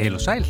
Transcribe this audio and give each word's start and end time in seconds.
Heil 0.00 0.14
og 0.16 0.22
sæl 0.24 0.46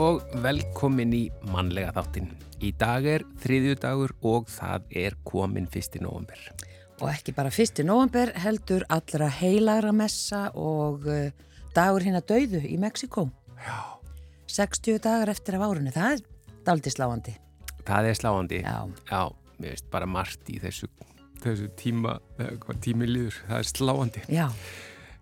og 0.00 0.22
velkomin 0.40 1.10
í 1.12 1.26
mannlega 1.52 1.90
þáttin. 1.98 2.30
Í 2.64 2.70
dag 2.80 3.04
er 3.04 3.24
þriðju 3.42 3.74
dagur 3.82 4.14
og 4.24 4.46
það 4.48 4.86
er 5.02 5.16
komin 5.28 5.66
fyrst 5.68 5.98
í 5.98 6.00
november. 6.00 6.40
Og 7.02 7.10
ekki 7.10 7.34
bara 7.36 7.52
fyrst 7.52 7.82
í 7.82 7.84
november 7.84 8.32
heldur 8.40 8.86
allra 8.88 9.28
heilagra 9.36 9.92
messa 9.92 10.46
og 10.56 11.04
uh, 11.04 11.28
dagur 11.76 12.06
hinn 12.08 12.16
að 12.16 12.24
dauðu 12.30 12.62
í 12.64 12.78
Mexiko. 12.80 13.26
Já. 13.66 14.00
60 14.56 14.96
dagar 15.10 15.34
eftir 15.34 15.58
af 15.58 15.66
árunni, 15.68 15.92
það 15.92 16.14
er 16.14 16.24
daldi 16.64 16.94
sláandi. 16.96 17.36
Það 17.84 18.10
er 18.14 18.20
sláandi. 18.22 18.62
Já. 18.64 18.80
Já, 19.12 19.22
mér 19.58 19.76
veist 19.76 19.92
bara 19.92 20.08
margt 20.08 20.48
í 20.48 20.56
þessu, 20.64 20.88
þessu 21.44 21.68
tíma, 21.76 22.16
eða 22.40 22.56
hvað 22.64 22.82
tími 22.88 23.12
líður, 23.12 23.44
það 23.44 23.60
er 23.60 23.72
sláandi. 23.74 24.26
Já, 24.40 24.48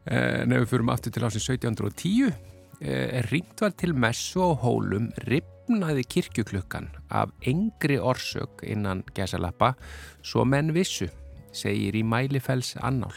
En 0.02 0.50
ef 0.50 0.64
við 0.64 0.70
fyrum 0.72 0.90
aftur 0.90 1.12
til 1.14 1.22
ásins 1.22 1.44
1710 1.46 2.30
eh, 2.30 2.51
er 2.82 3.28
ringt 3.30 3.60
var 3.62 3.74
til 3.78 3.94
messu 3.94 4.42
á 4.42 4.50
hólum 4.62 5.10
ripnaði 5.28 6.04
kirkjuklukkan 6.04 6.88
af 7.10 7.30
engri 7.46 7.98
orsök 7.98 8.64
innan 8.66 9.04
gesalappa 9.14 9.74
svo 10.22 10.44
menn 10.44 10.74
vissu, 10.74 11.08
segir 11.52 11.94
í 11.94 12.02
Mælifells 12.02 12.74
annál. 12.82 13.14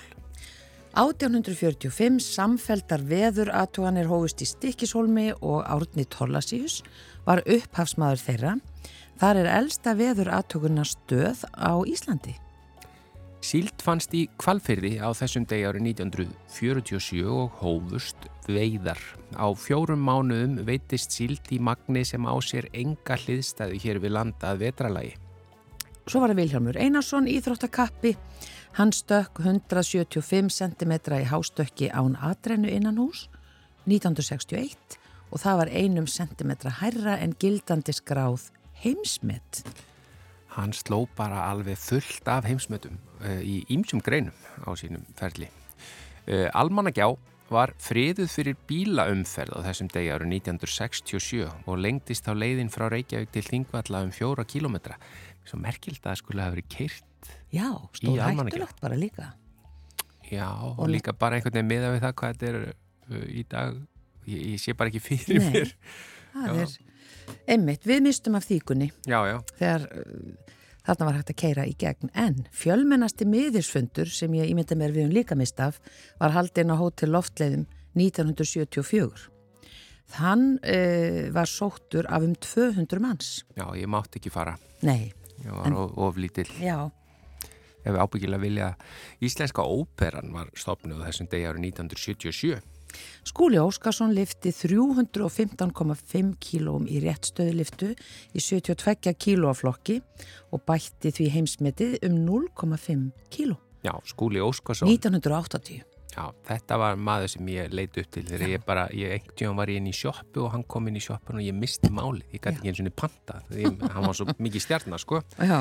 1845 0.96 2.22
samfeldar 2.24 3.02
veður 3.04 3.52
aðtúanir 3.52 4.08
hófust 4.08 4.46
í 4.46 4.48
Stikkishólmi 4.48 5.34
og 5.42 5.66
Árni 5.68 6.06
Torlasíus 6.08 6.80
var 7.26 7.44
upphafsmaður 7.44 8.24
þeirra. 8.24 8.56
Þar 9.20 9.42
er 9.42 9.52
elsta 9.58 9.96
veður 10.00 10.32
aðtúkunna 10.38 10.88
stöð 10.88 11.44
á 11.52 11.76
Íslandi. 11.84 12.38
Síld 13.46 13.84
fannst 13.86 14.14
í 14.18 14.24
kvalfyrði 14.42 14.96
á 15.06 15.14
þessum 15.14 15.44
degi 15.46 15.68
árið 15.70 15.84
1947 15.92 17.28
og 17.30 17.60
hófust 17.60 18.26
veiðar. 18.50 18.98
Á 19.38 19.46
fjórum 19.54 20.02
mánuðum 20.02 20.56
veitist 20.66 21.14
síld 21.14 21.52
í 21.54 21.60
magni 21.62 22.02
sem 22.10 22.26
á 22.26 22.34
sér 22.42 22.66
enga 22.74 23.20
hliðstæði 23.22 23.78
hér 23.84 24.02
við 24.02 24.16
landa 24.18 24.56
að 24.56 24.64
vetralagi. 24.66 25.14
Svo 26.10 26.24
var 26.24 26.34
það 26.34 26.42
Vilhjálmur 26.42 26.82
Einarsson, 26.82 27.30
íþróttakappi. 27.30 28.16
Hann 28.80 28.94
stökk 28.94 29.44
175 29.44 30.50
cm 30.58 30.98
í 31.14 31.24
hástökki 31.30 31.94
án 31.94 32.18
atrennu 32.18 32.72
innan 32.74 32.98
hús 32.98 33.28
1961 33.86 34.98
og 35.30 35.42
það 35.42 35.62
var 35.62 35.76
einum 35.84 36.10
centimetra 36.10 36.74
hærra 36.82 37.20
en 37.22 37.38
gildandi 37.38 37.94
skráð 37.94 38.50
heimsmet. 38.82 39.62
Hann 40.56 40.72
sló 40.72 41.04
bara 41.18 41.50
alveg 41.52 41.78
fullt 41.78 42.28
af 42.32 42.46
heimsmötum 42.48 42.96
uh, 42.96 43.15
í 43.44 43.62
ýmsum 43.76 44.02
greinum 44.06 44.36
á 44.66 44.70
sínum 44.80 45.06
ferli. 45.18 45.48
Uh, 46.26 46.48
Almannagjá 46.58 47.10
var 47.52 47.76
friðuð 47.78 48.30
fyrir 48.34 48.56
bílaumferð 48.70 49.54
á 49.54 49.60
þessum 49.68 49.90
degi 49.94 50.10
árið 50.16 50.32
1967 50.40 51.44
og 51.70 51.78
lengdist 51.78 52.26
á 52.26 52.34
leiðin 52.34 52.72
frá 52.74 52.88
Reykjavík 52.90 53.30
til 53.36 53.44
Þingvalla 53.46 54.02
um 54.08 54.14
fjóra 54.16 54.46
kílometra. 54.50 54.98
Svo 55.46 55.60
merkild 55.62 56.00
að 56.02 56.08
það 56.10 56.22
skulle 56.24 56.42
hafa 56.48 56.56
verið 56.56 56.72
keirt. 56.74 57.30
Já, 57.54 57.68
Í 57.70 58.00
stóð 58.02 58.24
Almannagjá. 58.26 58.56
hættulegt 58.58 58.82
bara 58.82 58.98
líka. 58.98 59.28
Já, 60.32 60.48
og, 60.50 60.88
líka 60.90 61.14
bara 61.14 61.38
einhvern 61.38 61.54
veginn 61.60 61.70
miða 61.70 61.92
við 61.94 62.02
það 62.08 62.16
hvað 62.18 62.34
þetta 62.34 62.50
er 62.50 62.58
uh, 62.66 63.28
í 63.30 63.46
dag. 63.54 63.78
Ég, 64.26 64.42
ég 64.56 64.62
sé 64.64 64.74
bara 64.74 64.90
ekki 64.90 65.04
fyrir 65.06 65.44
Nei. 65.46 65.52
mér. 65.54 65.76
Það 66.34 66.50
Já. 66.50 66.66
er 66.66 67.52
einmitt, 67.54 67.86
við 67.88 68.02
mistum 68.06 68.36
af 68.38 68.46
þýkunni 68.50 68.90
Já, 69.08 69.20
já. 69.30 69.38
þegar 69.58 69.86
þarna 70.86 71.06
var 71.10 71.18
hægt 71.20 71.32
að 71.34 71.40
keira 71.42 71.66
í 71.68 71.76
gegn. 71.82 72.10
En 72.14 72.44
fjölmennasti 72.54 73.26
miðirsfundur 73.30 74.10
sem 74.12 74.34
ég 74.38 74.52
ímynda 74.54 74.78
mér 74.78 74.94
við 74.96 75.08
um 75.10 75.16
líka 75.16 75.36
mist 75.38 75.60
af 75.60 75.80
var 76.22 76.36
haldinn 76.36 76.74
á 76.74 76.78
hótel 76.80 77.12
Loftleiðum 77.16 77.66
1974. 77.96 79.30
Þann 80.16 80.44
uh, 80.62 81.32
var 81.34 81.50
sóttur 81.50 82.06
af 82.14 82.22
um 82.28 82.36
200 82.38 83.02
manns. 83.02 83.30
Já, 83.58 83.66
ég 83.74 83.90
mátti 83.90 84.20
ekki 84.22 84.32
fara. 84.34 84.58
Nei, 84.86 85.12
Ég 85.44 85.52
var 85.52 85.66
En- 85.68 85.74
of, 85.76 85.92
of 85.98 86.16
lítill. 86.22 86.48
já, 86.62 86.78
Ef 87.86 87.94
við 87.94 88.00
ábyggilega 88.02 88.42
vilja 88.42 88.68
Íslenska 89.22 89.62
óperan 89.62 90.32
var 90.34 90.48
stopnuð 90.58 91.04
á 91.04 91.08
þessum 91.12 91.28
degi 91.30 91.46
árið 91.46 91.66
1977. 91.68 92.62
Skúli 93.26 93.60
Óskarsson 93.60 94.14
lifti 94.16 94.54
315,5 94.56 96.36
kílóm 96.40 96.86
í 96.88 97.02
réttstöðliftu 97.04 97.92
í 98.36 98.44
72 98.44 99.16
kílóaflokki 99.20 100.00
og 100.54 100.64
bætti 100.68 101.12
því 101.16 101.32
heimsmetið 101.40 101.98
um 102.08 102.22
0,5 102.28 103.10
kíló. 103.34 103.60
Já, 103.86 103.94
Skúli 104.06 104.42
Óskarsson. 104.42 104.90
1980. 104.90 105.84
Já, 106.16 106.30
þetta 106.48 106.78
var 106.80 106.96
maður 106.96 107.32
sem 107.34 107.50
ég 107.52 107.74
leit 107.76 107.98
upp 108.00 108.12
til 108.16 108.24
þegar 108.24 108.52
ég 108.54 108.62
bara, 108.64 108.86
ég 108.96 109.18
einhvern 109.18 109.36
tíðan 109.36 109.58
var 109.60 109.72
ég 109.72 109.82
inn 109.82 109.90
í 109.92 109.96
sjoppu 109.96 110.46
og 110.46 110.54
hann 110.54 110.64
kom 110.72 110.88
inn 110.88 110.96
í 110.96 111.04
sjoppun 111.04 111.42
og 111.42 111.44
ég 111.44 111.58
misti 111.58 111.92
málið. 111.92 112.30
Ég 112.32 112.40
gæti 112.40 112.62
ekki 112.62 112.72
eins 112.72 112.80
og 112.80 112.88
niður 112.88 112.98
panta, 113.02 113.42
því 113.50 113.74
hann 113.82 114.08
var 114.08 114.16
svo 114.16 114.36
mikið 114.46 114.64
stjarnar, 114.64 115.04
sko. 115.04 115.20
Já, 115.36 115.58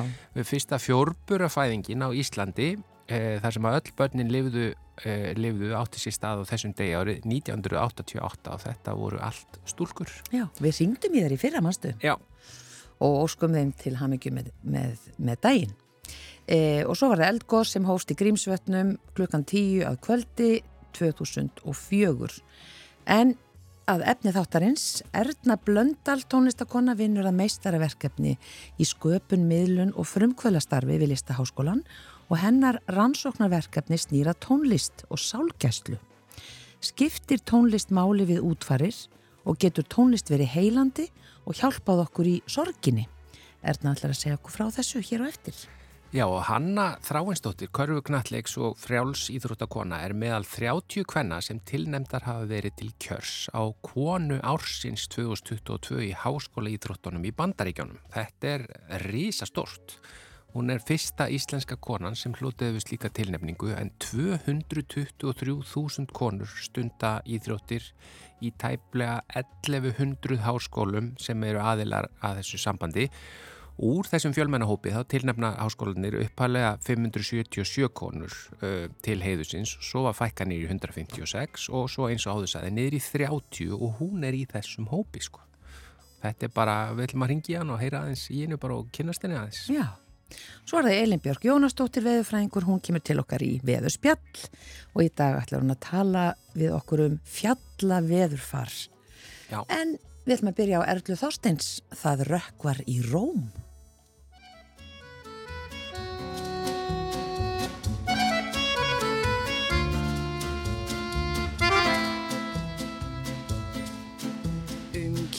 fyrsta 0.47 0.79
fjórburafæðingin 0.79 2.07
á 2.07 2.09
Íslandi, 2.15 2.69
e, 3.09 3.21
þar 3.43 3.57
sem 3.57 3.67
að 3.67 3.79
öll 3.81 3.95
börnin 3.99 4.31
lifðu, 4.31 4.69
e, 5.03 5.33
lifðu 5.39 5.73
átti 5.79 6.03
sér 6.03 6.17
stað 6.17 6.45
á 6.45 6.51
þessum 6.53 6.75
degi 6.77 6.95
árið 6.99 7.27
1988 7.27 8.53
og 8.55 8.63
þetta 8.65 8.97
voru 8.99 9.23
allt 9.25 9.59
stúlkur. 9.69 10.11
já, 10.31 10.47
við 10.61 10.81
ringdum 10.81 11.17
í 11.17 11.25
þær 11.25 11.37
í 11.37 11.41
fyrra 11.41 11.65
mannstu 11.65 11.95
Já, 12.03 12.15
og 13.03 13.17
óskum 13.25 13.57
þeim 13.57 13.73
til 13.81 13.97
hamingju 14.01 14.35
með, 14.35 14.53
með, 14.63 15.09
með 15.19 15.41
daginn. 15.47 15.75
E, 16.45 16.59
og 16.85 16.97
svo 16.99 17.11
var 17.11 17.23
það 17.23 17.33
eldgóð 17.33 17.67
sem 17.71 17.89
hófst 17.89 18.13
í 18.13 18.19
Grímsvötnum 18.21 18.95
klukkan 19.17 19.47
10 19.49 19.87
að 19.89 20.01
kvöldi 20.05 20.51
2004. 20.95 22.43
En 23.11 23.35
að 23.91 24.05
efni 24.09 24.33
þáttarins, 24.33 25.03
Erna 25.13 25.57
Blöndal 25.61 26.23
tónlistakonna 26.31 26.95
vinnur 26.97 27.27
að 27.29 27.37
meistaraverkefni 27.43 28.35
í 28.81 28.87
sköpun, 28.89 29.45
miðlun 29.49 29.93
og 29.93 30.09
frumkvölastarfi 30.09 30.97
við 31.01 31.13
listaháskólan 31.13 31.83
og 32.31 32.41
hennar 32.41 32.81
rannsóknarverkefni 32.89 33.99
snýra 34.01 34.33
tónlist 34.41 35.05
og 35.11 35.21
sálgæslu. 35.21 35.99
Skiptir 36.81 37.45
tónlist 37.45 37.93
máli 37.93 38.27
við 38.29 38.45
útfarir 38.45 38.97
og 39.45 39.61
getur 39.61 39.85
tónlist 39.85 40.33
verið 40.33 40.55
heilandi 40.57 41.11
og 41.45 41.61
hjálpað 41.61 42.07
okkur 42.07 42.31
í 42.31 42.37
sorginni. 42.49 43.09
Erna 43.65 43.93
ætlar 43.93 44.15
að 44.15 44.21
segja 44.21 44.39
okkur 44.41 44.57
frá 44.57 44.69
þessu 44.73 45.05
hér 45.05 45.25
á 45.25 45.29
eftir. 45.29 45.57
Já 46.15 46.29
og 46.31 46.45
Hanna 46.47 46.93
Þráinsdóttir, 47.03 47.73
körfugnattleiks 47.75 48.53
og 48.63 48.77
frjáls 48.79 49.25
íþróttakona 49.35 49.99
er 50.07 50.13
meðal 50.15 50.47
30 50.47 51.03
kvenna 51.11 51.43
sem 51.43 51.59
tilnemdar 51.67 52.23
hafa 52.23 52.47
verið 52.53 52.77
til 52.79 52.95
kjörs 53.03 53.51
á 53.51 53.75
konu 53.83 54.39
ársins 54.47 55.11
2022 55.11 56.07
í 56.07 56.15
háskóla 56.15 56.71
íþróttunum 56.71 57.19
í 57.27 57.35
Bandaríkjónum. 57.35 57.99
Þetta 58.15 58.47
er 58.53 58.63
risastórt. 59.03 59.99
Hún 60.55 60.71
er 60.71 60.79
fyrsta 60.87 61.27
íslenska 61.35 61.75
konan 61.83 62.15
sem 62.15 62.31
hlutiði 62.39 62.77
við 62.77 62.85
slíka 62.85 63.11
tilnefningu 63.11 63.75
en 63.75 63.91
223.000 64.05 66.15
konur 66.15 66.47
stunda 66.63 67.27
íþróttir 67.27 67.91
í 68.39 68.55
tæplega 68.63 69.27
1100 69.35 70.47
háskólum 70.47 71.19
sem 71.19 71.43
eru 71.51 71.59
aðilar 71.59 72.07
að 72.23 72.39
þessu 72.39 72.63
sambandi 72.69 73.11
Úr 73.83 74.07
þessum 74.07 74.31
fjölmennahópi 74.37 74.93
þá 74.95 75.01
tilnefna 75.11 75.49
háskólanir 75.59 76.15
uppalega 76.21 76.77
577 76.87 77.89
konur 77.91 78.31
uh, 78.61 78.87
til 79.03 79.19
heiðusins, 79.19 79.73
svo 79.83 80.05
var 80.07 80.15
fækka 80.15 80.47
í 80.47 80.61
156 80.69 81.67
og 81.75 81.89
svo 81.91 82.07
eins 82.07 82.29
og 82.29 82.39
áður 82.39 82.53
sagði 82.53 82.71
niður 82.77 82.99
í 83.01 83.03
30 83.03 83.75
og 83.75 83.99
hún 83.99 84.23
er 84.29 84.39
í 84.39 84.45
þessum 84.47 84.87
hópi 84.93 85.25
sko. 85.27 85.43
Þetta 86.23 86.47
er 86.47 86.55
bara, 86.55 86.77
við 86.95 87.09
ætlum 87.09 87.27
að 87.27 87.33
ringi 87.35 87.59
hann 87.59 87.75
og 87.75 87.83
heyra 87.83 88.05
aðeins 88.05 88.25
í 88.31 88.45
hennu 88.45 88.61
bara 88.63 88.79
og 88.79 88.95
kynast 88.95 89.27
henni 89.27 89.41
aðeins. 89.41 89.65
Já, 89.75 89.89
svo 90.63 90.79
er 90.79 90.89
það 90.89 91.01
Elin 91.01 91.25
Björk 91.27 91.51
Jónasdóttir 91.51 92.07
veðurfræðingur, 92.07 92.69
hún 92.71 92.81
kemur 92.85 93.03
til 93.05 93.19
okkar 93.25 93.43
í 93.43 93.53
veðurspjall 93.67 94.47
og 94.95 95.03
í 95.03 95.11
dag 95.11 95.43
ætlar 95.43 95.67
hún 95.67 95.75
að 95.75 95.83
tala 95.91 96.25
við 96.55 96.79
okkur 96.79 97.05
um 97.09 97.19
fjalla 97.27 98.01
veðurfar. 98.07 98.73
Já. 99.51 99.61
En 99.67 99.99
við 100.25 100.39
ætlum 100.39 100.55
að 100.55 100.59
byrja 100.63 100.81
á 100.81 100.89
Erlu 100.95 101.21
Þorsteins, 101.21 101.77
það 101.91 102.27
rökkvar 102.31 102.85
í 102.87 103.03
Róm. 103.11 103.49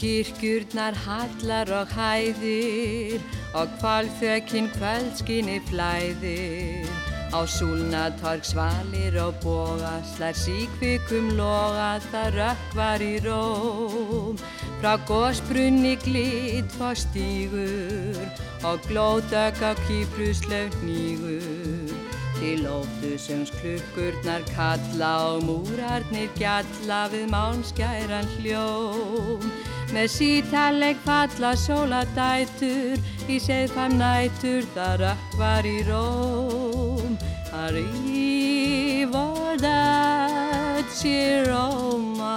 Kirkjurnar 0.06 0.94
hallar 0.94 1.70
og 1.74 1.90
hæðir 1.98 3.24
og 3.58 3.72
kvalþökin 3.80 4.68
kvöldskinni 4.76 5.58
flæðir. 5.66 6.86
Á 7.34 7.42
súlnatorg 7.50 8.46
svalir 8.46 9.18
og 9.18 9.34
boga 9.42 9.96
slær 10.14 10.38
síkvikum 10.38 11.34
loga 11.40 11.98
það 12.12 12.38
rökkvar 12.38 13.02
í 13.02 13.16
róm. 13.26 14.38
Frá 14.78 14.94
gósbrunni 15.10 15.96
glitt 16.06 16.70
fá 16.78 16.94
stígur 16.94 18.22
og 18.62 18.78
glóðök 18.86 19.58
á 19.66 19.74
kýpruslaug 19.88 20.78
nýgur 20.86 21.90
til 22.38 22.68
óttusums 22.70 23.50
klukkurnar 23.58 24.44
kalla 24.54 25.14
og 25.34 25.48
múrarnir 25.48 26.30
gjalla 26.38 27.08
við 27.10 27.32
mánskæran 27.34 28.30
hljóm. 28.38 29.50
Með 29.94 30.08
sítaleg 30.12 30.98
falla 31.06 31.54
sóladætur 31.60 32.98
í 33.30 33.38
seðfam 33.42 33.98
nætur 34.00 34.66
þar 34.76 35.06
ökk 35.14 35.38
var 35.40 35.70
í 35.70 35.78
róm. 35.88 37.18
Að 37.56 37.80
rífur 37.80 39.62
það 39.62 40.92
sér 40.96 41.50
óma 41.56 42.36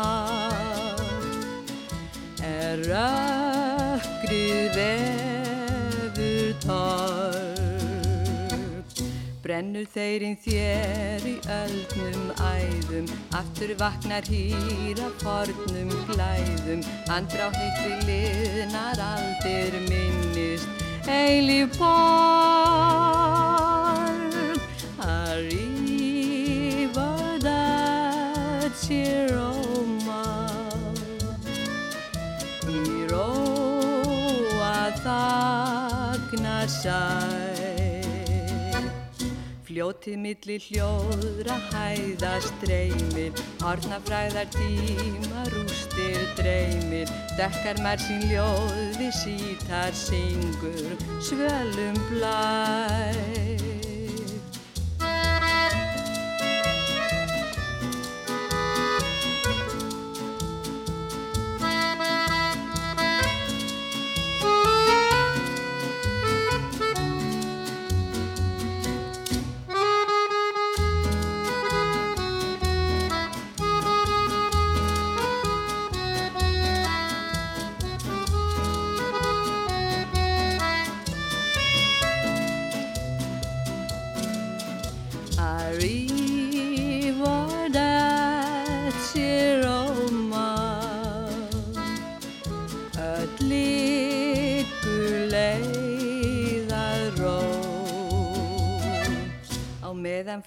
er 2.44 2.82
ökkrið 3.02 4.74
vefur 4.76 5.07
Brennur 9.58 9.88
þeirinn 9.90 10.36
þér 10.38 11.24
í 11.26 11.32
öldnum 11.50 12.28
æðum, 12.46 13.08
aftur 13.34 13.72
vaknar 13.80 14.22
hýra 14.30 15.08
fornum 15.18 15.90
glæðum, 16.06 16.84
andrá 17.10 17.48
heitri 17.56 17.96
liðnar 18.06 19.02
aldir 19.02 19.74
minnist, 19.88 20.70
eilíf 21.10 21.74
borg. 21.74 21.98
Það 25.00 25.50
sér 28.86 29.34
óma 29.42 30.22
í 32.70 33.10
róa 33.10 34.78
þagna 35.02 36.58
sæ. 36.78 37.47
Fljótið 39.78 40.16
milli 40.18 40.54
hljóðra 40.58 41.54
hæðast 41.68 42.64
dreymir, 42.64 43.30
hornafræðar 43.60 44.50
tíma 44.56 45.44
rústir 45.52 46.18
dreymir, 46.34 47.06
dekkar 47.38 47.78
mær 47.86 48.02
sín 48.02 48.26
ljóð 48.26 48.98
við 48.98 49.14
sítar 49.20 49.94
syngur, 50.02 50.98
svölum 51.30 52.02
blæ. 52.10 53.67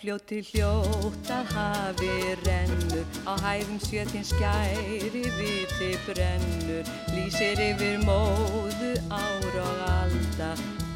Fljóti 0.01 0.39
hljótt 0.42 1.30
að 1.30 1.51
hafi 1.53 2.09
rennur. 2.42 3.06
Á 3.30 3.38
hæðum 3.38 3.77
sjötinn 3.86 4.25
skæri 4.25 5.27
viti 5.38 5.92
brennur. 6.07 6.89
Lýsir 7.13 7.62
yfir 7.62 8.01
móðu 8.01 8.95
ár 9.13 9.59
og 9.62 9.83
alda. 9.86 10.50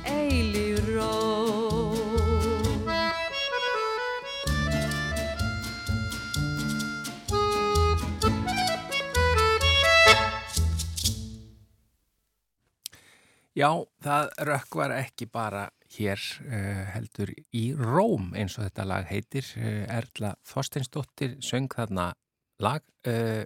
Eilíf 0.10 0.82
ró. 0.90 1.14
Já, 13.56 13.70
það 14.04 14.34
rökkvar 14.50 14.92
ekki 14.98 15.30
bara 15.32 15.70
hér 15.96 16.22
uh, 16.46 16.84
heldur 16.94 17.32
í 17.56 17.66
Róm 17.78 18.34
eins 18.38 18.58
og 18.60 18.68
þetta 18.68 18.86
lag 18.88 19.10
heitir. 19.10 19.48
Uh, 19.58 19.84
Erla 19.90 20.36
Þorsteinsdóttir 20.48 21.38
söng 21.46 21.72
þarna 21.74 22.12
lag. 22.64 22.86
Uh, 23.08 23.44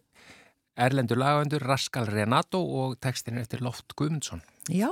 Erlendur 0.79 1.19
lagöndur 1.19 1.63
Raskal 1.67 2.07
Renato 2.07 2.61
og 2.63 2.99
tekstin 3.03 3.35
er 3.35 3.43
eftir 3.43 3.63
Loft 3.65 3.95
Guðmundsson. 3.99 4.39
Já, 4.71 4.87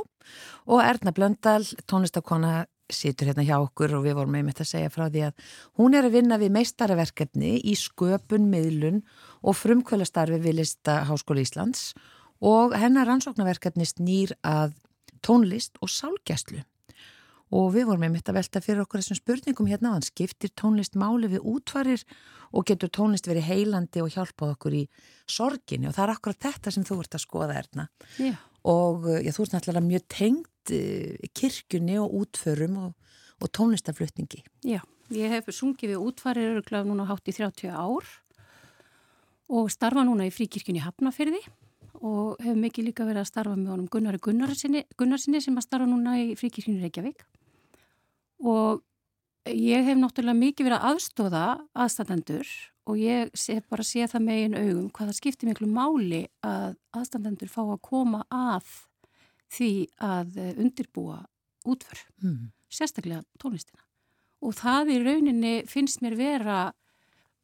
og 0.67 0.81
Erna 0.83 1.13
Blöndal, 1.15 1.63
tónlistakona, 1.87 2.65
situr 2.91 3.29
hérna 3.29 3.45
hjá 3.47 3.55
okkur 3.59 3.97
og 3.97 4.03
við 4.05 4.17
vorum 4.17 4.35
einmitt 4.39 4.59
að 4.63 4.71
segja 4.71 4.91
frá 4.91 5.07
því 5.07 5.25
að 5.27 5.47
hún 5.79 5.95
er 5.95 6.07
að 6.07 6.17
vinna 6.17 6.39
við 6.39 6.53
meistaraverkefni 6.55 7.53
í 7.63 7.75
sköpun, 7.79 8.47
miðlun 8.51 9.01
og 9.43 9.57
frumkvölastarfi 9.59 10.39
við 10.43 10.59
Lista 10.61 11.01
Háskóla 11.07 11.43
Íslands 11.43 11.91
og 12.43 12.75
hennar 12.79 13.07
rannsóknarverkefni 13.09 13.87
snýr 13.87 14.35
að 14.43 14.75
tónlist 15.23 15.79
og 15.81 15.91
sálgæslu. 15.91 16.63
Og 17.55 17.69
við 17.71 17.87
vorum 17.87 18.03
einmitt 18.03 18.27
að 18.27 18.41
velta 18.41 18.61
fyrir 18.63 18.83
okkur 18.83 18.99
þessum 18.99 19.19
spurningum 19.21 19.69
hérna 19.71 19.93
á 19.93 19.95
hann, 19.95 20.03
skiptir 20.03 20.51
tónlist 20.51 20.97
máli 20.99 21.29
við 21.31 21.45
útvarir 21.47 22.03
og 22.51 22.67
getur 22.67 22.91
tónlist 22.91 23.29
verið 23.29 23.47
heilandi 23.47 24.03
og 24.03 24.11
hjálpað 24.11 24.53
okkur 24.57 24.75
í 24.75 24.83
sorginni 25.31 25.87
og 25.87 25.95
það 25.95 26.03
er 26.05 26.13
akkurat 26.15 26.43
þetta 26.47 26.73
sem 26.75 26.85
þú 26.87 26.99
ert 27.03 27.15
að 27.15 27.23
skoða 27.23 27.57
erna. 27.61 27.87
Já. 28.19 28.35
Og 28.67 29.07
já, 29.23 29.31
þú 29.31 29.45
ert 29.45 29.55
náttúrulega 29.55 29.87
mjög 29.87 30.05
tengd 30.11 30.73
uh, 30.75 31.27
kirkjunni 31.39 31.99
og 32.03 32.17
útförum 32.21 32.79
og, 32.83 33.19
og 33.39 33.53
tónlistaflutningi. 33.55 34.43
Já, 34.67 34.81
ég 35.15 35.37
hef 35.37 35.47
sungið 35.55 35.95
við 35.95 36.03
öruglega 36.03 36.83
núna 36.83 37.07
hátt 37.07 37.31
í 37.31 37.37
30 37.37 37.71
ár 37.71 38.11
og 39.47 39.71
starfa 39.71 40.03
núna 40.03 40.27
í 40.27 40.33
fríkirkjunni 40.35 40.83
Hafnafyrði 40.83 41.39
og 42.05 42.37
hef 42.43 42.55
mikið 42.57 42.89
líka 42.89 43.05
verið 43.07 43.23
að 43.23 43.29
starfa 43.31 43.55
með 43.57 43.71
honum 43.73 43.89
Gunnari 43.91 44.19
Gunnarsinni, 44.21 44.83
Gunnarsinni 44.97 45.41
sem 45.41 45.57
að 45.57 45.65
starfa 45.67 45.87
núna 45.89 46.17
í 46.21 46.35
fríkirkjunni 46.37 46.83
Reykjavík 46.85 47.23
og 48.45 48.83
ég 49.47 49.85
hef 49.87 49.97
náttúrulega 49.97 50.37
mikið 50.41 50.67
verið 50.67 50.77
að 50.77 50.89
aðstóða 50.91 51.45
aðstandendur 51.85 52.51
og 52.87 52.99
ég 53.01 53.31
hef 53.33 53.65
bara 53.71 53.85
séð 53.87 54.13
það 54.13 54.25
með 54.27 54.43
einu 54.43 54.61
augum 54.63 54.89
hvað 54.91 55.09
það 55.09 55.17
skiptir 55.21 55.49
miklu 55.51 55.69
máli 55.71 56.21
að 56.45 56.75
aðstandendur 56.99 57.51
fá 57.51 57.61
að 57.65 57.81
koma 57.87 58.23
að 58.31 58.69
því 59.57 59.71
að 60.03 60.37
undirbúa 60.57 61.21
útför, 61.67 61.99
Mm. 62.23 62.51
sérstaklega 62.71 63.23
tónlistina 63.39 63.83
og 64.41 64.53
það 64.55 64.91
í 64.93 64.97
rauninni 65.03 65.53
finnst 65.67 66.01
mér 66.01 66.15
vera 66.15 66.73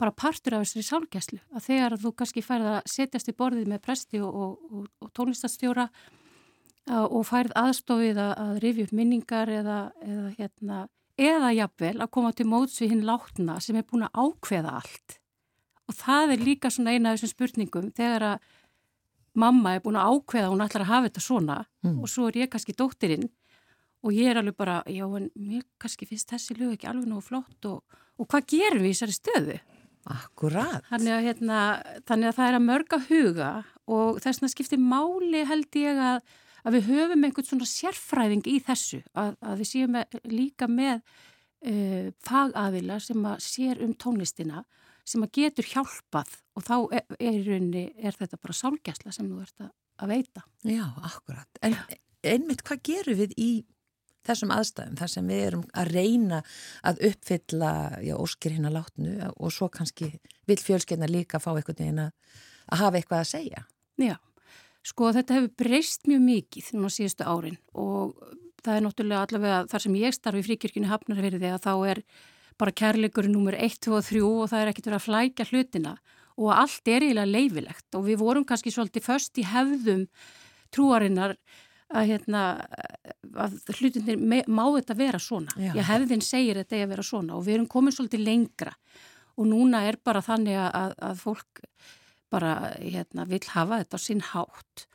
bara 0.03 0.15
partur 0.23 0.57
af 0.57 0.65
þessari 0.65 0.85
sálgæslu 0.89 1.39
að 1.55 1.65
þegar 1.69 1.97
þú 2.03 2.11
kannski 2.19 2.43
færð 2.45 2.69
að 2.75 2.91
setjast 2.93 3.31
í 3.31 3.37
borðið 3.39 3.71
með 3.73 3.81
presti 3.87 4.21
og, 4.23 4.35
og, 4.43 4.67
og, 4.71 4.87
og 5.07 5.11
tónlistastjóra 5.17 5.87
og 6.93 7.21
færð 7.29 7.53
aðstofið 7.55 8.17
að, 8.19 8.33
að 8.43 8.57
rifja 8.63 8.87
upp 8.87 8.95
minningar 8.99 9.51
eða, 9.55 9.77
eða 10.03 10.31
hérna 10.37 10.79
eða 11.15 11.51
jafnvel 11.55 11.93
að 12.03 12.09
koma 12.17 12.31
til 12.35 12.47
móts 12.49 12.79
við 12.81 12.95
hinn 12.95 13.05
látna 13.07 13.59
sem 13.63 13.77
er 13.79 13.85
búin 13.87 14.03
að 14.07 14.17
ákveða 14.25 14.73
allt 14.81 15.15
og 15.87 15.95
það 15.99 16.33
er 16.35 16.43
líka 16.47 16.71
svona 16.73 16.95
eina 16.95 17.11
af 17.13 17.19
þessum 17.21 17.31
spurningum 17.35 17.91
þegar 17.95 18.25
að 18.33 18.49
mamma 19.39 19.75
er 19.77 19.83
búin 19.85 19.99
að 20.01 20.17
ákveða 20.17 20.47
að 20.49 20.53
hún 20.55 20.65
ætlar 20.65 20.85
að 20.85 20.91
hafa 20.93 21.09
þetta 21.09 21.27
svona 21.27 21.59
Mm. 21.83 21.97
og 21.99 22.07
svo 22.07 22.29
er 22.29 22.37
ég 22.39 22.47
kannski 22.47 22.71
dóttirinn 22.79 23.25
og 24.07 24.13
ég 24.15 24.29
er 24.31 24.37
alveg 24.39 24.55
bara, 24.55 24.77
já 24.87 25.03
en 25.03 25.25
mér 25.35 25.65
kannski 25.79 26.05
finnst 26.07 26.29
þessi 26.31 26.55
lög 26.55 26.77
ekki 26.77 26.87
alveg 26.87 27.09
nógu 27.11 27.25
flott 27.27 27.67
og, 27.67 27.81
og 28.15 28.27
hvað 28.31 28.45
gerum 28.53 28.83
við 28.85 28.93
í 28.93 28.93
þessari 28.93 29.15
stöðu? 29.17 29.57
Akkurat. 30.11 30.83
Þannig 30.89 31.13
að, 31.15 31.25
hérna, 31.27 31.59
þannig 32.09 32.29
að 32.29 32.37
það 32.37 32.49
er 32.49 32.57
að 32.57 32.65
mörga 32.67 32.99
huga 33.07 33.51
og 33.87 34.21
þess 34.23 34.41
vegna 34.41 34.51
skiptir 34.51 34.81
máli 34.83 35.43
held 35.47 35.77
ég 35.79 36.01
að, 36.09 36.33
að 36.63 36.77
við 36.77 36.89
höfum 36.91 37.27
einhvern 37.27 37.47
svona 37.47 37.69
sérfræðing 37.69 38.49
í 38.51 38.57
þessu, 38.63 39.01
að, 39.15 39.35
að 39.39 39.61
við 39.63 39.69
séum 39.71 39.99
líka 40.31 40.69
með 40.71 40.97
uh, 40.99 42.07
fagaðila 42.27 42.99
sem 43.03 43.27
að 43.31 43.43
sér 43.47 43.83
um 43.85 43.95
tónlistina 43.95 44.63
sem 45.07 45.23
að 45.25 45.33
getur 45.39 45.67
hjálpað 45.67 46.37
og 46.55 46.63
þá 46.63 46.75
er, 46.95 47.05
er, 47.19 47.39
rauninni, 47.47 47.87
er 47.99 48.15
þetta 48.15 48.39
bara 48.39 48.55
sálgæsla 48.55 49.11
sem 49.15 49.27
þú 49.27 49.41
ert 49.43 49.65
að, 49.65 49.71
að 50.03 50.13
veita. 50.13 50.43
Já, 50.67 50.85
akkurat. 51.03 51.63
En 51.63 51.75
einmitt 52.23 52.63
hvað 52.63 52.83
gerum 52.87 53.19
við 53.19 53.35
í 53.35 53.51
þessum 54.27 54.53
aðstæðum 54.55 54.99
þar 54.99 55.11
sem 55.13 55.31
við 55.31 55.41
erum 55.47 55.63
að 55.79 55.91
reyna 55.97 56.41
að 56.83 57.01
uppfylla 57.09 57.71
já, 58.03 58.13
óskir 58.17 58.55
hérna 58.55 58.73
látnu 58.73 59.15
og 59.33 59.53
svo 59.53 59.69
kannski 59.73 60.11
vil 60.49 60.59
fjölskeina 60.59 61.09
líka 61.09 61.41
fá 61.43 61.51
einhvern 61.53 61.79
veginn 61.79 62.03
að, 62.05 62.13
hafa 62.73 62.99
eitthvað 62.99 63.23
að 63.23 63.31
segja. 63.31 63.65
Já, 64.01 64.15
sko 64.87 65.11
þetta 65.15 65.39
hefur 65.39 65.55
breyst 65.63 66.07
mjög 66.09 66.23
mikið 66.27 66.71
núna 66.77 66.93
síðustu 66.93 67.27
árin 67.27 67.59
og 67.73 68.15
það 68.63 68.77
er 68.77 68.85
náttúrulega 68.85 69.25
allavega 69.27 69.59
þar 69.71 69.85
sem 69.85 69.99
ég 69.99 70.15
starfi 70.15 70.43
í 70.43 70.47
fríkirkjunni 70.47 70.91
hafnarverði 70.91 71.51
að 71.51 71.65
þá 71.65 71.73
er 71.91 72.03
bara 72.59 72.75
kærleikurinn 72.79 73.33
numur 73.35 73.57
1, 73.57 73.79
2 73.83 73.97
og 73.97 74.05
3 74.07 74.23
og 74.23 74.49
það 74.51 74.61
er 74.61 74.71
ekkert 74.71 74.89
verið 74.89 74.99
að 74.99 75.07
flækja 75.07 75.47
hlutina 75.49 75.93
og 76.39 76.49
allt 76.55 76.89
er 76.89 77.05
eiginlega 77.05 77.29
leifilegt 77.29 77.97
og 77.97 78.07
við 78.07 78.21
vorum 78.21 78.45
kannski 78.47 78.73
svolítið 78.73 79.05
först 79.05 79.37
í 79.41 79.45
hefðum 79.45 80.07
trúarinnar 80.73 81.35
að, 81.89 82.05
hérna, 82.11 82.43
að 83.45 83.57
hlutinir 83.77 84.47
má 84.47 84.63
þetta 84.77 84.97
vera 84.97 85.19
svona. 85.21 85.55
Já. 85.57 85.73
Ég 85.77 85.89
hefðin 85.89 86.23
segir 86.25 86.61
þetta 86.61 86.79
er 86.79 86.85
að 86.87 86.95
vera 86.95 87.07
svona 87.07 87.37
og 87.37 87.45
við 87.47 87.57
erum 87.57 87.69
komin 87.71 87.95
svolítið 87.95 88.25
lengra 88.27 88.73
og 89.33 89.49
núna 89.49 89.83
er 89.89 89.97
bara 90.03 90.21
þannig 90.23 90.59
að, 90.61 90.95
að 91.01 91.21
fólk 91.21 91.63
bara 92.33 92.55
hérna, 92.79 93.27
vil 93.29 93.43
hafa 93.53 93.81
þetta 93.83 93.99
á 93.99 94.05
sinn 94.05 94.23
hátt 94.33 94.87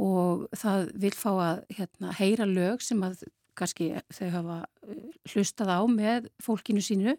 og 0.00 0.46
það 0.56 0.88
vil 1.02 1.12
fá 1.16 1.30
að 1.32 1.62
hérna, 1.76 2.12
heyra 2.16 2.48
lög 2.48 2.84
sem 2.84 3.02
að 3.04 3.26
kannski 3.58 3.90
þau 4.12 4.28
hafa 4.32 4.58
eh, 4.88 5.10
hlustað 5.32 5.72
á 5.76 5.80
með 5.90 6.30
fólkinu 6.40 6.80
sínu 6.84 7.16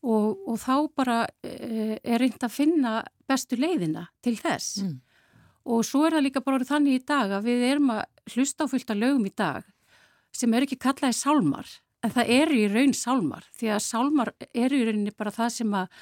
og, 0.00 0.40
og 0.48 0.56
þá 0.60 0.74
bara 0.96 1.18
e, 1.44 1.96
er 2.00 2.20
reynd 2.20 2.40
að 2.44 2.54
finna 2.54 2.94
bestu 3.28 3.58
leiðina 3.60 4.06
til 4.24 4.36
þess. 4.40 4.82
Mm. 4.84 4.98
Og 5.68 5.84
svo 5.84 6.06
er 6.06 6.16
það 6.16 6.26
líka 6.26 6.42
bara 6.44 6.64
þannig 6.64 7.00
í 7.00 7.04
dag 7.04 7.34
að 7.36 7.50
við 7.50 7.66
erum 7.68 7.92
að 7.92 8.02
hlusta 8.32 8.64
á 8.64 8.72
fylgta 8.72 8.96
lögum 8.96 9.28
í 9.28 9.34
dag 9.36 9.66
sem 10.32 10.52
er 10.54 10.64
ekki 10.64 10.78
kallaði 10.80 11.16
sálmar, 11.18 11.68
en 12.06 12.12
það 12.14 12.32
eru 12.36 12.56
í 12.56 12.66
raun 12.70 12.94
sálmar, 12.96 13.46
því 13.58 13.72
að 13.74 13.80
sálmar 13.84 14.32
eru 14.54 14.78
í 14.78 14.84
rauninni 14.86 15.14
bara 15.16 15.32
það 15.34 15.50
sem 15.56 15.74
að, 15.74 15.96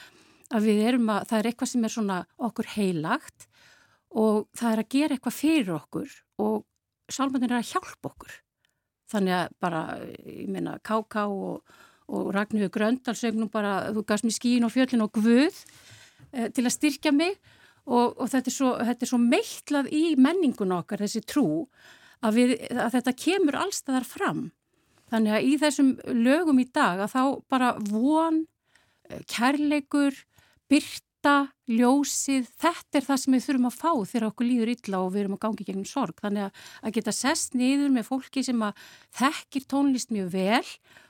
að 0.55 0.69
við 0.69 0.83
erum 0.91 1.13
að, 1.15 1.23
það 1.31 1.39
er 1.39 1.49
eitthvað 1.51 1.73
sem 1.73 1.87
er 1.87 1.95
svona 1.95 2.19
okkur 2.49 2.71
heilagt 2.75 3.49
og 4.13 4.47
það 4.57 4.75
er 4.75 4.83
að 4.83 4.93
gera 4.95 5.17
eitthvað 5.17 5.39
fyrir 5.39 5.75
okkur 5.79 6.15
og 6.45 6.59
sálmarnir 7.13 7.53
er 7.53 7.63
að 7.63 7.71
hjálpa 7.73 8.11
okkur. 8.13 8.39
Þannig 9.09 9.35
að 9.39 9.53
bara, 9.65 9.83
ég 10.29 10.49
meina, 10.53 10.75
K.K. 10.85 11.23
og, 11.25 11.77
og 12.13 12.33
Ragnhjóður 12.37 12.75
Gröndal 12.75 13.17
sögnum 13.17 13.49
bara, 13.53 13.89
þú 13.97 14.05
gafst 14.09 14.27
mér 14.27 14.37
skín 14.37 14.67
og 14.69 14.75
fjöllin 14.75 15.05
og 15.07 15.15
guð 15.17 15.63
eh, 16.33 16.51
til 16.53 16.67
að 16.67 16.75
styrkja 16.77 17.15
mig 17.17 17.39
og, 17.89 18.19
og 18.21 18.29
þetta, 18.29 18.51
er 18.51 18.55
svo, 18.55 18.75
þetta 18.85 19.05
er 19.05 19.11
svo 19.11 19.21
meitlað 19.23 19.91
í 19.97 20.05
menningun 20.21 20.77
okkar, 20.77 21.03
þessi 21.05 21.25
trú, 21.25 21.49
að, 22.21 22.39
við, 22.39 22.55
að 22.75 22.95
þetta 22.99 23.17
kemur 23.25 23.59
allstaðar 23.65 24.07
fram. 24.09 24.47
Þannig 25.09 25.35
að 25.35 25.49
í 25.49 25.53
þessum 25.63 25.93
lögum 26.21 26.61
í 26.61 26.69
dag 26.69 27.01
að 27.01 27.15
þá 27.15 27.23
bara 27.49 27.75
von, 27.89 28.43
eh, 29.09 29.23
kærleikur, 29.31 30.17
byrta, 30.69 31.37
ljósið, 31.69 32.49
þetta 32.61 33.01
er 33.01 33.07
það 33.07 33.21
sem 33.23 33.35
við 33.35 33.45
þurfum 33.47 33.69
að 33.71 33.79
fá 33.81 33.93
þegar 34.13 34.27
okkur 34.29 34.49
líður 34.49 34.73
illa 34.75 35.01
og 35.01 35.13
við 35.13 35.23
erum 35.23 35.37
að 35.39 35.45
gangi 35.47 35.69
gegnum 35.69 35.89
sorg. 35.89 36.21
Þannig 36.21 36.49
að, 36.49 36.65
að 36.83 36.97
geta 36.99 37.15
sest 37.17 37.57
niður 37.59 37.95
með 37.95 38.09
fólki 38.09 38.45
sem 38.45 38.65
að 38.65 38.89
þekkir 39.19 39.69
tónlist 39.73 40.13
mjög 40.15 40.31
vel 40.37 40.67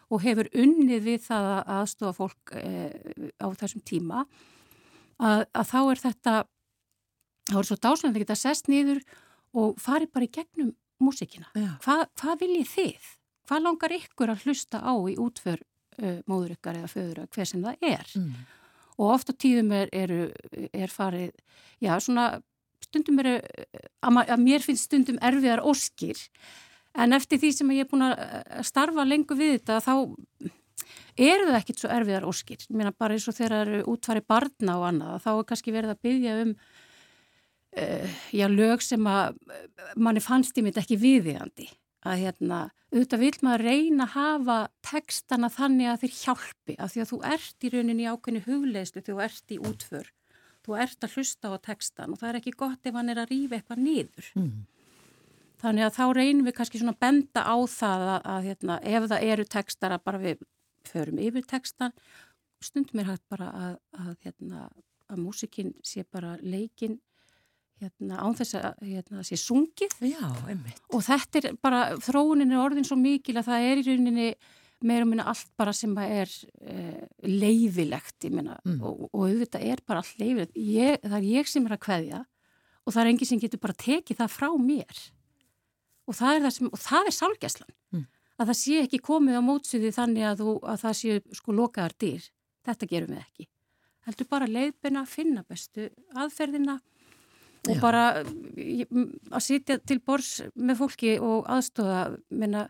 og 0.09 0.23
hefur 0.25 0.49
unnið 0.57 1.03
við 1.05 1.27
það 1.27 1.49
að 1.53 1.73
aðstofa 1.77 2.15
fólk 2.17 2.55
e, 2.57 2.71
á 3.43 3.47
þessum 3.61 3.83
tíma, 3.85 4.23
að, 5.19 5.45
að 5.53 5.69
þá 5.69 5.81
er 5.83 6.03
þetta 6.07 6.35
þá 7.49 7.57
er 7.61 7.69
svo 7.69 7.79
dásan 7.79 8.11
að 8.11 8.19
það 8.19 8.23
geta 8.25 8.39
sest 8.39 8.69
nýður 8.71 9.01
og 9.59 9.81
fari 9.81 10.09
bara 10.13 10.29
í 10.29 10.33
gegnum 10.35 10.75
músikina. 11.03 11.49
Hva, 11.85 12.03
hvað 12.19 12.45
viljið 12.45 12.71
þið? 12.75 13.09
Hvað 13.49 13.65
langar 13.65 13.97
ykkur 13.97 14.33
að 14.33 14.45
hlusta 14.45 14.83
á 14.85 14.93
í 15.09 15.17
útför 15.21 15.63
uh, 15.63 16.21
móður 16.29 16.57
ykkar 16.59 16.81
eða 16.83 16.93
föður 16.93 17.23
eða 17.23 17.33
hver 17.37 17.51
sem 17.51 17.65
það 17.65 17.89
er? 17.95 18.15
Mm. 18.19 18.47
Og 18.99 19.13
oft 19.15 19.31
á 19.31 19.35
tíðum 19.39 19.73
er, 19.79 19.91
er, 19.95 20.15
er 20.75 20.91
farið, 20.93 21.35
já 21.81 21.93
svona 22.03 22.31
stundum 22.83 23.21
eru, 23.23 23.37
að, 24.03 24.19
að 24.25 24.43
mér 24.43 24.65
finnst 24.65 24.89
stundum 24.89 25.21
erfiðar 25.25 25.63
óskir 25.67 26.19
en 26.99 27.15
eftir 27.15 27.41
því 27.43 27.51
sem 27.55 27.75
ég 27.77 27.87
er 27.87 27.91
búin 27.91 28.07
að 28.07 28.65
starfa 28.67 29.05
lengur 29.07 29.39
við 29.39 29.59
þetta 29.59 29.79
þá 29.85 29.95
eru 31.19 31.49
það 31.49 31.59
ekkit 31.59 31.83
svo 31.83 31.91
erfiðar 31.93 32.27
óskir. 32.29 32.63
Ég 32.63 32.79
meina 32.79 32.95
bara 32.95 33.17
eins 33.17 33.27
og 33.31 33.37
þegar 33.37 33.55
það 33.55 33.63
eru 33.65 33.81
útfarið 33.95 34.29
barna 34.31 34.77
og 34.79 34.87
annað 34.89 35.25
þá 35.25 35.31
er 35.33 35.49
kannski 35.51 35.75
verið 35.75 35.95
að 35.95 36.03
byggja 36.07 36.37
um 36.45 36.53
já, 38.35 38.47
lög 38.51 38.83
sem 38.85 39.07
að 39.09 39.39
manni 39.97 40.23
fannst 40.25 40.59
í 40.59 40.65
mitt 40.65 40.81
ekki 40.81 40.99
viðiðandi 41.01 41.69
að 42.07 42.23
hérna, 42.23 42.59
auðvitað 42.93 43.23
vil 43.25 43.33
maður 43.45 43.65
reyna 43.67 44.07
að 44.07 44.15
hafa 44.15 44.59
textana 44.87 45.51
þannig 45.53 45.91
að 45.91 46.05
þeir 46.05 46.15
hjálpi 46.23 46.77
að 46.79 46.93
því 46.93 47.03
að 47.03 47.11
þú 47.11 47.19
ert 47.33 47.67
í 47.67 47.73
rauninni 47.75 48.09
ákveðinu 48.09 48.45
hugleislu 48.47 49.05
þú 49.05 49.19
ert 49.25 49.55
í 49.55 49.59
útför. 49.59 50.11
Þú 50.67 50.77
ert 50.85 51.05
að 51.05 51.15
hlusta 51.17 51.51
á 51.51 51.57
textan 51.65 52.15
og 52.15 52.21
það 52.21 52.31
er 52.31 52.39
ekki 52.41 52.55
gott 52.61 52.89
ef 52.89 52.97
hann 52.99 53.13
er 53.13 53.23
að 53.23 53.33
rýfa 53.33 53.59
eitthvað 53.59 53.83
niður. 53.85 54.33
Mm. 54.39 54.67
þannig 55.59 55.85
að 55.89 55.97
þá 55.97 56.05
reynum 56.15 56.47
við 56.47 56.55
kannski 56.55 56.79
svona 56.79 57.01
benda 57.03 57.43
á 57.43 57.57
það 57.67 58.03
að, 58.15 58.27
að 58.31 58.45
hérna, 58.47 58.75
ef 58.87 59.07
það 59.11 59.25
eru 59.33 59.47
textar 59.51 59.95
að 59.95 60.05
bara 60.07 60.21
við 60.23 60.45
förum 60.87 61.19
yfir 61.19 61.47
textan 61.51 61.95
stundum 62.63 63.03
er 63.03 63.11
hægt 63.13 63.25
bara 63.31 63.49
að, 63.51 63.75
að, 63.99 64.15
hérna, 64.27 64.69
að 65.11 65.23
músikinn 65.23 65.75
sé 65.87 66.05
bara 66.07 66.37
leikinn 66.43 66.99
hérna, 67.83 68.21
án 68.23 68.37
þess 68.39 68.57
að 68.59 68.87
hérna, 68.87 69.25
sé 69.27 69.39
sungið. 69.41 69.99
Já, 70.11 70.23
og 70.93 71.05
þetta 71.07 71.43
er 71.43 71.59
bara, 71.63 71.83
þróunin 72.05 72.55
er 72.55 72.63
orðin 72.63 72.87
svo 72.87 72.99
mikil 73.01 73.37
að 73.39 73.51
það 73.51 73.69
er 73.69 73.83
í 73.83 73.85
rauninni 73.89 74.31
meirum 74.87 75.11
minna 75.11 75.27
allt 75.31 75.51
bara 75.59 75.73
sem 75.75 75.95
er 76.05 76.31
eh, 76.63 77.07
leifilegt 77.27 78.29
minna, 78.31 78.59
mm. 78.63 78.79
og, 78.87 79.09
og 79.11 79.25
auðvitað 79.27 79.65
er 79.73 79.83
bara 79.87 80.03
allt 80.05 80.21
leifilegt 80.21 80.59
ég, 80.59 81.01
það 81.03 81.17
er 81.19 81.31
ég 81.33 81.51
sem 81.51 81.67
er 81.67 81.75
að 81.75 81.83
kveðja 81.87 82.21
og 82.85 82.95
það 82.95 83.03
er 83.03 83.11
engi 83.13 83.29
sem 83.29 83.41
getur 83.43 83.63
bara 83.63 83.79
tekið 83.79 84.21
það 84.23 84.35
frá 84.37 84.49
mér. 84.63 85.03
Og 86.09 86.17
það 86.17 86.35
er, 86.35 86.45
það 86.47 86.55
sem, 86.55 86.71
og 86.73 86.81
það 86.81 87.11
er 87.11 87.17
sálgæslan. 87.19 87.75
Mm. 87.93 88.07
að 88.39 88.51
það 88.53 88.59
sé 88.61 88.81
ekki 88.85 89.01
komið 89.03 89.39
á 89.39 89.43
mótsiði 89.43 89.91
þannig 89.93 90.29
að, 90.29 90.43
þú, 90.43 90.53
að 90.63 90.83
það 90.85 90.99
sé 91.01 91.17
sko 91.37 91.55
lokaðar 91.59 91.95
dýr 91.99 92.29
þetta 92.69 92.89
gerum 92.89 93.15
við 93.15 93.25
ekki. 93.25 93.49
Heldur 94.09 94.29
bara 94.31 94.49
leiðbena 94.49 95.03
að 95.03 95.13
finna 95.13 95.45
bestu 95.49 95.89
aðferðina 96.17 96.79
og 97.69 97.77
Já. 97.77 97.81
bara 97.83 98.05
að 98.23 99.43
sitja 99.45 99.79
til 99.85 99.99
bors 100.05 100.39
með 100.57 100.81
fólki 100.83 101.17
og 101.23 101.49
aðstofa 101.51 102.03
minna, 102.31 102.67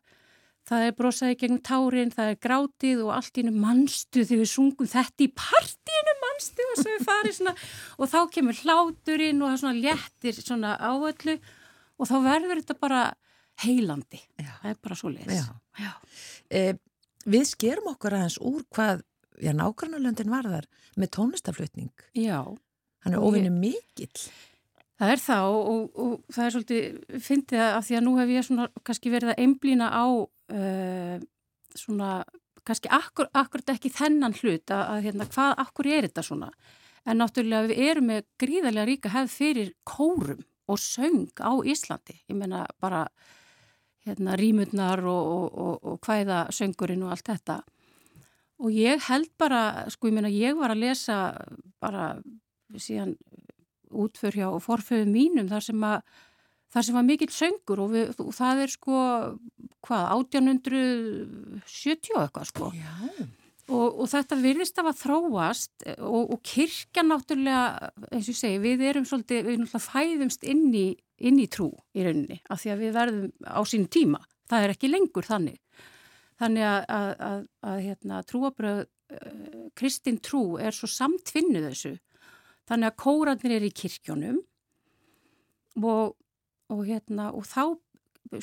það 0.68 0.86
er 0.88 0.96
brosaði 0.98 1.38
gegn 1.42 1.60
tárin, 1.64 2.12
það 2.14 2.32
er 2.32 2.40
grátið 2.44 3.04
og 3.06 3.14
allt 3.16 3.40
ínu 3.42 3.54
mannstu 3.56 4.24
þegar 4.24 4.42
við 4.42 4.50
sungum 4.52 4.90
þetta 4.90 5.24
í 5.24 5.30
partíinu 5.38 6.16
mannstu 6.24 6.66
og 6.72 6.80
svo 6.80 6.96
við 6.96 7.06
farið 7.08 7.38
svona 7.38 7.54
og 8.00 8.12
þá 8.12 8.18
kemur 8.34 8.60
hláturinn 8.64 9.42
og 9.42 9.52
það 9.52 9.62
svona 9.64 9.82
léttir 9.86 10.42
svona 10.42 10.74
áöllu 10.76 11.38
og 11.98 12.10
þá 12.10 12.16
verður 12.26 12.62
þetta 12.62 12.78
bara 12.82 13.06
heilandi, 13.64 14.20
Já. 14.38 14.52
það 14.62 14.72
er 14.74 14.82
bara 14.82 14.98
svo 14.98 15.14
les 15.14 15.48
eh, 16.50 16.74
Við 17.28 17.44
skerum 17.44 17.90
okkur 17.90 18.14
aðeins 18.14 18.38
úr 18.46 18.62
hvað 18.72 19.02
Já, 19.38 19.52
nákvæmlega 19.54 20.26
var 20.30 20.48
þar 20.50 20.66
með 20.98 21.10
tónlistaflutning. 21.14 21.92
Já. 22.18 22.42
Hann 23.04 23.14
er 23.14 23.22
ofinni 23.22 23.50
mikill. 23.54 24.24
Það 24.98 25.12
er 25.14 25.22
það 25.22 25.48
og, 25.52 25.68
og, 25.70 26.02
og 26.02 26.34
það 26.34 26.44
er 26.44 26.54
svolítið, 26.54 26.98
fyndið 27.22 27.64
að 27.68 27.80
því 27.86 27.96
að 27.98 28.04
nú 28.06 28.14
hef 28.18 28.34
ég 28.34 28.46
svona 28.48 28.66
kannski 28.88 29.12
verið 29.12 29.32
að 29.32 29.42
einblýna 29.44 29.90
á 29.94 30.06
uh, 30.10 31.14
svona, 31.78 32.10
kannski 32.66 32.90
akkur, 32.96 33.30
akkurat 33.38 33.74
ekki 33.76 33.92
þennan 33.94 34.34
hlut 34.40 34.74
að, 34.74 34.82
að 34.82 35.06
hérna, 35.06 35.28
hvað, 35.30 35.54
akkur 35.62 35.90
er 35.92 36.08
þetta 36.08 36.26
svona? 36.26 36.50
En 37.08 37.22
náttúrulega 37.22 37.70
við 37.70 37.82
erum 37.92 38.10
með 38.10 38.26
gríðarlega 38.42 38.88
ríka 38.90 39.12
hefð 39.14 39.36
fyrir 39.36 39.72
kórum 39.86 40.42
og 40.68 40.82
söng 40.82 41.30
á 41.40 41.52
Íslandi. 41.62 42.18
Ég 42.28 42.36
meina 42.36 42.66
bara 42.82 43.06
hérna 44.04 44.34
rímurnar 44.40 45.04
og, 45.08 45.54
og 45.78 46.02
hvaða 46.04 46.48
söngurinn 46.54 47.06
og 47.06 47.14
allt 47.14 47.30
þetta. 47.30 47.60
Og 48.58 48.74
ég 48.74 49.00
held 49.06 49.30
bara, 49.38 49.86
sko 49.92 50.10
ég 50.10 50.18
meina 50.18 50.32
ég 50.32 50.58
var 50.58 50.74
að 50.74 50.82
lesa 50.82 51.18
bara 51.80 52.16
síðan 52.76 53.14
útför 53.90 54.32
hjá 54.36 54.48
forföðu 54.62 55.06
mínum 55.10 55.48
þar 55.50 55.64
sem 55.68 55.84
að 55.88 56.00
þar 56.72 56.84
sem 56.84 56.96
var 56.98 57.06
mikill 57.06 57.32
söngur 57.32 57.80
og, 57.84 57.92
við, 57.94 58.14
og 58.20 58.32
það 58.36 58.62
er 58.64 58.70
sko 58.72 58.96
hvað, 59.86 60.04
1870 60.18 62.16
eitthvað 62.22 62.48
sko. 62.50 62.66
Og, 63.68 63.88
og 64.00 64.06
þetta 64.08 64.36
virðist 64.40 64.78
af 64.80 64.86
að 64.88 65.00
þróast 65.02 65.74
og, 65.98 66.24
og 66.32 66.38
kirkja 66.46 67.02
náttúrulega 67.04 67.90
eins 68.08 68.24
og 68.24 68.32
ég 68.32 68.40
segi, 68.40 68.58
við 68.64 68.78
erum 68.88 69.06
svolítið 69.08 69.40
við 69.44 69.56
náttúrulega 69.60 69.90
fæðumst 69.90 70.42
inn 70.48 70.66
í, 70.72 70.86
inn 71.20 71.38
í 71.42 71.46
trú 71.52 71.68
í 71.92 72.04
rauninni, 72.06 72.38
af 72.48 72.62
því 72.62 72.68
að 72.72 72.82
við 72.84 72.92
verðum 72.96 73.28
á 73.44 73.60
sín 73.68 73.86
tíma, 73.92 74.20
það 74.48 74.64
er 74.64 74.70
ekki 74.72 74.92
lengur 74.92 75.28
þannig. 75.28 75.58
Þannig 76.38 76.64
að, 76.64 76.80
að, 76.94 77.10
að, 77.28 77.40
að 77.68 77.78
hérna, 77.82 78.16
trúabröð 78.24 78.80
uh, 78.86 78.88
kristin 79.76 80.20
trú 80.22 80.42
er 80.62 80.72
svo 80.72 80.88
samtvinnu 80.88 81.60
þessu 81.66 81.92
Þannig 82.68 82.90
að 82.90 82.98
kóranir 83.00 83.54
er 83.56 83.66
í 83.66 83.72
kirkjónum 83.72 84.40
og, 85.82 86.16
og, 86.68 86.82
hérna, 86.84 87.30
og 87.32 87.46
þá 87.48 87.78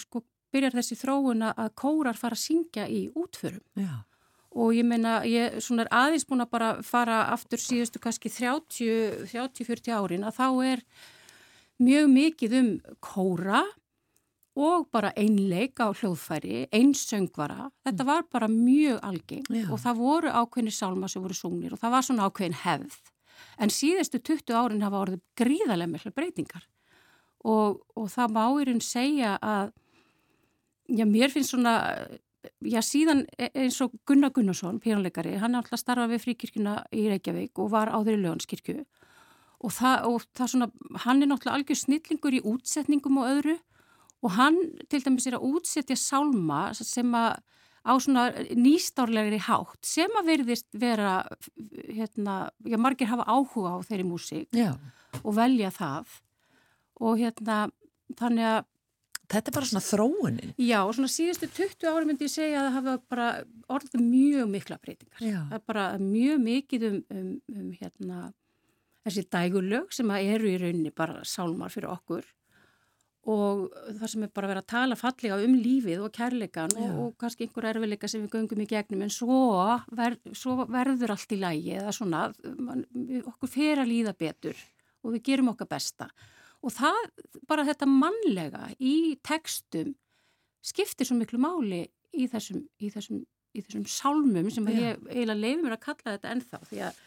sko, 0.02 0.24
byrjar 0.54 0.78
þessi 0.80 0.98
þróuna 1.00 1.54
að 1.60 1.74
kórar 1.78 2.18
fara 2.18 2.38
að 2.38 2.46
syngja 2.46 2.88
í 2.90 3.06
útförum. 3.14 3.64
Já. 3.78 4.04
Og 4.56 4.72
ég 4.72 4.88
meina, 4.88 5.20
ég 5.28 5.58
er 5.60 5.90
aðeins 5.92 6.24
búin 6.28 6.46
að 6.46 6.54
bara 6.54 6.70
fara 6.86 7.26
aftur 7.34 7.60
síðustu 7.60 8.00
kannski 8.00 8.32
30-40 8.32 9.92
árin 9.92 10.24
að 10.24 10.38
þá 10.38 10.48
er 10.72 10.86
mjög 11.84 12.08
mikið 12.14 12.56
um 12.62 12.70
kóra 13.04 13.66
og 14.56 14.88
bara 14.96 15.12
einleik 15.20 15.82
á 15.84 15.92
hljóðfæri, 15.92 16.70
einsöngvara. 16.72 17.68
Þetta 17.84 18.06
mm. 18.06 18.08
var 18.08 18.24
bara 18.32 18.48
mjög 18.48 19.02
algeng 19.04 19.50
Já. 19.52 19.68
og 19.68 19.82
það 19.84 20.00
voru 20.00 20.32
ákveðni 20.32 20.72
sálma 20.72 21.12
sem 21.12 21.24
voru 21.24 21.36
sungnir 21.36 21.76
og 21.76 21.82
það 21.82 21.96
var 21.98 22.08
svona 22.08 22.30
ákveðin 22.30 22.58
hefð. 22.62 22.96
En 23.62 23.72
síðustu 23.74 24.20
20 24.20 24.56
árin 24.58 24.86
hafa 24.86 25.04
orðið 25.06 25.24
gríðarlega 25.40 25.92
miklu 25.92 26.12
breytingar. 26.16 26.68
Og, 27.46 27.82
og 27.96 28.08
það 28.12 28.36
má 28.36 28.44
í 28.50 28.68
raun 28.70 28.82
segja 28.82 29.36
að 29.38 29.72
já, 30.90 31.06
mér 31.06 31.34
finnst 31.34 31.54
svona 31.54 31.76
já, 32.66 32.82
síðan 32.86 33.26
e, 33.38 33.50
eins 33.54 33.78
og 33.86 33.94
Gunnar 34.08 34.34
Gunnarsson, 34.34 34.82
píranleikari, 34.82 35.38
hann 35.42 35.56
er 35.56 35.62
alltaf 35.62 35.82
starfað 35.82 36.16
við 36.16 36.24
fríkirkuna 36.26 36.80
í 36.94 37.08
Reykjavík 37.12 37.62
og 37.62 37.72
var 37.74 37.94
áður 37.94 38.18
í 38.18 38.24
Löganskirkju 38.24 38.80
og 39.66 39.74
það, 39.74 40.08
og 40.10 40.26
það 40.36 40.52
svona, 40.52 40.68
hann 41.06 41.24
er 41.24 41.30
náttúrulega 41.32 41.60
algjör 41.60 41.80
snillingur 41.80 42.38
í 42.38 42.44
útsetningum 42.46 43.22
og 43.22 43.32
öðru. 43.32 43.56
Og 44.26 44.34
hann 44.38 44.58
til 44.90 45.02
dæmis 45.04 45.28
er 45.30 45.38
að 45.38 45.46
útsetja 45.52 45.98
sálma 46.00 46.68
sem 46.78 47.12
að 47.18 47.38
á 47.86 47.94
svona 48.02 48.28
nýstárlegri 48.58 49.40
hátt 49.46 49.86
sem 49.86 50.12
að 50.18 50.30
verðist 50.32 50.68
vera 50.74 51.18
hérna, 51.86 52.50
já 52.66 52.78
margir 52.82 53.12
hafa 53.12 53.28
áhuga 53.30 53.78
á 53.78 53.86
þeirri 53.86 54.08
músík 54.10 54.62
og 55.22 55.36
velja 55.38 55.72
það 55.74 56.16
og 57.02 57.20
hérna 57.22 57.66
þannig 58.18 58.50
að 58.54 58.64
Þetta 59.26 59.50
er 59.50 59.56
bara 59.56 59.66
svona 59.66 59.82
þróunin. 59.82 60.52
Já, 60.62 60.78
og 60.86 60.92
svona 60.94 61.10
síðustu 61.10 61.48
20 61.50 61.88
ári 61.90 62.06
myndi 62.06 62.28
ég 62.28 62.34
segja 62.36 62.60
að 62.60 62.68
það 62.68 62.76
hafa 62.76 62.92
bara 63.10 63.30
orðið 63.74 64.04
mjög 64.04 64.52
mikla 64.52 64.78
breytingar. 64.84 65.24
Já. 65.24 65.40
Það 65.50 65.56
er 65.58 65.64
bara 65.72 65.86
mjög 65.98 66.44
mikið 66.44 66.86
um, 66.90 67.00
um, 67.10 67.32
um 67.56 67.72
hérna, 67.80 68.20
þessi 69.08 69.24
dægulög 69.34 69.96
sem 69.98 70.14
eru 70.20 70.52
í 70.52 70.60
rauninni 70.62 70.94
bara 70.94 71.26
sálmar 71.26 71.74
fyrir 71.74 71.90
okkur 71.96 72.30
og 73.26 73.66
það 73.98 74.10
sem 74.12 74.24
er 74.26 74.32
bara 74.38 74.50
verið 74.52 74.62
að 74.62 74.70
tala 74.70 74.98
fallega 75.00 75.40
um 75.42 75.56
lífið 75.58 76.04
og 76.06 76.14
kærleikan 76.14 76.76
og, 76.78 76.94
og 77.02 77.16
kannski 77.22 77.48
einhver 77.48 77.68
erfileika 77.72 78.10
sem 78.12 78.22
við 78.22 78.36
göngum 78.38 78.62
í 78.62 78.68
gegnum 78.70 79.02
en 79.06 79.14
svo, 79.14 79.40
ver, 79.98 80.20
svo 80.38 80.68
verður 80.70 81.16
allt 81.16 81.34
í 81.34 81.40
lægi 81.42 81.76
eða 81.80 81.94
svona, 81.96 82.28
man, 82.62 82.86
okkur 83.24 83.50
fer 83.50 83.82
að 83.82 83.92
líða 83.92 84.14
betur 84.20 84.60
og 85.06 85.16
við 85.16 85.26
gerum 85.30 85.50
okkar 85.54 85.70
besta. 85.74 86.10
Og 86.66 86.74
það, 86.74 87.02
bara 87.50 87.66
þetta 87.66 87.90
mannlega 87.90 88.70
í 88.78 89.18
tekstum 89.26 89.94
skiptir 90.66 91.10
svo 91.10 91.18
miklu 91.18 91.42
máli 91.42 91.84
í 92.16 92.30
þessum, 92.30 92.64
í 92.82 92.90
þessum, 92.94 93.26
í 93.54 93.66
þessum 93.66 93.86
sálmum 93.90 94.50
sem 94.54 94.70
ég 94.74 95.02
eiginlega 95.10 95.42
leiði 95.42 95.60
mér 95.64 95.78
að 95.78 95.86
kalla 95.90 96.16
þetta 96.16 96.34
ennþá 96.34 96.62
því 96.70 96.82
að 96.88 97.04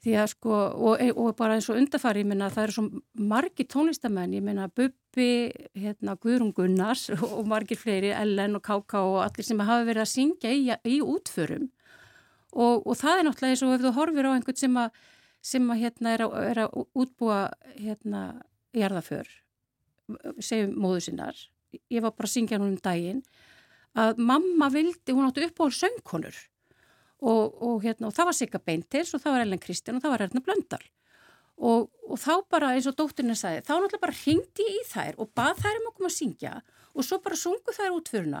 því 0.00 0.14
að 0.16 0.30
sko, 0.32 0.54
og, 0.90 1.02
og 1.20 1.34
bara 1.36 1.58
eins 1.58 1.68
og 1.68 1.76
undarfari, 1.76 2.22
ég 2.24 2.30
minna 2.30 2.48
að 2.48 2.56
það 2.56 2.66
eru 2.66 2.76
svo 2.76 2.84
margi 3.32 3.66
tónlistamenn, 3.68 4.36
ég 4.38 4.44
minna 4.44 4.70
Bubbi 4.72 5.28
hérna 5.76 6.16
Guðrún 6.20 6.54
Gunnars 6.56 7.08
og 7.36 7.42
margir 7.50 7.80
fleiri, 7.80 8.14
Ellen 8.16 8.56
og 8.56 8.64
Káká 8.64 9.04
og 9.04 9.20
allir 9.26 9.46
sem 9.46 9.60
hafa 9.60 9.84
verið 9.88 10.06
að 10.06 10.12
syngja 10.14 10.54
í, 10.56 10.64
í 10.88 11.00
útförum. 11.04 11.68
Og, 12.50 12.82
og 12.82 12.96
það 12.98 13.20
er 13.20 13.28
náttúrulega 13.28 13.54
eins 13.54 13.64
og 13.66 13.74
ef 13.76 13.84
þú 13.84 13.94
horfir 13.98 14.26
á 14.26 14.34
einhvern 14.34 14.58
sem 14.58 14.80
að 14.80 15.02
sem 15.40 15.68
að, 15.72 15.80
hérna, 15.80 16.14
er, 16.14 16.24
að, 16.26 16.34
er 16.50 16.58
að 16.66 16.74
útbúa 17.00 17.38
hérna, 17.78 18.24
jarðaför 18.76 19.28
segjum 20.42 20.74
móðu 20.80 21.04
sinnar. 21.06 21.38
Ég 21.92 22.02
var 22.04 22.14
bara 22.16 22.28
að 22.28 22.34
syngja 22.34 22.58
hún 22.58 22.74
um 22.74 22.82
daginn. 22.82 23.22
Að 23.98 24.20
mamma 24.22 24.68
vildi, 24.70 25.14
hún 25.14 25.26
áttu 25.26 25.44
upp 25.46 25.62
á 25.62 25.66
söngkonur 25.74 26.36
og, 27.20 27.60
og, 27.60 27.76
hérna, 27.84 28.08
og 28.08 28.16
það 28.16 28.30
var 28.30 28.36
Sigga 28.38 28.60
Beintils 28.64 29.12
og 29.14 29.22
það 29.22 29.36
var 29.36 29.44
Ellen 29.44 29.62
Kristján 29.62 29.98
og 29.98 30.04
það 30.04 30.14
var 30.14 30.24
Erna 30.26 30.42
Blöndal. 30.44 30.82
Og, 31.60 31.90
og 32.08 32.16
þá 32.16 32.32
bara 32.48 32.72
eins 32.72 32.88
og 32.88 32.96
dóttirinn 32.96 33.36
sagði, 33.36 33.64
þá 33.66 33.74
náttúrulega 33.74 34.04
bara 34.06 34.16
ringdi 34.16 34.64
í 34.64 34.80
þær 34.88 35.18
og 35.20 35.32
bað 35.36 35.60
þær 35.60 35.80
um 35.82 35.90
okkur 35.90 36.08
að 36.08 36.14
syngja 36.16 36.54
og 36.94 37.04
svo 37.04 37.18
bara 37.20 37.36
sungu 37.36 37.74
þær 37.76 37.96
útfyruna 37.98 38.40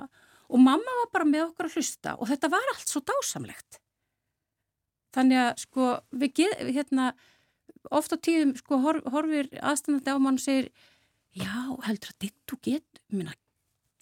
og 0.50 0.62
mamma 0.62 0.94
var 1.02 1.10
bara 1.12 1.28
með 1.28 1.50
okkur 1.50 1.68
að 1.68 1.76
hlusta 1.76 2.14
og 2.16 2.30
þetta 2.30 2.50
var 2.54 2.72
allt 2.72 2.88
svo 2.88 3.02
dásamlegt. 3.04 3.80
Þannig 5.14 5.42
að 5.42 5.52
sko 5.66 5.90
við 6.22 6.32
get, 6.40 6.64
hérna, 6.70 7.10
ofta 7.90 8.16
tíðum 8.16 8.54
sko 8.58 8.80
horf, 8.80 9.04
horfir 9.12 9.50
aðstændandi 9.58 10.16
á 10.16 10.18
mann 10.22 10.40
og 10.40 10.44
segir 10.44 10.70
já 11.36 11.52
heldur 11.86 12.14
að 12.14 12.20
dittu 12.24 12.58
get 12.64 13.02
minna, 13.12 13.34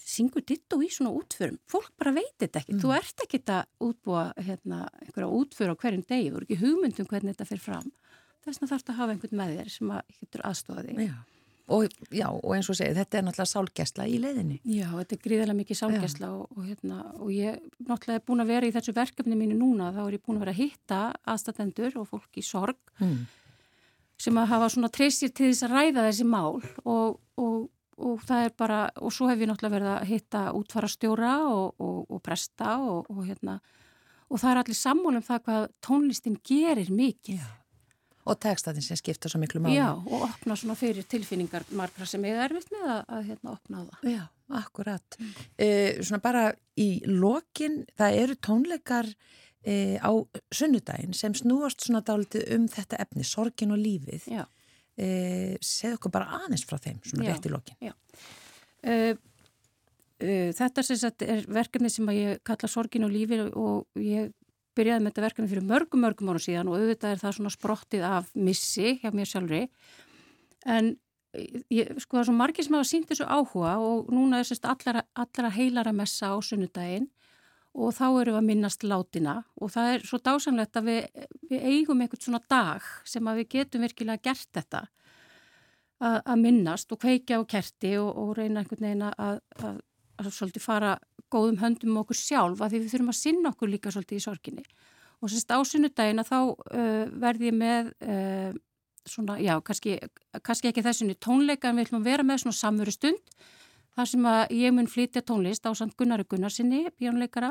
syngur 0.09 0.45
dittu 0.49 0.81
í 0.85 0.91
svona 0.93 1.13
útförum. 1.17 1.59
Fólk 1.69 1.93
bara 2.01 2.15
veit 2.17 2.37
þetta 2.41 2.63
ekki, 2.63 2.77
mm. 2.77 2.83
þú 2.83 2.93
ert 2.97 3.25
ekki 3.25 3.41
að 3.53 3.89
útbúa 3.89 4.27
hérna, 4.41 4.85
einhverja 5.05 5.33
útför 5.41 5.73
á 5.73 5.81
hverjum 5.81 6.05
degi, 6.09 6.31
þú 6.31 6.41
er 6.41 6.47
ekki 6.47 6.61
hugmyndum 6.63 7.09
hvernig 7.11 7.35
þetta 7.35 7.49
fyrir 7.51 7.65
fram. 7.65 7.91
Þess 8.45 8.63
vegna 8.63 8.71
þarf 8.71 8.85
þetta 8.85 8.95
að 8.95 9.01
hafa 9.03 9.15
einhvern 9.15 9.41
með 9.43 9.59
þér 9.59 9.75
sem 9.75 9.91
að 9.93 10.15
getur 10.21 10.47
aðstofa 10.49 10.87
þig. 10.87 11.03
Já. 11.09 11.19
Og, 11.69 11.85
já, 12.17 12.25
og 12.33 12.53
eins 12.57 12.69
og 12.73 12.79
segið, 12.79 12.97
þetta 13.03 13.19
er 13.19 13.25
náttúrulega 13.27 13.51
sálgæsla 13.51 14.05
í 14.09 14.21
leiðinni. 14.23 14.55
Já, 14.73 14.87
þetta 14.89 15.15
er 15.15 15.19
gríðarlega 15.27 15.59
mikið 15.59 15.79
sálgæsla 15.83 16.31
og, 16.33 16.55
og, 16.55 16.63
hérna, 16.65 17.01
og 17.19 17.33
ég 17.35 17.59
náttúrulega 17.83 18.17
er 18.17 18.25
búin 18.25 18.41
að 18.41 18.53
vera 18.55 18.71
í 18.71 18.73
þessu 18.73 18.95
verkefni 18.97 19.37
mínu 19.37 19.59
núna, 19.59 19.91
þá 19.93 20.01
er 20.07 20.17
ég 20.17 20.23
búin 20.25 20.39
að 20.39 20.47
vera 20.47 20.55
að 20.55 20.63
hitta 20.63 21.01
aðstatendur 21.29 21.99
og 22.01 22.09
fólk 22.09 22.41
í 22.41 22.45
sorg 22.47 22.95
mm. 23.03 23.19
sem 24.25 24.41
að 24.41 24.49
hafa 24.55 24.71
svona 24.73 24.91
treysir 24.97 25.35
til 25.35 25.51
þess 25.51 25.67
að 25.69 25.75
ræða 25.77 26.07
þessi 26.09 26.29
mál 26.33 26.57
og 26.89 27.69
það 28.27 28.47
er 28.47 28.57
bara, 28.59 28.81
og 29.03 29.15
svo 29.15 29.29
hef 29.31 29.43
ég 29.43 29.51
náttúrulega 29.51 29.77
verið 29.77 29.93
að 29.95 30.09
hitta 30.13 30.43
útfara 30.57 30.91
stjóra 30.91 31.35
og 31.51 32.19
presta 32.25 32.77
og 32.83 33.23
hérna, 33.25 33.59
og 34.29 34.43
það 34.43 34.51
er 34.51 34.61
allir 34.63 34.79
sammólum 34.79 35.25
það 35.25 35.45
hvað 35.49 35.71
tónlistin 35.85 36.39
gerir 36.47 36.93
mikið. 36.95 37.41
Já 37.41 37.59
og 38.29 38.39
textaðin 38.43 38.85
sem 38.85 38.99
skipta 38.99 39.31
svo 39.31 39.41
miklu 39.43 39.63
máli. 39.63 39.79
Já, 39.79 39.93
og 39.97 40.27
opna 40.29 40.57
svona 40.59 40.77
fyrir 40.79 41.07
tilfinningar 41.09 41.67
margra 41.77 42.07
sem 42.09 42.25
ég 42.29 42.37
er 42.37 42.49
erfitt 42.49 42.73
með 42.75 42.87
að, 42.93 43.03
að 43.17 43.27
hérna 43.31 43.55
opna 43.55 43.85
það. 43.87 44.11
Já, 44.13 44.23
akkurat. 44.61 45.19
Mm. 45.19 45.33
Uh, 45.65 45.91
svona 46.03 46.23
bara 46.25 46.45
í 46.79 46.89
lokin, 47.09 47.81
það 47.99 48.21
eru 48.23 48.39
tónleikar 48.49 49.09
uh, 49.09 49.97
á 50.05 50.11
sunnudaginn 50.61 51.17
sem 51.17 51.37
snúast 51.37 51.87
svona 51.87 52.05
dálitið 52.05 52.49
um 52.59 52.69
þetta 52.73 53.01
efni, 53.07 53.27
sorgin 53.27 53.75
og 53.77 53.83
lífið. 53.83 54.29
Já. 54.39 54.45
Uh, 54.99 55.55
segð 55.63 55.99
okkur 55.99 56.15
bara 56.15 56.41
aðeins 56.41 56.67
frá 56.67 56.81
þeim, 56.83 56.99
svona 57.07 57.29
já, 57.29 57.33
rétt 57.33 57.47
í 57.47 57.53
lokin. 57.55 57.79
Já. 57.85 57.95
Þetta 60.19 60.83
er 61.23 61.45
verkefni 61.47 61.91
sem 61.93 62.09
ég 62.17 62.41
kalla 62.47 62.71
sorgin 62.71 63.07
og 63.07 63.13
lífið 63.15 63.45
og 63.55 64.01
ég 64.03 64.33
byrjaði 64.79 65.03
með 65.03 65.13
þetta 65.13 65.25
verkefni 65.27 65.51
fyrir 65.51 65.67
mörgum, 65.67 66.03
mörgum 66.05 66.31
árum 66.33 66.43
síðan 66.43 66.71
og 66.71 66.79
auðvitað 66.79 67.15
er 67.15 67.23
það 67.23 67.37
svona 67.39 67.55
sprottið 67.55 68.07
af 68.07 68.33
missi 68.39 68.97
hjá 69.03 69.11
mér 69.15 69.31
sjálfri 69.31 69.63
en 70.69 70.93
ég, 71.73 71.95
sko 72.03 72.19
það 72.19 72.23
er 72.23 72.29
svo 72.29 72.37
margir 72.39 72.67
sem 72.67 72.77
hafa 72.79 72.89
sínt 72.89 73.09
þessu 73.11 73.27
áhuga 73.27 73.77
og 73.85 74.11
núna 74.15 74.41
er 74.41 74.49
sérst 74.49 74.67
allara, 74.69 75.05
allara 75.19 75.53
heilara 75.55 75.95
messa 75.97 76.33
á 76.35 76.37
sunnudaginn 76.45 77.09
og 77.75 77.93
þá 77.95 78.07
eru 78.09 78.33
við 78.33 78.39
að 78.41 78.47
minnast 78.49 78.85
látina 78.87 79.35
og 79.61 79.73
það 79.75 79.91
er 79.95 80.07
svo 80.09 80.21
dásamlegt 80.25 80.79
að 80.81 80.89
við, 80.89 81.27
við 81.51 81.67
eigum 81.73 82.01
einhvern 82.01 82.25
svona 82.25 82.41
dag 82.49 82.87
sem 83.09 83.29
að 83.29 83.43
við 83.43 83.51
getum 83.57 83.85
virkilega 83.85 84.25
gert 84.31 84.49
þetta 84.57 84.87
að, 85.99 86.19
að 86.23 86.43
minnast 86.43 86.95
og 86.95 87.01
kveikja 87.03 87.41
á 87.41 87.43
kerti 87.49 87.95
og, 88.01 88.11
og 88.13 88.33
reyna 88.39 88.63
einhvern 88.63 88.87
veginn 88.87 89.07
að, 89.09 89.41
að, 89.59 89.81
að 90.19 90.31
svolítið 90.35 90.65
fara 90.65 90.95
góðum 91.33 91.61
höndum 91.63 91.93
um 91.93 92.01
okkur 92.03 92.19
sjálf 92.19 92.63
að 92.63 92.75
því 92.75 92.81
við 92.85 92.95
þurfum 92.95 93.13
að 93.13 93.21
sinna 93.21 93.53
okkur 93.53 93.73
líka 93.73 93.93
svolítið 93.93 94.21
í 94.21 94.25
sorginni. 94.25 94.65
Og 95.19 95.33
sérst 95.33 95.51
á 95.53 95.59
sunnudagina 95.67 96.25
þá 96.25 96.39
uh, 96.39 97.05
verði 97.21 97.51
ég 97.51 97.57
með 97.59 97.91
uh, 98.07 98.51
svona, 99.09 99.39
já, 99.43 99.57
kannski, 99.65 99.99
kannski 100.47 100.71
ekki 100.71 100.85
þessunni 100.87 101.19
tónleika 101.19 101.71
en 101.71 101.79
við 101.79 101.89
ætlum 101.89 102.05
að 102.05 102.11
vera 102.13 102.27
með 102.27 102.45
svona 102.45 102.61
samveru 102.61 102.95
stund 102.95 103.39
þar 103.99 104.07
sem 104.13 104.27
að 104.31 104.53
ég 104.55 104.75
mun 104.75 104.87
flytja 104.87 105.25
tónlist 105.27 105.65
á 105.67 105.75
samt 105.75 105.97
Gunnari 105.99 106.23
Gunnarsinni, 106.31 106.85
bjónleikara 106.95 107.51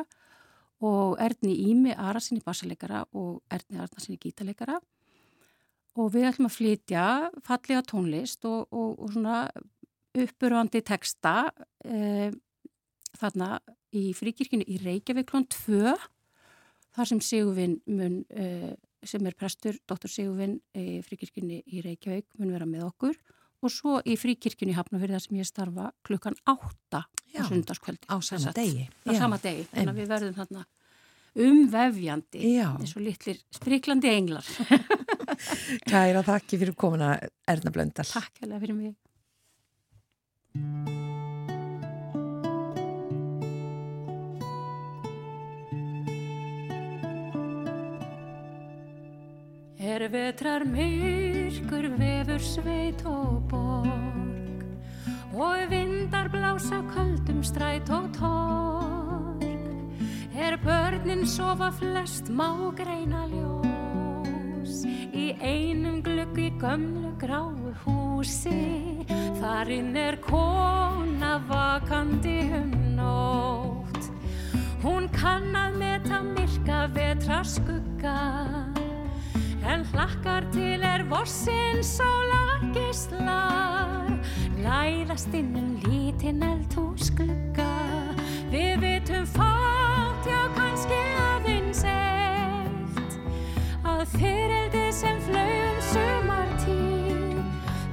og 0.87 1.17
Erni 1.19 1.57
Ími 1.67 1.91
Arasinni 1.91 2.43
bassaleikara 2.45 3.03
og 3.11 3.41
Erni 3.51 3.81
Arnarsinni 3.81 4.19
gítarleikara. 4.21 4.77
Og 5.97 6.13
við 6.13 6.29
ætlum 6.29 6.47
að 6.47 6.55
flytja 6.55 7.05
fallega 7.43 7.83
tónlist 7.89 8.45
og, 8.47 8.69
og, 8.71 8.95
og 8.95 9.11
svona 9.11 9.47
uppurvandi 10.17 10.83
texta 10.87 11.49
eh, 11.83 12.31
þarna 13.17 13.57
í 13.97 14.11
fríkirkinu 14.15 14.63
í 14.67 14.79
Reykjavík 14.85 15.27
klón 15.27 15.49
2 15.51 15.97
þar 16.95 17.09
sem 17.11 17.21
Sigurvinn 17.23 17.79
mun 17.91 18.21
uh, 18.33 18.71
sem 19.05 19.25
er 19.29 19.35
prestur, 19.37 19.77
doktor 19.87 20.11
Sigurvinn 20.11 20.57
í 20.77 20.99
fríkirkinu 21.05 21.59
í 21.61 21.83
Reykjavík 21.85 22.37
mun 22.39 22.53
vera 22.55 22.67
með 22.69 22.87
okkur 22.89 23.17
og 23.63 23.73
svo 23.73 23.99
í 24.05 24.17
fríkirkinu 24.19 24.73
í 24.73 24.77
Hafnafjörða 24.77 25.21
sem 25.23 25.39
ég 25.39 25.47
starfa 25.49 25.91
klukkan 26.07 26.37
8 26.45 27.03
Já, 27.33 27.41
á 27.41 27.49
sundarskvöldi 27.49 28.05
á 28.09 28.15
sama 28.23 28.53
degi. 28.55 28.85
á 29.07 29.11
sama 29.17 29.39
degi, 29.41 29.65
þannig 29.71 29.93
að 29.93 30.01
við 30.01 30.11
verðum 30.13 30.37
þarna 30.37 30.65
umvefjandi 31.37 32.53
eins 32.63 32.95
og 32.97 33.03
litlir 33.05 33.41
spriklandi 33.53 34.09
englar. 34.09 34.47
Kæra, 35.85 36.23
þakki 36.25 36.61
fyrir 36.63 36.77
komuna 36.77 37.15
Erna 37.47 37.73
Blöndal. 37.73 38.07
Takk 38.09 38.41
fyrir 38.41 38.73
mig 38.77 38.95
Er 49.87 50.03
vetrar 50.11 50.65
myrkur 50.67 51.85
vefur 51.95 52.41
sveit 52.43 52.99
og 53.07 53.45
borg 53.47 54.65
og 55.31 55.61
vindar 55.71 56.27
blása 56.27 56.81
köldum 56.91 57.39
stræt 57.39 57.87
og 57.89 58.09
torg 58.17 59.45
er 60.35 60.57
börnin 60.59 61.23
sofa 61.25 61.71
flest 61.71 62.27
má 62.27 62.51
greina 62.75 63.23
ljós 63.31 64.83
í 65.15 65.31
einum 65.39 66.01
glugg 66.03 66.35
í 66.35 66.49
gömlu 66.59 67.13
gráu 67.21 67.71
húsi. 67.85 69.05
Þarinn 69.39 69.95
er 69.95 70.19
kona 70.19 71.37
vakandi 71.47 72.41
um 72.59 72.73
nótt. 72.99 74.11
Hún 74.83 75.07
kann 75.15 75.55
að 75.55 75.79
meta 75.79 76.19
myrka 76.23 76.87
vetra 76.91 77.39
skugga 77.43 78.76
en 79.67 79.83
hlakkar 79.91 80.45
til 80.53 80.83
er 80.85 81.03
vossinn 81.09 81.81
sólar 81.83 82.61
gislar 82.75 84.13
læðast 84.63 85.33
innum 85.35 85.73
lítinn 85.83 86.43
eldhús 86.45 87.09
glugga 87.17 87.67
við 88.53 88.79
vitum 88.83 89.25
fátt 89.33 90.29
já 90.29 90.39
kannski 90.55 90.99
aðeins 91.23 91.83
eitt. 91.91 93.17
Að 93.83 94.05
fyrirldið 94.15 94.89
sem 95.01 95.19
flögum 95.27 95.83
sumartíð 95.89 97.43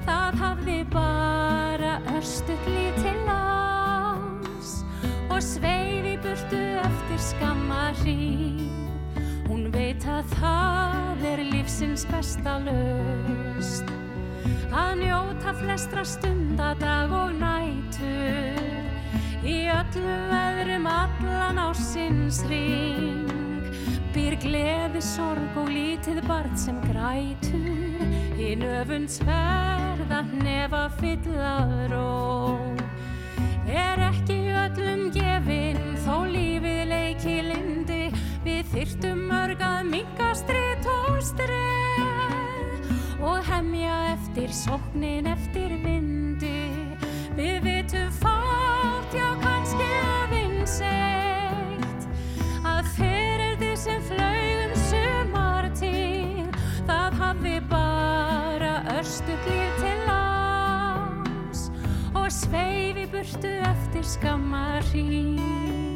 það 0.06 0.40
hafði 0.44 0.78
bara 0.94 1.96
örstuð 2.14 2.70
lítinn 2.76 3.34
ás 3.34 4.78
og 5.26 5.42
sveif 5.42 6.12
í 6.14 6.16
burtu 6.22 6.64
eftir 6.86 7.28
skammarinn 7.32 8.64
Hún 8.64 8.73
veit 10.04 10.12
að 10.12 10.32
það 10.38 11.22
er 11.30 11.40
lífsins 11.48 12.04
besta 12.10 12.58
löst 12.64 13.88
Að 14.74 14.98
njóta 15.00 15.52
flestra 15.54 16.02
stundadag 16.04 17.12
og 17.14 17.32
nætur. 17.38 18.58
Í 19.46 19.68
öllum 19.70 20.24
veðrum 20.32 20.88
allan 20.90 21.60
á 21.62 21.68
sinns 21.78 22.42
ring 22.50 23.30
Býr 24.14 24.36
gleði, 24.42 25.00
sorg 25.02 25.56
og 25.58 25.70
lítið 25.70 26.20
barn 26.28 26.56
sem 26.56 26.76
grætur. 26.84 28.04
Í 28.38 28.54
nöfund 28.58 29.10
sverða 29.10 30.22
nefa 30.42 30.88
fyllað 31.00 31.74
ró. 31.94 32.58
Er 33.66 34.04
ekki 34.10 34.38
öllum 34.52 35.08
gefinn 35.14 35.73
Þyrtum 39.04 39.26
mörg 39.28 39.60
að 39.60 39.88
minga 39.92 40.30
stritt 40.32 40.86
og 40.88 41.18
streð 41.20 42.86
og 43.20 43.42
hemja 43.44 43.96
eftir 44.14 44.48
sóknin 44.56 45.26
eftir 45.28 45.74
vindi. 45.82 46.72
Við 47.36 47.58
vitum 47.66 48.08
fátt, 48.16 49.12
já 49.12 49.26
kannski 49.42 49.88
aðeins 50.08 50.78
eitt, 50.88 52.08
að 52.64 52.88
fyrir 52.96 53.60
því 53.60 53.72
sem 53.82 54.00
flögum 54.08 54.72
sumartíð, 54.86 56.56
það 56.88 57.20
hafi 57.20 57.56
bara 57.74 58.72
örstuð 58.96 59.50
líf 59.50 59.82
til 59.82 60.00
áms 60.14 61.68
og 62.14 62.32
sveifi 62.32 63.04
burtu 63.12 63.52
eftir 63.68 64.08
skammarinn. 64.16 65.36
Við 65.36 65.93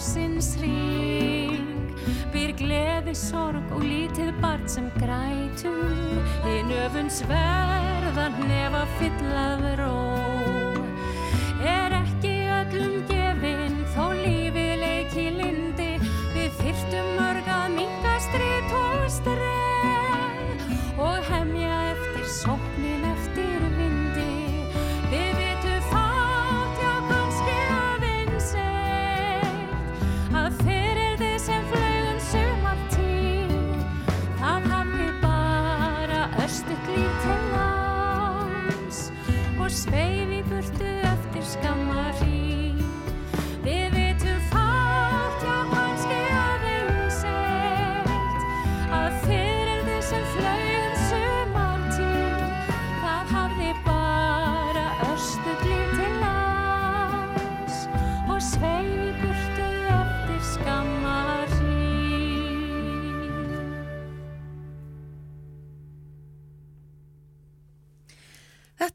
allan 0.00 0.38
á 0.40 0.40
sinns 0.40 0.56
ring 0.60 1.94
býr 2.32 2.54
gleði, 2.56 3.14
sorg 3.14 3.72
og 3.72 3.82
lítið 3.82 4.32
barn 4.40 4.66
sem 4.68 4.90
grætur. 4.96 6.22
Í 6.46 6.62
nöfuns 6.68 7.22
verðan 7.28 8.38
nefa 8.48 8.86
fyllað 8.98 9.66
ró 9.80 10.19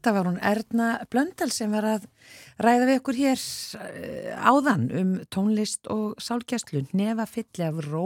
Þetta 0.06 0.20
var 0.20 0.28
hún 0.28 0.36
Erna 0.38 0.88
Blöndal 1.10 1.48
sem 1.50 1.72
var 1.74 1.82
að 1.90 2.04
ræða 2.62 2.84
við 2.86 2.98
okkur 3.00 3.16
hér 3.18 3.40
eh, 3.82 4.36
áðan 4.38 4.84
um 4.94 5.08
tónlist 5.34 5.88
og 5.90 6.12
sálgjastlu. 6.22 6.84
Nefa 6.94 7.24
fylli 7.26 7.64
af 7.66 7.80
ró 7.88 8.04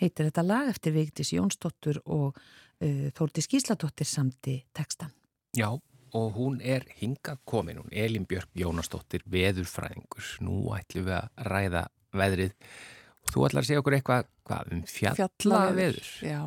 heitir 0.00 0.30
þetta 0.30 0.44
lag 0.48 0.70
eftir 0.72 0.94
Vigdís 0.94 1.34
Jónsdóttur 1.34 2.00
og 2.06 2.40
uh, 2.40 3.12
Þórdís 3.12 3.50
Gísladóttir 3.52 4.08
samti 4.08 4.56
tekstan. 4.72 5.12
Já, 5.52 5.68
og 6.16 6.32
hún 6.38 6.56
er 6.64 6.88
hingað 7.02 7.44
komin, 7.44 7.82
hún 7.82 7.92
Elin 7.92 8.24
Björk 8.24 8.48
Jónasdóttir, 8.56 9.28
veðurfræðingur. 9.28 10.38
Nú 10.48 10.72
ætlum 10.78 11.10
við 11.10 11.18
að 11.18 11.46
ræða 11.52 11.86
veðrið. 12.24 12.56
Þú 13.34 13.48
ætlar 13.50 13.66
að 13.66 13.68
segja 13.68 13.84
okkur 13.84 14.00
eitthvað 14.00 14.32
hvað, 14.48 14.72
um 14.72 14.84
fjallaveður. 14.96 16.12
Já. 16.24 16.40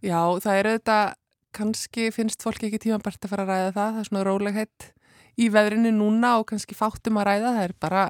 Já, 0.00 0.20
það 0.40 0.54
er 0.56 0.68
auðvitað, 0.70 1.10
kannski 1.56 2.10
finnst 2.14 2.44
fólki 2.44 2.68
ekki 2.68 2.84
tímabært 2.86 3.24
að 3.24 3.32
fara 3.34 3.46
að 3.46 3.52
ræða 3.52 3.70
það, 3.70 3.92
það 3.94 4.00
er 4.00 4.08
svona 4.08 4.24
rólegheitt 4.28 4.88
í 5.40 5.48
veðrinu 5.52 5.92
núna 5.94 6.36
og 6.40 6.48
kannski 6.50 6.76
fáttum 6.78 7.20
að 7.20 7.30
ræða, 7.30 7.54
það 7.56 7.66
er 7.68 7.74
bara 7.80 8.04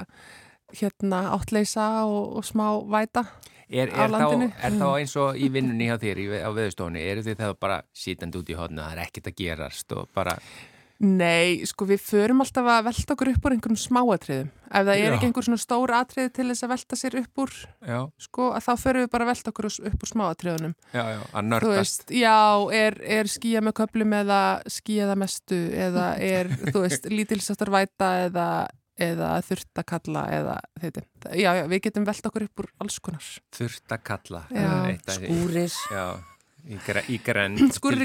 hérna 0.81 1.23
áttleisa 1.35 1.87
og, 2.09 2.37
og 2.41 2.47
smá 2.47 2.67
væta. 2.91 3.25
Er, 3.71 3.91
á 3.95 4.03
er, 4.03 4.11
þá, 4.11 4.17
landinu. 4.17 4.49
er 4.51 4.77
þá 4.81 4.87
eins 4.89 5.13
og 5.23 5.37
í 5.39 5.47
vinnunni 5.55 5.87
hjá 5.87 5.97
þér 6.03 6.21
í, 6.25 6.27
á 6.43 6.51
veðurstofunni, 6.51 7.03
eru 7.07 7.23
þið 7.27 7.39
þá 7.39 7.49
bara 7.63 7.77
sítandi 7.95 8.41
út 8.41 8.51
í 8.51 8.57
hodnu, 8.59 8.83
það 8.83 8.97
er 8.97 9.03
ekkert 9.05 9.31
að 9.31 9.37
gerast 9.39 9.95
og 9.95 10.11
bara, 10.17 10.35
Nei, 11.01 11.63
sko 11.65 11.87
við 11.89 12.03
förum 12.05 12.43
alltaf 12.45 12.67
að 12.69 12.83
velta 12.91 13.15
okkur 13.15 13.31
upp 13.33 13.47
úr 13.49 13.55
einhverjum 13.55 13.79
smáatriðum 13.81 14.49
ef 14.71 14.85
það 14.85 14.91
er 14.93 15.07
Já. 15.07 15.13
ekki 15.15 15.29
einhver 15.31 15.47
svona 15.47 15.61
stór 15.63 15.93
atriði 15.97 16.33
til 16.37 16.45
þess 16.51 16.65
að 16.67 16.73
velta 16.75 16.99
sér 17.01 17.15
upp 17.23 17.41
úr 17.41 17.55
Já, 17.89 18.01
sko, 18.21 18.49
að 18.53 18.67
þá 18.67 18.73
förum 18.83 19.05
við 19.07 19.13
bara 19.15 19.25
að 19.25 19.31
velta 19.33 19.53
okkur 19.55 19.69
upp 19.71 20.05
úr 20.05 20.11
smáatriðunum 20.11 20.75
já, 20.93 21.01
já, 21.01 21.21
að 21.25 21.39
þú 21.41 21.47
nördast. 21.55 22.05
veist, 22.05 22.13
já, 22.21 22.37
er, 22.83 22.99
er 23.17 23.31
skýja 23.33 23.63
með 23.65 23.77
köplum 23.81 24.13
eða 24.21 24.43
skýja 24.77 25.09
það 25.09 25.23
mestu 25.25 25.63
eða 25.87 26.07
er, 26.29 26.53
þú 26.69 26.85
veist, 26.85 27.09
lítilsáttar 27.17 27.73
væta 27.73 28.11
eða, 28.27 28.49
eða 29.09 29.31
þurft 29.49 29.81
að 29.81 29.89
kalla 29.95 30.27
eða 30.37 30.59
þetta, 30.85 31.07
já, 31.33 31.51
já, 31.63 31.65
við 31.73 31.85
getum 31.89 32.11
velt 32.13 32.29
okkur 32.29 32.45
upp 32.51 32.67
úr 32.67 32.71
alls 32.85 33.01
konar 33.01 33.33
Þurft 33.57 33.97
að 33.97 34.05
kalla. 34.13 34.45
Já. 34.53 34.69
Eitt 34.93 35.09
af 35.09 35.17
því. 35.17 35.33
Skúrir. 35.33 35.81
Já, 35.97 36.05
í, 36.67 36.79
gre, 36.87 37.03
í 37.09 37.17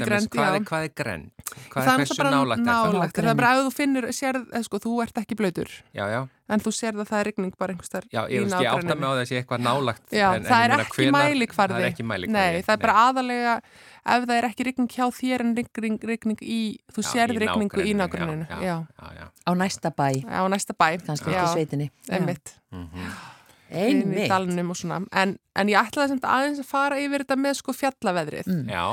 dæmis, 0.00 0.06
grennd, 0.08 0.30
hvað 0.32 0.46
já. 0.46 0.54
Er, 0.56 0.64
hvað 0.70 0.86
er 0.86 0.92
grend? 0.96 1.30
Hvað 1.70 1.84
það 1.86 1.86
er 1.86 1.92
er 1.92 2.06
hversu 2.06 2.22
nálægt 2.26 2.60
er 2.60 2.66
það? 2.66 2.92
nálægt, 2.96 3.16
það 3.16 3.30
er 3.32 3.36
bara 3.40 3.50
að 3.56 3.60
þú 3.66 3.72
finnur, 3.76 4.06
sérð, 4.16 4.46
eða 4.52 4.64
sko, 4.66 4.80
þú 4.86 4.94
ert 5.04 5.20
ekki 5.22 5.36
blöytur 5.38 5.70
Já, 5.96 6.04
já, 6.10 6.20
en 6.56 6.62
þú 6.62 6.72
sérð 6.74 7.02
að 7.04 7.08
það 7.10 7.20
er 7.20 7.28
rigning 7.30 7.54
bara 7.58 7.74
einhvers 7.74 7.92
þar 7.92 8.06
já, 8.12 8.20
ég, 8.30 8.46
ég 8.46 8.70
átta 8.72 8.96
mig 8.96 9.06
á 9.06 9.12
þessi 9.20 9.38
eitthvað 9.40 9.62
nálægt. 9.66 10.02
Já, 10.14 10.26
en, 10.36 10.46
það 10.46 10.56
en 10.56 10.64
er 10.64 10.70
meina, 10.76 10.82
ekki 10.86 11.02
hvenær- 11.02 11.16
mælikvarði. 11.16 11.76
Það 11.76 11.86
er 11.86 11.90
ekki 11.92 12.06
mælikvarði. 12.06 12.36
Nei, 12.56 12.62
það 12.66 12.74
er 12.76 12.82
bara 12.86 12.96
aðalega 13.06 13.54
ef 14.06 14.26
það 14.30 14.34
er 14.36 14.48
ekki 14.50 14.66
rigning 14.70 14.90
hjá 14.96 15.06
þér 15.20 15.44
en 15.46 15.54
rigning 16.12 16.42
í, 16.46 16.60
þú 16.94 17.02
Já, 17.02 17.08
sérð 17.12 17.36
í 17.36 17.42
rigningu 17.46 17.82
í 17.86 17.94
nágruninu. 17.98 18.46
já, 18.46 18.76
Já, 18.86 19.06
já. 19.18 19.26
Á 19.46 19.50
næsta 19.58 19.90
bæ, 19.90 20.08
á 20.26 20.42
næsta 20.50 20.74
bæ. 20.78 20.88
kannski 21.06 21.30
ekki 21.34 21.46
í 21.46 21.54
sveitinni. 21.54 21.90
Einmitt. 22.10 22.54
Inn 23.76 24.16
í 24.16 24.26
dalnum 24.30 24.72
og 24.72 24.80
svona. 24.80 25.02
En, 25.12 25.36
en 25.58 25.70
ég 25.72 25.78
ætlaði 25.80 26.14
samt 26.14 26.26
aðeins 26.28 26.64
að 26.64 26.70
fara 26.70 26.98
yfir 27.02 27.24
þetta 27.24 27.38
með 27.44 27.60
sko 27.60 27.76
fjallaveðrið. 27.76 28.50
Mm. 28.52 28.72
Já, 28.72 28.84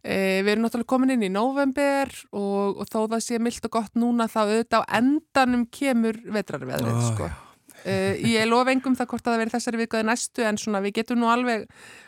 E, 0.00 0.40
við 0.40 0.54
erum 0.54 0.64
náttúrulega 0.64 0.88
komin 0.88 1.12
inn 1.12 1.26
í 1.26 1.32
november 1.32 2.08
og, 2.32 2.78
og 2.80 2.86
þó 2.88 3.02
það 3.02 3.20
sé 3.20 3.38
mildt 3.42 3.66
og 3.68 3.74
gott 3.74 3.98
núna 4.00 4.30
þá 4.32 4.38
auðvitað 4.46 4.86
á 4.88 4.96
endanum 4.96 5.66
kemur 5.68 6.16
vetrarveðrið 6.24 6.96
Ó, 6.96 7.02
sko. 7.10 7.28
E, 7.84 7.96
ég 8.24 8.48
lof 8.48 8.68
engum 8.72 8.96
það 8.96 9.10
hvort 9.12 9.26
að 9.26 9.34
það 9.34 9.42
veri 9.42 9.52
þessari 9.52 9.80
vikuði 9.82 10.06
næstu 10.08 10.46
en 10.48 10.60
svona 10.60 10.80
við 10.84 10.96
getum 11.00 11.20
nú 11.20 11.28
alveg, 11.32 11.66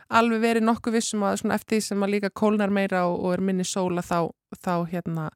alveg 0.09 0.41
verið 0.41 0.67
nokkuð 0.71 0.97
vissum 0.97 1.27
að 1.29 1.43
svona 1.43 1.61
eftir 1.61 1.77
því 1.77 1.85
sem 1.91 2.07
að 2.07 2.15
líka 2.15 2.33
kólnar 2.33 2.73
meira 2.73 3.05
og, 3.11 3.19
og 3.21 3.37
er 3.37 3.45
minni 3.45 3.69
sóla 3.69 4.05
þá, 4.05 4.33
þá 4.57 4.75
hérna 4.89 5.29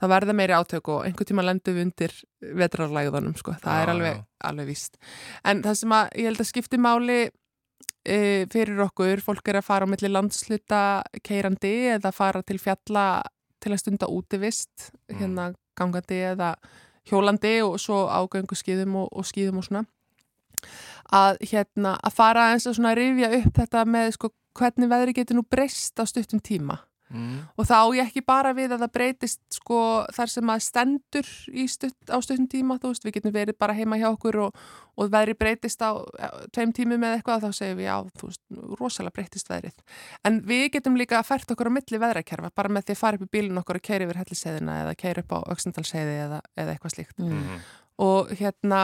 það 0.00 0.12
verða 0.12 0.36
meiri 0.36 0.56
átök 0.56 0.88
og 0.92 1.04
einhvern 1.06 1.30
tíma 1.30 1.44
lendum 1.46 1.76
við 1.76 1.86
undir 1.86 2.14
vetrarlægðunum 2.60 3.36
sko. 3.38 3.56
það 3.62 3.76
Já, 3.78 3.82
er 3.82 3.92
alveg, 3.94 4.22
alveg 4.50 4.66
víst 4.70 4.98
en 5.44 5.62
það 5.64 5.78
sem 5.80 5.96
að 5.96 6.08
ég 6.20 6.30
held 6.30 6.40
að 6.44 6.50
skipti 6.50 6.80
máli 6.80 7.20
e, 8.06 8.18
fyrir 8.52 8.82
okkur, 8.86 9.22
fólk 9.24 9.48
er 9.48 9.60
að 9.60 9.68
fara 9.68 9.88
á 9.88 9.92
milli 9.92 10.10
landsluta 10.12 10.82
keirandi 11.26 11.74
eða 11.96 12.12
fara 12.14 12.42
til 12.46 12.58
fjalla 12.62 13.22
til 13.60 13.72
að 13.72 13.80
stunda 13.82 14.06
útivist, 14.12 14.92
Mm. 15.06 15.18
hérna 15.18 15.44
gangandi 15.78 16.16
eða 16.34 16.54
hjólandi 17.06 17.62
og 17.62 17.78
svo 17.80 18.06
ágöngu 18.10 18.54
skýðum 18.58 18.96
og, 18.96 19.08
og 19.12 19.24
skýðum 19.24 19.58
og 19.60 19.64
svona 19.64 19.84
að 21.14 21.38
hérna 21.46 21.94
að 22.02 22.14
fara 22.16 22.48
eins 22.52 22.66
og 22.66 22.74
svona 22.74 22.92
að 22.94 22.98
rifja 23.00 23.28
upp 23.38 23.52
þetta 23.60 23.84
með 23.86 24.12
sko 24.16 24.30
hvernig 24.58 24.90
veðri 24.90 25.14
getur 25.14 25.38
nú 25.38 25.44
breyst 25.46 25.98
á 26.00 26.04
stuttum 26.08 26.40
tíma 26.42 26.80
mm. 27.12 27.36
og 27.56 27.68
þá 27.68 27.78
ég 27.96 28.08
ekki 28.08 28.22
bara 28.26 28.52
við 28.56 28.74
að 28.74 28.84
það 28.84 28.92
breytist 28.96 29.40
sko 29.58 29.78
þar 30.16 30.32
sem 30.32 30.52
að 30.52 30.64
stendur 30.66 31.30
stutt, 31.72 31.96
á 32.10 32.18
stuttum 32.24 32.48
tíma, 32.50 32.78
þú 32.82 32.92
veist, 32.92 33.06
við 33.06 33.16
getum 33.18 33.34
verið 33.36 33.58
bara 33.60 33.76
heima 33.76 33.98
hjá 34.00 34.08
okkur 34.10 34.40
og, 34.46 34.60
og 34.96 35.10
veðri 35.12 35.36
breytist 35.38 35.82
á 35.84 35.94
tveim 36.56 36.74
tímum 36.76 37.06
eða 37.06 37.20
eitthvað 37.20 37.46
þá 37.46 37.58
segum 37.60 37.80
við 37.80 37.88
já, 37.88 37.96
þú 38.20 38.30
veist, 38.30 38.44
rosalega 38.80 39.16
breytist 39.18 39.50
veðrið 39.52 39.98
en 40.28 40.40
við 40.46 40.68
getum 40.78 41.00
líka 41.00 41.20
að 41.20 41.30
fært 41.30 41.56
okkur 41.56 41.72
á 41.72 41.76
milli 41.78 42.02
veðrakerfa, 42.02 42.52
bara 42.56 42.72
með 42.76 42.88
því 42.88 42.96
að 42.96 43.02
fara 43.02 43.20
upp 43.20 43.26
í 43.26 43.32
bílun 43.38 43.62
okkur 43.62 43.80
og 43.80 43.88
keira 43.90 44.08
yfir 44.08 44.22
helliseiðina 44.22 44.78
eða 44.84 44.96
keira 45.00 45.24
upp 45.24 45.36
á 45.36 45.38
auksendalseiði 45.54 46.16
eða, 46.26 46.40
eða 46.56 46.76
eitthvað 46.76 46.96
slíkt 46.98 47.14
Mm. 47.26 47.60
Og 47.96 48.28
hérna 48.36 48.80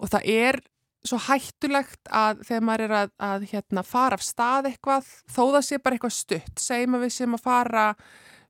og 0.00 0.08
það 0.08 0.28
er 0.32 0.58
svo 1.06 1.18
hættulegt 1.24 2.10
að 2.12 2.42
þegar 2.48 2.66
maður 2.66 2.84
er 2.86 2.96
að, 2.98 3.12
að 3.24 3.46
hérna, 3.52 3.84
fara 3.86 4.18
af 4.18 4.24
stað 4.24 4.70
eitthvað 4.70 5.06
þó 5.30 5.42
það 5.54 5.62
sé 5.66 5.78
bara 5.80 5.96
eitthvað 5.96 6.16
stutt 6.16 6.60
segjum 6.60 6.98
að 6.98 7.06
við 7.06 7.14
séum 7.16 7.38
að 7.38 7.46
fara 7.46 7.86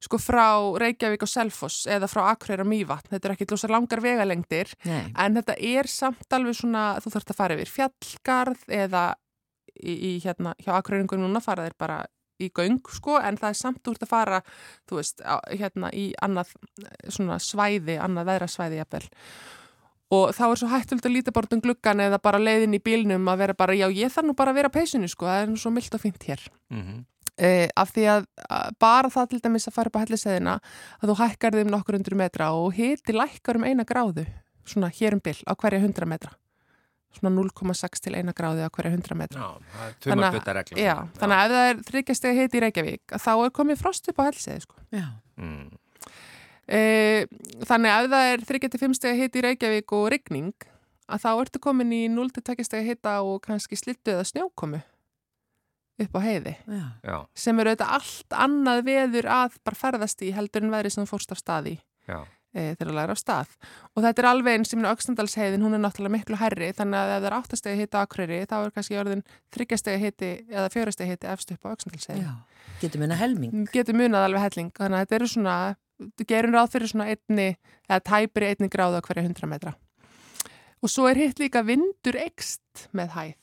sko 0.01 0.17
frá 0.21 0.47
Reykjavík 0.81 1.25
og 1.27 1.31
Selfoss 1.31 1.85
eða 1.91 2.09
frá 2.09 2.23
Akureyra 2.31 2.65
og 2.65 2.71
Mývatn, 2.71 3.11
þetta 3.13 3.29
er 3.29 3.35
ekki 3.35 3.49
lósa 3.51 3.69
langar 3.71 4.01
vegalengdir 4.03 4.73
Nei. 4.89 5.11
en 5.13 5.37
þetta 5.37 5.57
er 5.61 5.91
samt 5.93 6.37
alveg 6.37 6.57
svona 6.57 6.85
þú 7.05 7.13
þarfst 7.15 7.35
að 7.35 7.41
fara 7.43 7.59
yfir 7.59 7.75
fjallgarð 7.75 8.65
eða 8.81 9.05
í, 9.77 9.93
í 9.93 10.13
hérna 10.25 10.57
hjá 10.63 10.73
Akureyringum 10.79 11.21
núna 11.23 11.45
fara 11.45 11.69
þeir 11.69 11.77
bara 11.79 12.01
í 12.41 12.49
göng 12.57 12.81
sko 12.89 13.19
en 13.21 13.37
það 13.37 13.53
er 13.53 13.61
samt 13.61 13.93
úr 13.93 14.01
að 14.01 14.11
fara 14.11 14.43
þú 14.89 15.01
veist 15.01 15.21
á, 15.21 15.37
hérna 15.53 15.93
í 15.93 16.11
annað 16.25 16.55
svona 17.13 17.37
svæði, 17.43 17.99
annað 18.01 18.31
veðrasvæði 18.33 18.81
jafnvel 18.81 19.09
og 20.11 20.33
þá 20.35 20.43
er 20.51 20.59
svo 20.59 20.69
hættult 20.73 21.07
að 21.07 21.15
líta 21.15 21.33
bara 21.33 21.47
um 21.55 21.61
gluggan 21.63 22.01
eða 22.03 22.19
bara 22.23 22.39
leiðin 22.43 22.75
í 22.75 22.83
bílnum 22.83 23.29
að 23.31 23.39
vera 23.45 23.55
bara 23.55 23.77
já 23.79 23.87
ég 23.95 24.11
þarf 24.11 24.27
nú 24.27 24.35
bara 24.35 24.51
að 24.51 24.59
vera 24.61 24.69
á 24.73 24.77
peysunni 24.77 25.09
sko 25.09 25.27
það 25.29 25.43
er 25.45 25.49
nú 25.53 25.61
svo 25.63 25.71
mildt 25.75 25.95
og 25.95 26.01
fint 26.03 26.23
hér 26.27 26.43
Mhm. 26.71 27.05
uh, 27.41 27.69
af 27.77 27.93
því 27.95 28.05
að 28.17 28.27
uh, 28.51 28.71
bara 28.79 29.09
það 29.09 29.29
til 29.31 29.41
dæmis 29.41 29.69
að 29.71 29.77
fara 29.79 29.87
upp 29.93 29.97
á 29.97 30.03
helliseðina 30.05 30.59
að 31.03 31.09
þú 31.13 31.17
hækkar 31.23 31.53
þeim 31.57 31.71
nokkur 31.71 31.95
undur 32.01 32.15
metra 32.19 32.51
og 32.53 32.75
hiti 32.75 33.13
lækkar 33.17 33.57
um 33.57 33.65
eina 33.65 33.85
gráðu 33.85 34.27
svona 34.67 34.91
hér 34.91 35.15
um 35.15 35.21
bil 35.25 35.39
á 35.47 35.55
hverja 35.55 35.81
hundra 35.81 36.07
metra 36.07 36.31
svona 37.11 37.31
0,6 37.35 38.01
til 38.05 38.15
eina 38.15 38.33
gráðu 38.33 38.63
á 38.63 38.71
hverja 38.71 38.93
hundra 38.95 39.17
metra 39.19 39.41
Já, 39.41 39.49
það 39.75 39.87
er 39.87 39.95
Þannig 40.11 40.27
að-. 40.27 40.35
Já, 40.79 40.97
þannig 41.19 41.37
að 41.41 41.45
ef 41.47 41.55
það 41.57 41.71
er 41.71 41.81
þryggjastega 41.91 42.35
hiti 42.43 42.59
í 42.59 42.61
Reykjavík 42.67 43.15
að 43.17 43.25
þá 43.25 43.31
er 43.47 43.51
komið 43.59 43.81
frost 43.81 44.11
upp 44.13 44.21
á 44.23 44.27
helliseði 44.29 44.61
sko. 44.63 44.77
Já. 44.95 45.07
Mm. 45.41 45.71
E, 46.71 47.27
þannig 47.67 47.97
að 47.97 48.11
það 48.15 48.31
er 48.33 48.47
þryggjastega 48.51 48.99
stega 48.99 49.19
hiti 49.19 49.43
í 49.43 49.45
Reykjavík 49.49 49.97
og 49.99 50.09
rigning 50.15 50.71
að 51.11 51.25
þá 51.25 51.31
ertu 51.33 51.63
komin 51.63 51.93
í 51.95 52.05
0-2 52.13 52.65
stega 52.65 52.87
hita 52.87 53.19
og 53.27 53.43
kannski 53.45 53.79
slittu 53.79 54.15
eða 54.15 54.27
snjókomu 54.29 54.81
upp 56.01 56.17
á 56.17 56.21
heiði 56.25 56.57
Já. 57.05 57.17
Sem 57.37 57.59
eru 57.61 57.73
auðvitað 57.73 57.95
allt 57.99 58.37
annað 58.47 58.85
veður 58.89 59.31
að 59.31 59.57
bara 59.67 59.81
ferðast 59.81 60.23
í 60.25 60.35
heldur 60.37 60.67
en 60.67 60.75
veðri 60.75 60.93
sem 60.95 61.09
fórst 61.09 61.35
af 61.35 61.41
stað 61.43 61.73
í 61.73 61.75
já. 62.09 62.23
e, 62.55 62.73
þegar 62.79 62.93
að 62.93 62.99
læra 63.01 63.17
á 63.17 63.19
stað 63.21 63.53
og 63.93 64.05
þetta 64.07 64.23
er 64.23 64.31
alveg 64.31 64.59
eins 64.59 64.73
sem 64.73 64.87
Öxnandalsheiðin, 64.93 65.67
hún 65.67 65.77
er 65.77 65.85
náttúrulega 65.85 66.17
miklu 66.17 66.41
hærri 66.41 66.71
þannig 66.77 67.01
að 67.03 67.13
ef 67.13 67.21
það 67.21 67.29
er 67.31 67.37
áttastegi 67.41 67.83
hiti 67.83 68.01
á 68.01 68.03
Akureyri 68.05 68.41
þá 68.47 68.57
er 68.61 68.75
kannski 68.79 69.01
orðin 69.03 69.27
þryggjastegi 69.57 70.03
hiti 70.07 70.33
eða 70.49 70.73
fjórastegi 70.73 71.15
hiti 71.15 71.31
efst 71.35 71.55
upp 71.57 71.69
á 71.69 71.73
Öxnandalsheiðin 71.75 72.25
Já. 72.25 72.35
Getur 72.81 73.03
minna 73.03 73.21
helming. 73.21 73.69
getur 73.75 73.97
munað 73.99 74.29
alveg 74.31 74.47
helling 74.49 74.73
þannig 74.79 74.97
að 74.97 75.05
þetta 75.05 75.19
eru 75.21 75.31
svona, 75.35 75.57
gerum 76.29 76.55
ráð 76.57 76.71
fyrir 76.75 76.89
svona 76.93 77.09
einni, 77.13 77.57
eða 77.89 78.01
tæpri 78.11 78.51
einni 78.53 78.69
gráðu 78.73 79.01
á 79.01 79.07
hverja 79.07 79.27
hundra 79.27 79.49
metra 79.51 79.75
og 80.83 80.89
svo 80.89 81.09
er 81.11 81.19
hitt 81.21 81.39
líka 81.43 81.61
vindur 81.67 82.17
ekst 82.17 82.89
með 82.97 83.15
hæð 83.19 83.37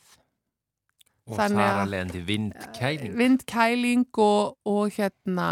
Og 1.27 1.35
Þannig 1.35 1.59
þar 1.59 1.73
að- 1.73 1.81
að 1.83 1.89
leiðandi 1.91 2.19
vindkæling. 2.23 3.15
vindkæling 3.19 4.05
og, 4.23 4.53
og 4.65 4.91
hérna 4.95 5.47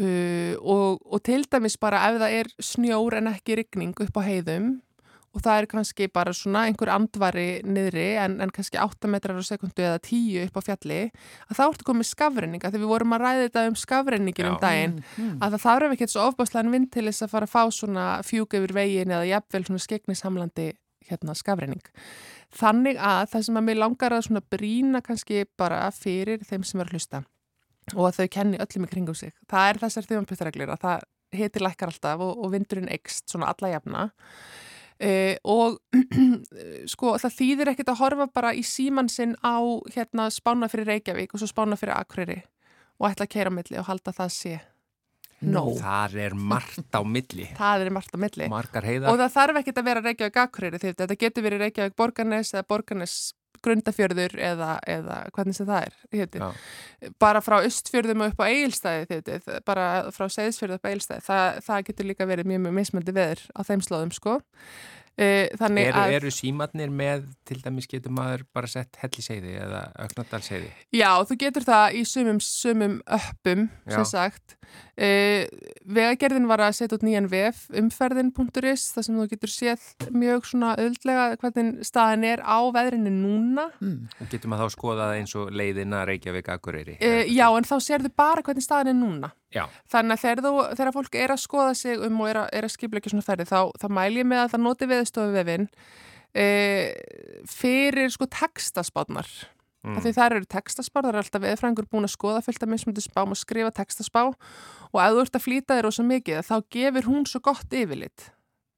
uh, 0.00 0.54
og, 0.58 0.98
og 1.06 1.22
til 1.22 1.44
dæmis 1.46 1.76
bara 1.78 2.00
ef 2.10 2.18
það 2.18 2.34
er 2.40 2.50
snjór 2.58 3.16
en 3.20 3.30
ekki 3.30 3.56
rigning 3.60 3.94
upp 4.02 4.18
á 4.18 4.22
heiðum 4.26 4.66
og 5.30 5.42
það 5.44 5.60
er 5.60 5.66
kannski 5.70 6.08
bara 6.10 6.32
svona 6.34 6.64
einhver 6.66 6.90
andvari 6.90 7.60
niðri 7.62 8.06
en, 8.18 8.40
en 8.42 8.50
kannski 8.50 8.80
8 8.82 9.06
metrar 9.12 9.38
á 9.38 9.44
sekundu 9.46 9.84
eða 9.84 10.00
10 10.02 10.48
upp 10.48 10.58
á 10.58 10.62
fjalli 10.66 10.98
að 11.46 11.58
þá 11.60 11.62
ertu 11.68 11.86
komið 11.86 12.08
skafrenninga 12.10 12.70
þegar 12.72 12.82
við 12.82 12.90
vorum 12.90 13.14
að 13.14 13.22
ræða 13.24 13.44
þetta 13.44 13.64
um 13.70 13.78
skafrenningin 13.78 14.50
um 14.50 14.58
daginn 14.62 14.96
Mm. 15.20 15.38
að 15.42 15.54
það 15.54 15.62
þarf 15.64 15.92
ekki 15.94 16.06
svo 16.10 16.24
ofbáslegan 16.30 16.72
vind 16.72 16.90
til 16.92 17.04
þess 17.06 17.24
að 17.24 17.32
fara 17.32 17.46
að 17.46 17.52
fá 17.54 17.62
svona 17.74 18.04
fjúk 18.26 18.54
yfir 18.58 18.72
veginn 18.74 19.10
eða 19.14 19.26
jafnvel 19.30 19.64
svona 19.66 19.82
skegnishamlandi 19.84 20.66
hérna 21.10 21.34
skafrenning. 21.34 21.82
Þannig 22.54 22.98
að 22.98 23.22
það 23.32 23.44
sem 23.46 23.58
að 23.60 23.66
mér 23.68 23.78
langar 23.80 24.14
að 24.14 24.24
svona 24.26 24.42
brína 24.50 25.00
kannski 25.02 25.44
bara 25.58 25.82
fyrir 25.94 26.42
þeim 26.46 26.64
sem 26.66 26.80
er 26.82 26.90
að 26.90 26.96
hlusta 26.96 27.22
og 27.96 28.04
að 28.06 28.18
þau 28.20 28.28
kenni 28.36 28.60
öllum 28.62 28.86
í 28.86 28.90
kringum 28.90 29.18
sig. 29.18 29.32
Það 29.50 29.68
er 29.70 29.80
þessar 29.84 30.08
þjóðanpjöstareglur 30.10 30.74
að 30.74 30.82
það 30.84 31.06
hiti 31.40 31.62
lækkar 31.62 31.92
alltaf 31.92 32.20
og, 32.26 32.32
og 32.44 32.52
vindurinn 32.54 32.90
ekst 32.90 33.30
svona 33.30 33.50
alla 33.54 33.72
jafna 33.76 34.10
Uh, 35.00 35.36
og 35.48 35.78
sko 36.92 37.14
það 37.22 37.36
þýðir 37.38 37.70
ekkert 37.72 37.92
að 37.94 38.00
horfa 38.02 38.26
bara 38.36 38.50
í 38.52 38.60
síman 38.66 39.08
sinn 39.08 39.32
á 39.40 39.56
hérna 39.94 40.26
spána 40.28 40.68
fyrir 40.68 40.90
Reykjavík 40.92 41.32
og 41.32 41.40
svo 41.40 41.48
spána 41.48 41.78
fyrir 41.80 41.96
Akureyri 41.96 42.42
og 43.00 43.08
ætla 43.08 43.24
að 43.24 43.32
keira 43.32 43.48
á 43.48 43.56
milli 43.56 43.80
og 43.80 43.88
halda 43.88 44.12
það 44.12 44.34
sé 44.34 44.58
nóg. 45.40 45.78
Þar 45.80 46.16
er 46.26 46.36
margt 46.36 46.92
á 46.92 47.00
milli. 47.00 47.48
Það 47.60 47.86
er 47.86 47.92
margt 47.96 48.12
á 48.12 48.18
milli. 48.20 48.48
Margar 48.52 48.84
heiðar. 48.84 49.08
Og 49.08 49.20
það 49.22 49.36
þarf 49.38 49.60
ekki 49.62 49.72
að 49.72 49.86
vera 49.88 50.04
Reykjavík 50.04 50.40
Akureyri 50.44 50.80
því 50.82 50.92
þetta 50.98 51.20
getur 51.24 51.46
verið 51.46 51.64
Reykjavík 51.64 51.96
Borgarnes 51.96 52.52
eða 52.52 52.66
Borgarnes 52.68 53.14
Grundafjörður 53.64 54.36
eða, 54.50 54.70
eða 54.88 55.16
hvernig 55.36 55.56
sem 55.56 55.68
það 55.68 55.88
er. 55.88 55.96
Bara 57.20 57.42
frá 57.44 57.58
Östfjörðum 57.60 58.24
upp 58.28 58.40
á 58.40 58.46
Egilstæði 58.48 59.18
heiti, 59.18 59.58
bara 59.68 59.88
frá 60.16 60.26
Seyðsfjörðu 60.32 60.78
upp 60.78 60.88
á 60.88 60.90
Egilstæði. 60.92 61.26
Það, 61.26 61.60
það 61.68 61.84
getur 61.90 62.10
líka 62.10 62.30
verið 62.30 62.50
mjög 62.50 62.64
mjög 62.66 62.78
mismöndi 62.80 63.16
veður 63.16 63.44
á 63.52 63.60
þeim 63.68 63.84
slóðum 63.84 64.14
sko. 64.16 64.38
Uh, 65.20 65.50
þannig 65.60 65.90
Eru, 65.90 66.00
að, 66.00 66.14
eru 66.16 66.30
símatnir 66.32 66.92
með, 66.96 67.26
til 67.44 67.58
dæmis 67.60 67.88
getur 67.90 68.14
maður 68.16 68.46
bara 68.56 68.70
sett 68.72 68.96
helliseiði 69.02 69.50
eða 69.60 69.82
ögnadalseiði? 70.06 70.70
já, 70.96 71.10
þú 71.28 71.36
getur 71.42 71.66
það 71.66 71.98
í 71.98 72.04
sumum, 72.08 72.38
sumum 72.40 72.94
öppum, 73.04 73.66
Já. 73.84 73.98
sem 73.98 74.06
sagt. 74.08 74.56
Uh, 74.96 75.44
vegagerðin 75.92 76.46
var 76.48 76.62
að 76.64 76.76
setja 76.78 76.96
út 76.96 77.04
nýjan 77.04 77.28
vef, 77.32 77.66
umferðin.is, 77.82 78.86
þar 78.94 79.06
sem 79.06 79.18
þú 79.20 79.26
getur 79.34 79.52
séð 79.52 79.84
mjög 80.14 80.48
svona 80.50 80.72
öðlega 80.80 81.26
hvernig 81.42 81.84
staðin 81.88 82.24
er 82.30 82.40
á 82.40 82.58
veðrinu 82.72 83.12
núna. 83.12 83.66
Mm. 83.82 84.08
Og 84.22 84.32
getur 84.32 84.52
maður 84.52 84.64
þá 84.64 84.70
að 84.70 84.76
skoða 84.78 85.10
það 85.10 85.18
eins 85.20 85.36
og 85.40 85.52
leiðina 85.60 86.04
Reykjavík 86.08 86.48
Akureyri? 86.54 86.96
Uh, 87.02 87.22
já, 87.28 87.44
en 87.50 87.68
þá 87.68 87.76
sérðu 87.90 88.14
bara 88.16 88.46
hvernig 88.46 88.64
staðin 88.64 88.94
er 88.94 89.00
núna. 89.02 89.32
Já, 89.50 89.64
Þannig 89.90 90.14
að 90.14 90.22
þegar, 90.22 90.42
þú, 90.44 90.50
þegar 90.78 90.94
fólk 90.94 91.16
er 91.18 91.32
að 91.34 91.40
skoða 91.42 91.70
sig 91.78 92.02
um 92.06 92.20
og 92.22 92.28
er 92.30 92.38
að, 92.44 92.50
er 92.54 92.66
að 92.66 92.74
skipla 92.76 93.00
ekki 93.00 93.10
svona 93.10 93.26
ferði 93.26 93.46
þá, 93.50 93.60
þá 93.82 93.86
mæl 93.96 94.10
ég 94.14 94.28
með 94.30 94.42
að 94.44 94.52
það 94.52 94.62
noti 94.66 94.88
veðstofu 94.90 95.32
vefin 95.34 95.64
e, 96.30 96.44
fyrir 97.50 98.12
sko 98.14 98.28
textaspárnar. 98.30 99.30
Mm. 99.80 99.96
Því 100.04 100.12
það 100.12 100.34
eru 100.36 100.48
textaspár, 100.54 101.06
það 101.06 101.14
er 101.14 101.18
alltaf 101.22 101.42
veðfrængur 101.42 101.88
búin 101.90 102.06
að 102.06 102.12
skoða 102.12 102.44
fullt 102.44 102.66
af 102.66 102.70
mismundi 102.70 103.02
spám 103.02 103.32
og 103.32 103.40
skrifa 103.40 103.72
textaspá 103.74 104.26
og 104.28 105.00
ef 105.00 105.16
þú 105.16 105.24
ert 105.24 105.38
að 105.38 105.44
flýta 105.46 105.78
þér 105.78 105.88
ósa 105.88 106.04
mikið 106.04 106.44
þá 106.46 106.54
gefur 106.76 107.08
hún 107.08 107.26
svo 107.26 107.40
gott 107.48 107.74
yfirlit 107.74 108.26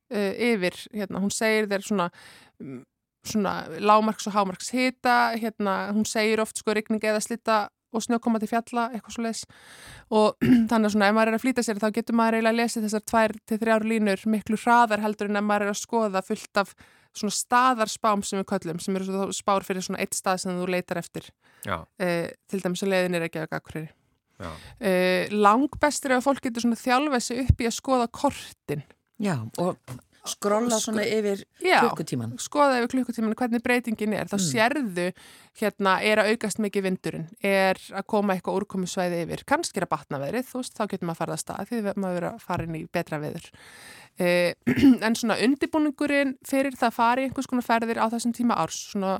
e, 0.08 0.22
yfir, 0.52 0.78
hérna, 0.94 1.20
hún 1.24 1.34
segir 1.34 1.66
þér 1.68 1.86
svona 1.88 2.08
mm, 2.62 2.80
svona 3.26 3.54
lámarks 3.82 4.26
og 4.30 4.36
hámarks 4.36 4.72
hita, 4.74 5.34
hérna, 5.38 5.92
hún 5.94 6.06
segir 6.08 6.42
oft 6.42 6.58
sko 6.58 6.74
rigning 6.74 7.02
eða 7.02 7.22
slita 7.22 7.58
og 7.92 8.04
snjókoma 8.06 8.40
til 8.42 8.50
fjalla, 8.50 8.88
eitthvað 8.92 9.16
svo 9.16 9.26
leis 9.26 9.44
og 10.10 10.48
þannig 10.70 10.88
að 10.88 10.94
svona 10.96 11.10
ef 11.10 11.16
maður 11.18 11.32
er 11.32 11.38
að 11.38 11.44
flýta 11.44 11.66
sér 11.66 11.82
þá 11.82 11.88
getur 11.98 12.18
maður 12.18 12.38
eiginlega 12.38 12.54
að 12.54 12.60
lesa 12.62 12.82
þessar 12.86 13.06
tvær 13.12 13.36
til 13.46 13.60
þrjár 13.62 13.86
línur 13.92 14.26
miklu 14.34 14.58
hraðar 14.64 15.04
heldur 15.04 15.30
en 15.30 15.40
ef 15.40 15.46
maður 15.48 15.68
er 15.68 15.74
að 15.74 15.80
skoða 15.82 16.24
fullt 16.26 16.62
af 16.62 16.74
svona 17.12 17.36
staðarspám 17.36 18.22
sem 18.24 18.40
við 18.40 18.46
köllum, 18.52 18.78
sem 18.80 18.96
eru 18.96 19.08
svo 19.08 19.26
spár 19.36 19.66
fyrir 19.66 19.84
svona 19.84 20.00
eitt 20.04 20.16
stað 20.16 20.44
sem 20.44 20.56
þú 20.56 20.68
leitar 20.72 21.00
eftir. 21.02 21.28
Já, 21.66 21.82
eh, 22.00 22.30
til 22.48 22.62
dæmis 22.62 22.82
að 22.82 22.94
leiðin 22.94 23.18
er 23.18 23.26
ekki 23.28 23.42
að 23.42 23.50
gaggrið 23.52 23.90
já. 24.40 24.50
eh, 24.80 25.28
langbestur 25.30 26.16
ef 26.16 26.22
að 26.22 26.26
fólk 26.26 26.46
getur 26.46 26.64
svona 26.64 26.80
þjálfað 26.80 27.26
sig 27.26 27.42
upp 27.44 27.60
í 27.60 27.68
að 27.68 27.76
skoða 27.76 28.08
kortin. 28.10 28.82
Já, 29.22 29.36
og 29.58 29.76
skrolla 30.26 30.78
svona 30.78 31.02
yfir 31.02 31.40
Já. 31.64 31.80
klukkutíman. 31.82 32.36
skoða 32.38 32.78
yfir 32.78 32.92
klukkutímanu 32.94 33.34
hvernig 33.38 33.62
breytingin 33.64 34.12
er 34.14 34.28
þá 34.30 34.36
Mm. 34.38 34.44
sérðu 34.52 35.06
hérna 35.58 35.96
er 36.02 36.18
að 36.22 36.30
aukast 36.32 36.58
mikið 36.62 36.82
vindurinn 36.86 37.26
er 37.42 37.74
að 37.90 38.06
koma 38.06 38.34
eitthvað 38.36 38.60
úrkomusvæði 38.62 39.22
yfir 39.24 39.44
kannski 39.44 39.80
er 39.80 39.86
að 39.86 39.92
batna 39.96 40.20
veðrið, 40.22 40.46
veist, 40.54 40.76
þá 40.78 40.86
getur 40.86 41.06
maður 41.08 41.12
að 41.12 41.18
fara 41.22 41.32
að 41.32 41.42
stað 41.42 41.68
því 41.68 41.80
maður 41.96 42.14
verður 42.20 42.28
að 42.32 42.40
fara 42.46 42.62
inn 42.68 42.76
í 42.78 42.86
betra 42.92 43.18
veður 43.18 43.50
eh, 44.18 44.54
en 45.06 45.14
svona 45.18 45.38
undibúningurinn 45.42 46.36
fyrir 46.46 46.76
það 46.78 46.92
fari 46.94 47.24
einhvers 47.26 47.50
konar 47.50 47.66
ferðir 47.66 47.98
á 47.98 48.06
þessum 48.12 48.32
tíma 48.36 48.54
árs 48.62 48.78
svona 48.92 49.18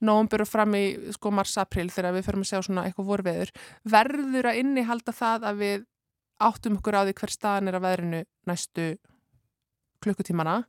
nóumbur 0.00 0.42
og 0.42 0.48
fram 0.48 0.74
í 0.74 1.12
sko 1.12 1.30
mars-april 1.30 1.90
þegar 1.92 2.14
við 2.16 2.24
förum 2.26 2.42
að 2.42 2.50
sjá 2.50 2.62
svona 2.64 2.86
eitthvað 2.88 3.06
vorveður 3.10 3.50
verður 3.84 4.48
að 4.50 4.60
innihalda 4.64 5.12
það 5.12 5.44
að 5.50 5.56
við 5.60 5.86
áttum 6.40 6.78
okkur 6.80 6.96
á 6.96 7.02
því 7.04 7.14
hver 7.20 7.30
staðan 7.34 7.68
er 7.68 7.76
að 7.76 7.84
veðrinu 7.84 8.20
næstu 8.48 8.86
klukkutímana. 10.04 10.62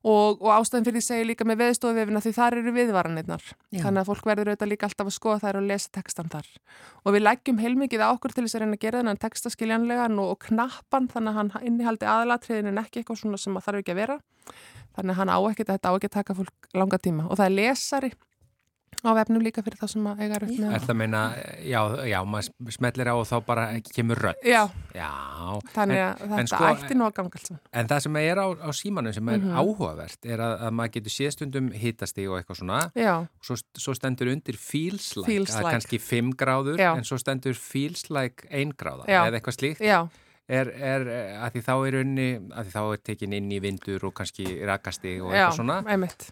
Og, 0.00 0.40
og 0.40 0.48
ástæðin 0.54 0.86
fyrir 0.86 0.96
því 0.96 1.04
segi 1.04 1.24
líka 1.28 1.44
með 1.44 1.58
veðstofivefina 1.60 2.22
því 2.24 2.30
þar 2.32 2.54
eru 2.56 2.72
viðvaranirnar. 2.72 3.42
Þannig 3.74 4.00
að 4.00 4.06
fólk 4.08 4.28
verður 4.30 4.48
auðvitað 4.48 4.70
líka 4.70 4.88
alltaf 4.88 5.10
að 5.10 5.16
skoða 5.18 5.42
þær 5.42 5.58
og 5.60 5.66
lesa 5.68 5.92
textan 5.92 6.30
þar. 6.32 6.48
Og 7.04 7.16
við 7.16 7.24
leggjum 7.26 7.60
heilmikið 7.60 8.04
á 8.08 8.08
okkur 8.08 8.32
til 8.32 8.46
þess 8.46 8.56
að 8.56 8.64
reyna 8.64 8.78
að 8.78 8.86
gera 8.86 9.02
þennan 9.02 9.20
texta 9.20 9.52
skiljanlegan 9.52 10.16
og, 10.22 10.32
og 10.32 10.40
knappan 10.46 11.10
þannig 11.12 11.34
að 11.34 11.38
hann 11.42 11.68
innihaldi 11.68 12.08
aðalatriðin 12.08 12.72
en 12.72 12.80
ekki 12.80 13.02
eitthvað 13.02 13.20
svona 13.20 13.42
sem 13.44 13.60
að 13.60 13.66
þarf 13.68 13.82
ekki 13.82 13.92
að 13.92 14.00
vera. 14.00 14.18
Þannig 14.96 15.12
að 15.12 15.20
hann 15.20 15.34
á 15.36 15.38
ekki 15.50 15.68
þetta 15.68 15.92
á 15.92 15.96
ekki 15.98 16.08
að 16.08 16.16
taka 16.16 16.38
fólk 16.40 16.72
langa 16.80 17.02
tíma. 17.04 17.28
Og 17.28 17.36
það 17.36 17.50
er 17.50 17.56
lesari 17.58 18.12
á 19.08 19.12
vefnum 19.16 19.42
líka 19.42 19.62
fyrir 19.64 19.78
það 19.80 19.90
sem 19.94 20.06
að 20.10 20.20
eiga 20.20 20.38
Já. 20.40 20.46
með 20.46 20.74
Er 20.74 20.80
það 20.84 20.90
að 20.92 20.98
meina, 21.00 21.20
já, 21.64 21.80
já, 22.10 22.18
maður 22.24 22.74
smellir 22.76 23.08
á 23.10 23.14
og 23.16 23.26
þá 23.30 23.36
bara 23.46 23.64
ekki 23.78 23.94
kemur 24.00 24.20
rödd. 24.20 24.42
Já, 24.44 24.62
Já, 24.94 25.10
þannig 25.74 26.00
en, 26.00 26.06
að 26.10 26.20
þetta 26.20 26.40
en 26.40 26.50
sko- 26.52 26.70
ætti 26.74 26.94
nú 26.98 27.04
að 27.08 27.14
ganga 27.20 27.30
alls 27.40 27.50
en 27.72 27.86
það 27.88 28.00
sem 28.06 28.16
er 28.16 28.36
á, 28.36 28.46
á 28.60 28.70
símanum 28.76 29.14
sem 29.14 29.28
er 29.28 29.38
Mhm. 29.38 29.54
áhugavert 29.56 30.26
er 30.26 30.38
að, 30.38 30.54
að 30.66 30.70
maður 30.80 30.92
getur 30.98 31.14
séðstundum 31.16 31.72
hitasti 31.72 32.26
og 32.28 32.38
eitthvað 32.40 32.58
svona 32.60 32.80
Já, 32.94 33.26
svo, 33.40 33.56
svo 33.78 33.94
stendur 33.94 34.28
undir 34.32 34.56
feels 34.56 35.16
like, 35.16 35.26
Feels 35.26 35.54
að 35.54 35.62
like. 35.64 35.72
kannski 35.78 35.98
5 36.00 36.34
gráður 36.36 36.76
Já. 36.78 36.96
en 36.96 37.04
svo 37.04 37.16
stendur 37.18 37.54
feels 37.54 38.10
like 38.10 38.46
1 38.50 38.74
gráða 38.76 39.06
Já. 39.06 39.24
eða 39.28 39.40
eitthvað 39.40 39.56
slíkt 39.58 39.80
já, 39.80 40.08
er, 40.50 40.66
er 40.74 41.06
að 41.46 41.52
því 41.54 41.60
þá 41.62 41.74
er 41.86 41.94
unni 42.02 42.28
að 42.50 42.64
því 42.66 42.72
þá 42.74 42.82
er 42.92 42.96
tekin 43.06 43.32
inn 43.32 43.50
í 43.52 43.60
vindur 43.62 44.04
og 44.04 44.14
kannski 44.14 44.46
rakasti 44.66 45.20
og 45.22 45.30
já, 45.32 45.46
eitthvað 45.46 45.56
svona 45.60 45.76
einmitt. 45.86 46.30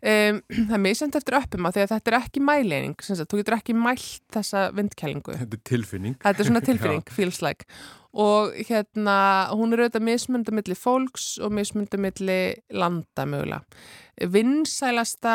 Um, 0.00 0.40
það 0.68 0.74
er 0.78 0.82
misjönd 0.84 1.18
eftir 1.18 1.38
öppum 1.38 1.68
að 1.68 1.76
því 1.76 1.84
að 1.84 1.92
þetta 1.94 2.12
er 2.12 2.18
ekki 2.20 2.42
mæleining, 2.44 2.96
þú 3.02 3.40
getur 3.40 3.58
ekki 3.58 3.76
mælt 3.76 4.24
þessa 4.36 4.66
vindkælingu. 4.76 5.36
Þetta 5.42 5.60
er 5.60 5.64
tilfinning 5.72 6.18
Þetta 6.24 6.44
er 6.44 6.50
svona 6.50 6.64
tilfinning, 6.70 7.06
feels 7.12 7.40
like. 7.44 7.68
Og 8.16 8.54
hérna, 8.68 9.16
hún 9.52 9.74
er 9.74 9.84
auðvitað 9.84 10.06
mismönda 10.08 10.54
milli 10.56 10.76
fólks 10.78 11.34
og 11.44 11.52
mismönda 11.52 12.00
milli 12.00 12.40
landa 12.72 13.26
mögulega. 13.28 13.64
Vinsælasta 14.32 15.34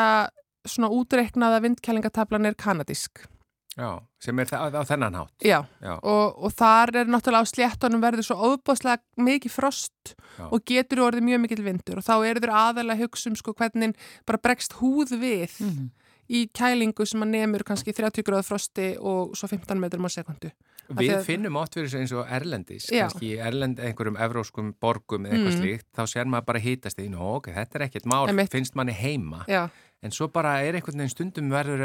svona 0.66 0.90
útreiknaða 0.94 1.62
vindkælingatablan 1.62 2.50
er 2.50 2.58
kanadísk. 2.58 3.24
Já, 3.72 4.02
sem 4.20 4.38
er 4.42 4.44
það 4.50 4.74
á 4.76 4.82
þennan 4.84 5.14
hátt 5.16 5.46
Já, 5.48 5.58
Já, 5.80 5.94
og, 6.02 6.34
og 6.44 6.52
þar 6.52 6.90
er 7.00 7.06
náttúrulega 7.08 7.40
á 7.40 7.52
sléttunum 7.52 8.02
verður 8.04 8.26
svo 8.26 8.36
óbúslega 8.52 9.00
mikið 9.16 9.54
frost 9.54 10.12
Já. 10.36 10.44
og 10.52 10.60
getur 10.68 11.00
orðið 11.06 11.24
mjög 11.30 11.40
mikil 11.46 11.62
vindur 11.64 12.02
og 12.02 12.04
þá 12.04 12.14
eru 12.28 12.42
þeir 12.44 12.52
aðalega 12.52 12.98
að 12.98 13.04
hugsa 13.06 13.30
um 13.32 13.38
sko 13.40 13.54
hvernig 13.56 13.96
bara 14.28 14.38
bregst 14.44 14.76
húð 14.82 15.14
við 15.22 15.56
Mhm. 15.62 15.88
í 16.32 16.46
kælingu 16.52 17.04
sem 17.08 17.20
að 17.24 17.28
nemur 17.32 17.64
kannski 17.64 17.92
30 17.92 18.22
gráðu 18.24 18.44
frosti 18.46 18.96
og 19.00 19.32
svo 19.36 19.48
15 19.48 19.80
metrum 19.80 20.04
á 20.06 20.10
sekundu. 20.12 20.50
Við 20.92 21.10
að- 21.16 21.24
finnum 21.24 21.56
átt 21.60 21.74
fyrir 21.76 22.00
eins 22.00 22.12
og 22.12 22.26
Erlendis, 22.28 22.86
Já. 22.92 23.08
kannski 23.08 23.38
Erlend 23.38 23.78
einhverjum 23.80 24.16
evróskum 24.16 24.72
borgum 24.80 25.24
eða 25.26 25.32
eitthvað 25.32 25.52
Mm. 25.56 25.60
slíkt, 25.62 25.86
þá 25.96 26.02
sér 26.08 26.26
maður 26.26 26.44
bara 26.46 26.58
hítast 26.60 26.98
í, 26.98 27.08
ok, 27.14 27.46
þetta 27.52 27.74
er 27.74 27.88
ekkert 27.88 28.06
mál, 28.06 28.26
finnst 28.48 28.74
manni 28.74 28.92
heima, 28.92 29.44
Já, 29.48 29.68
en 30.02 30.10
svo 30.14 30.26
bara 30.34 30.56
er 30.66 30.74
einhvern 30.78 30.98
veginn 30.98 31.12
stundum 31.12 31.50
verður 31.52 31.84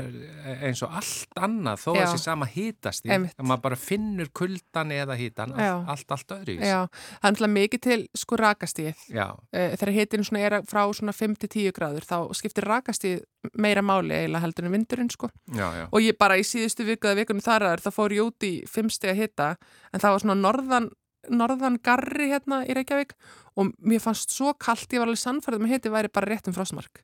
eins 0.66 0.82
og 0.86 0.96
allt 0.98 1.38
annað, 1.38 1.82
þó 1.84 1.90
að 1.94 2.00
þessi 2.02 2.22
sama 2.24 2.48
hítast 2.50 3.06
í, 3.06 3.12
Einmitt. 3.14 3.36
að 3.38 3.46
maður 3.52 3.64
bara 3.68 3.78
finnur 3.80 4.32
kuldan 4.34 4.92
eða 4.96 5.18
hítan, 5.20 5.54
Já. 5.58 5.74
allt, 5.94 6.12
allt, 6.16 6.34
öðru 6.40 6.56
í 6.56 6.58
já, 6.66 6.80
það 6.90 7.28
er 7.30 7.36
náttúrulega 7.36 7.56
mikið 7.58 7.84
til 7.88 8.00
sko 8.18 8.40
rakastíð. 8.42 9.06
Já, 9.14 9.28
Uh, 9.58 9.72
þegar 9.80 9.94
hitin 9.96 10.24
svona 10.28 10.40
er 10.44 10.56
frá 10.68 10.82
svona 10.94 11.14
5-10 11.16 11.72
gráður 11.74 12.06
þá 12.06 12.18
skiptir 12.36 12.66
rakastíð 12.68 13.22
meira 13.58 13.82
máli 13.86 14.12
eiginlega 14.18 14.44
heldur 14.44 14.66
en 14.68 14.74
vindurinn 14.76 15.10
sko. 15.14 15.30
já, 15.54 15.68
já, 15.78 15.86
og 15.92 16.02
ég 16.04 16.18
bara 16.20 16.38
í 16.38 16.44
síðustu 16.46 16.86
viku 16.86 17.08
eða 17.08 17.22
vikunum 17.24 17.42
þar 17.46 17.80
þá 17.80 17.90
fór 17.96 18.12
ég 18.18 18.26
út 18.28 18.44
í 18.44 18.54
5 18.68 18.90
steg 18.92 19.14
að 19.14 19.22
hita 19.22 19.50
en 19.94 20.00
það 20.04 20.12
var 20.16 20.24
svona 20.26 20.36
norðan 20.42 20.90
norðan 21.30 21.80
garri 21.84 22.30
hérna 22.32 22.62
í 22.68 22.74
Reykjavík 22.78 23.14
og 23.60 23.72
mér 23.84 24.00
fannst 24.04 24.32
svo 24.32 24.54
kallt, 24.54 24.92
ég 24.94 25.02
var 25.02 25.10
alveg 25.10 25.20
sannfærið 25.24 25.64
með 25.64 25.74
hiti 25.76 25.92
væri 25.92 26.12
bara 26.14 26.30
rétt 26.32 26.48
um 26.48 26.56
frostmark 26.56 27.02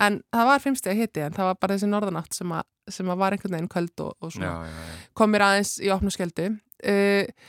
en 0.00 0.20
það 0.32 0.48
var 0.48 0.62
5 0.64 0.78
steg 0.80 0.94
að 0.94 1.02
hiti 1.02 1.24
en 1.24 1.36
það 1.36 1.50
var 1.50 1.58
bara 1.60 1.76
þessi 1.76 1.90
norðanátt 1.90 2.36
sem 2.36 2.54
að, 2.56 2.64
sem 2.88 3.12
að 3.12 3.20
var 3.22 3.36
einhvern 3.36 3.56
veginn 3.56 3.72
köld 3.72 4.04
og, 4.04 4.14
og 4.20 4.32
já, 4.32 4.36
svona. 4.36 4.52
Já, 4.66 4.72
já. 4.72 4.98
kom 5.18 5.32
mér 5.34 5.46
aðeins 5.48 5.74
í 5.82 5.92
opnu 5.92 6.12
skjeldu 6.14 6.48
uh, 6.48 7.46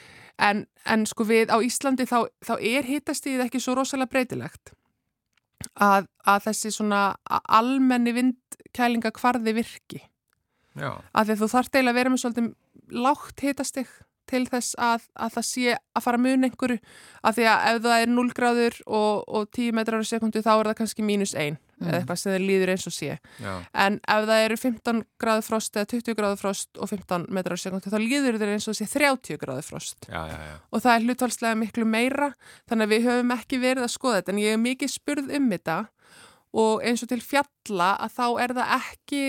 en, 0.49 0.63
en 0.95 1.06
sko 1.10 1.27
við 1.29 1.53
á 1.53 1.58
Íslandi 1.63 2.08
þá, 2.10 2.19
þá 2.43 2.56
er 2.60 2.88
hitastíð 2.89 3.45
ekki 3.47 3.62
svo 3.63 3.77
rosalega 3.79 4.12
breytilegt 4.12 4.73
að, 5.79 6.10
að 6.27 6.49
þessi 6.49 6.73
svona 6.75 7.03
almenni 7.47 8.13
vindkælinga 8.15 9.13
kvarði 9.15 9.56
virki. 9.62 10.01
Já. 10.73 10.89
að 11.13 11.27
því 11.27 11.34
að 11.34 11.41
þú 11.43 11.47
þarft 11.51 11.75
eiginlega 11.75 11.93
að 11.93 11.97
vera 11.99 12.10
með 12.10 12.21
svolítið 12.23 12.45
lágt 13.03 13.41
hitastig 13.45 13.89
til 14.29 14.47
þess 14.49 14.77
að, 14.82 15.03
að 15.13 15.36
það 15.36 15.45
sé 15.45 15.75
að 15.75 16.06
fara 16.06 16.21
mun 16.23 16.47
einhverju. 16.47 16.79
Að 17.21 17.36
því 17.38 17.45
að 17.51 17.65
ef 17.69 17.84
það 17.84 18.06
er 18.06 18.12
0 18.13 18.32
gráður 18.39 18.79
og, 18.88 19.21
og 19.27 19.51
10 19.53 19.75
metrar 19.77 20.01
á 20.01 20.06
sekundu 20.10 20.41
þá 20.41 20.53
er 20.56 20.69
það 20.71 20.79
kannski 20.79 21.06
mínus 21.06 21.36
1 21.38 21.60
Mm. 21.84 21.89
eða 21.91 22.00
eitthvað 22.00 22.19
sem 22.22 22.34
þeir 22.34 22.46
líður 22.48 22.72
eins 22.74 22.88
og 22.89 22.96
sé 22.96 23.10
já. 23.43 23.54
en 23.86 24.00
ef 24.00 24.28
það 24.30 24.43
eru 24.48 24.58
15 24.63 25.02
gráður 25.19 25.48
frost 25.48 25.78
eða 25.78 25.89
20 25.93 26.17
gráður 26.19 26.41
frost 26.41 26.80
og 26.80 26.91
15 26.91 27.26
metrar 27.36 27.60
á 27.60 27.63
sekundu 27.63 27.93
þá 27.93 28.00
líður 28.02 28.39
þeir 28.41 28.54
eins 28.56 28.67
og 28.72 28.78
sé 28.80 28.88
30 28.89 29.42
gráður 29.42 29.67
frost 29.67 30.08
Já, 30.08 30.21
já, 30.31 30.38
já. 30.48 30.56
og 30.71 30.84
það 30.86 30.96
er 30.96 31.08
hlutvalslega 31.08 31.60
miklu 31.60 31.88
meira 31.88 32.29
þannig 32.69 32.88
að 32.88 32.94
við 32.96 33.08
höfum 33.10 33.36
ekki 33.38 33.62
verið 33.63 33.88
að 33.88 33.96
skoða 33.96 34.21
þetta 34.21 34.36
en 34.36 34.44
ég 34.44 34.56
hef 34.56 34.63
mikið 34.63 34.94
spurð 34.96 35.34
um 35.38 35.50
þetta 35.54 35.79
og 36.63 36.86
eins 36.86 37.04
og 37.04 37.10
til 37.10 37.23
fjalla 37.25 37.90
að 37.98 38.15
þá 38.19 38.27
er 38.44 38.56
það 38.60 38.77
ekki 38.77 39.23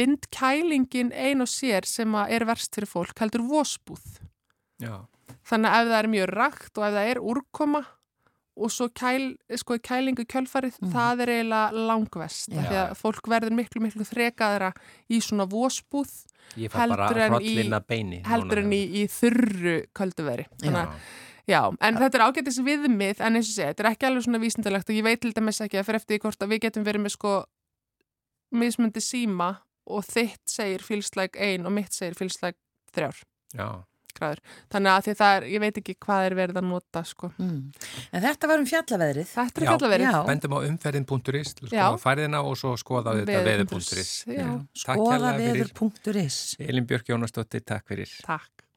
vindkælingin 0.00 1.14
ein 1.14 1.42
og 1.42 1.50
sér 1.50 1.86
sem 1.88 2.14
að 2.14 2.34
er 2.36 2.46
verst 2.46 2.74
fyrir 2.76 2.90
fólk, 2.90 3.16
heldur 3.18 3.42
vósbúð 3.48 4.20
já. 4.82 5.06
þannig 5.46 5.70
að 5.70 5.80
ef 5.80 5.90
það 5.90 5.98
er 6.00 6.10
mjög 6.14 6.28
rakt 6.34 6.78
og 6.78 6.86
ef 6.86 6.94
það 6.98 7.10
er 7.14 7.22
úrkoma 7.32 7.82
og 8.60 8.70
svo 8.70 8.88
kæl, 8.92 9.36
sko, 9.56 9.78
kælingu 9.78 10.24
kjölfarið, 10.28 10.76
Mhm. 10.82 10.92
það 10.92 11.20
er 11.24 11.32
eiginlega 11.34 11.86
langvest 11.88 12.50
því 12.50 12.76
að 12.82 12.94
fólk 13.00 13.24
verður 13.32 13.54
miklu, 13.56 13.80
miklu 13.86 14.04
frekaðra 14.04 14.72
í 15.10 15.20
svona 15.20 15.46
vósbúð 15.48 16.12
Heldur 16.56 17.18
en 17.18 17.32
í- 17.40 17.80
beini. 17.88 18.22
heldur 18.26 18.58
en 18.58 18.70
í, 18.72 18.82
í 19.00 19.06
þurru 19.08 19.86
kölduveri 19.94 20.46
þannig 20.60 20.86
að 20.86 20.92
Já, 21.48 21.66
en 21.80 21.96
þetta 21.96 22.14
er 22.14 22.24
ágættis 22.30 22.58
viðmið 22.62 23.20
en 23.20 23.34
eins 23.34 23.48
og 23.50 23.54
segja, 23.56 23.72
þetta 23.74 23.80
er 23.84 23.90
ekki 23.90 24.06
alveg 24.06 24.22
svona 24.22 24.38
vísindalegt 24.38 24.90
og 24.90 24.94
ég 24.94 25.02
veit 25.02 25.20
til 25.20 25.32
dæmis 25.32 25.58
ekki 25.60 25.80
að 25.80 25.86
fyrir 25.88 25.98
eftir 25.98 26.18
hvort 26.20 26.38
að 26.44 26.48
við 26.52 26.60
getum 26.60 26.84
verið 26.84 27.02
með 27.02 27.10
sko 27.16 27.44
mismundi 28.52 29.00
síma 29.02 29.56
og 29.86 30.04
þitt 30.04 30.44
segir 30.46 30.82
feels 30.82 31.10
like 31.16 31.36
ein 31.40 31.66
og 31.66 31.72
mitt 31.72 31.90
segir 31.92 32.14
feels 32.14 32.36
like 32.42 32.58
þrjár 32.94 33.22
Já. 33.56 33.84
Gráður. 34.16 34.40
Þannig 34.72 34.92
að 34.92 35.06
því 35.06 35.14
það 35.20 35.36
er, 35.36 35.46
ég 35.54 35.64
veit 35.64 35.80
ekki 35.82 35.96
hvað 36.06 36.26
er 36.28 36.36
verið 36.38 36.60
að 36.60 36.68
nota 36.70 37.02
sko. 37.08 37.32
Mm. 37.40 37.60
En 38.10 38.24
þetta 38.26 38.50
var 38.50 38.62
um 38.62 38.68
fjallaveðrið. 38.70 39.28
Þetta 39.34 39.60
er 39.62 39.66
Já. 39.66 39.70
fjallaverið. 39.72 40.06
Já. 40.10 40.20
Bendum 40.30 40.56
á 40.56 40.58
umferðin.is, 40.70 41.54
skoða 41.60 42.00
færðina 42.04 42.42
og 42.46 42.56
svo 42.60 42.74
skoða 42.80 43.18
þetta 43.20 43.44
veður.is. 43.50 44.10
Fyrir. 44.26 44.56
Skoðaveður.is 44.84 46.40
Elin 46.60 46.88
Björk 46.90 47.12
Jónasdóttir, 47.14 47.64
takk 47.66 47.86
fyrir. 47.90 48.16
takk. 48.26 48.69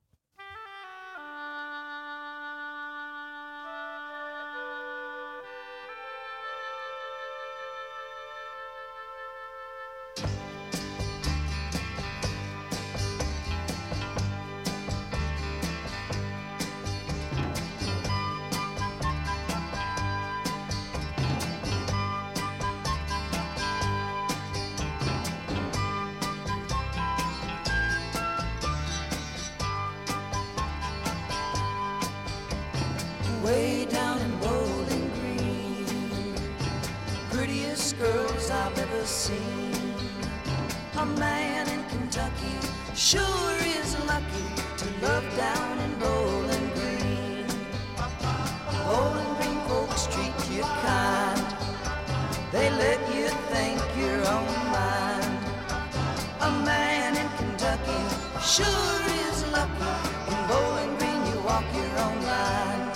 Kentucky 57.74 58.05
sure 58.43 59.01
is 59.28 59.43
lucky. 59.51 59.93
In 60.30 60.47
Bowling 60.47 60.95
Green 60.99 61.26
you 61.26 61.41
walk 61.41 61.65
your 61.74 61.97
own 62.05 62.21
line. 62.24 62.91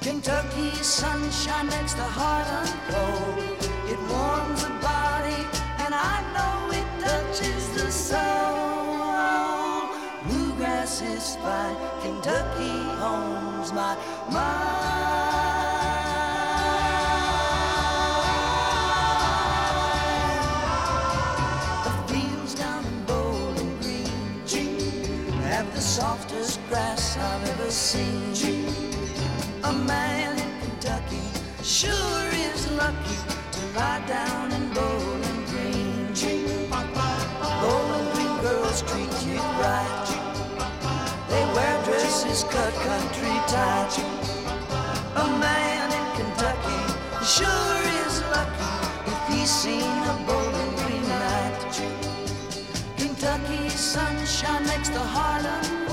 Kentucky 0.00 0.70
sunshine 0.76 1.66
makes 1.66 1.92
the 1.92 2.02
heart 2.02 2.46
unfold. 2.60 3.38
It 3.86 3.98
warms 4.08 4.64
the 4.64 4.70
body, 4.80 5.44
and 5.84 5.92
I 5.92 6.22
know 6.32 6.72
it 6.72 6.88
touches 7.04 7.68
the 7.76 7.90
soul. 7.92 8.20
Bluegrass 10.24 11.02
is 11.02 11.36
fine. 11.36 11.76
Kentucky 12.00 12.78
home's 12.98 13.74
my 13.74 13.94
mind. 14.32 15.19
Seen. 27.70 28.34
A 29.62 29.72
man 29.72 30.36
in 30.36 30.60
Kentucky 30.60 31.22
sure 31.62 32.28
is 32.32 32.68
lucky 32.72 33.16
to 33.52 33.60
lie 33.78 34.02
down 34.08 34.50
in 34.50 34.74
Bowling 34.74 35.44
Green. 35.46 36.12
Bowling 37.62 38.08
Green 38.14 38.36
girls 38.42 38.82
treat 38.82 39.14
you 39.24 39.38
right. 39.62 40.08
They 41.28 41.44
wear 41.54 41.84
dresses 41.84 42.42
cut 42.50 42.74
country 42.74 43.36
tight. 43.46 43.94
A 45.14 45.26
man 45.38 45.92
in 45.92 46.06
Kentucky 46.18 46.82
sure 47.22 47.82
is 48.04 48.20
lucky 48.34 48.70
if 49.12 49.20
he's 49.32 49.50
seen 49.50 50.02
a 50.10 50.24
Bowling 50.26 50.74
Green 50.80 51.08
night. 51.08 51.60
Kentucky 52.96 53.68
sunshine 53.68 54.66
makes 54.66 54.88
the 54.88 54.98
heart 54.98 55.89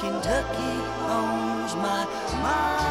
Kentucky 0.00 0.80
owns 1.10 1.74
my 1.76 2.89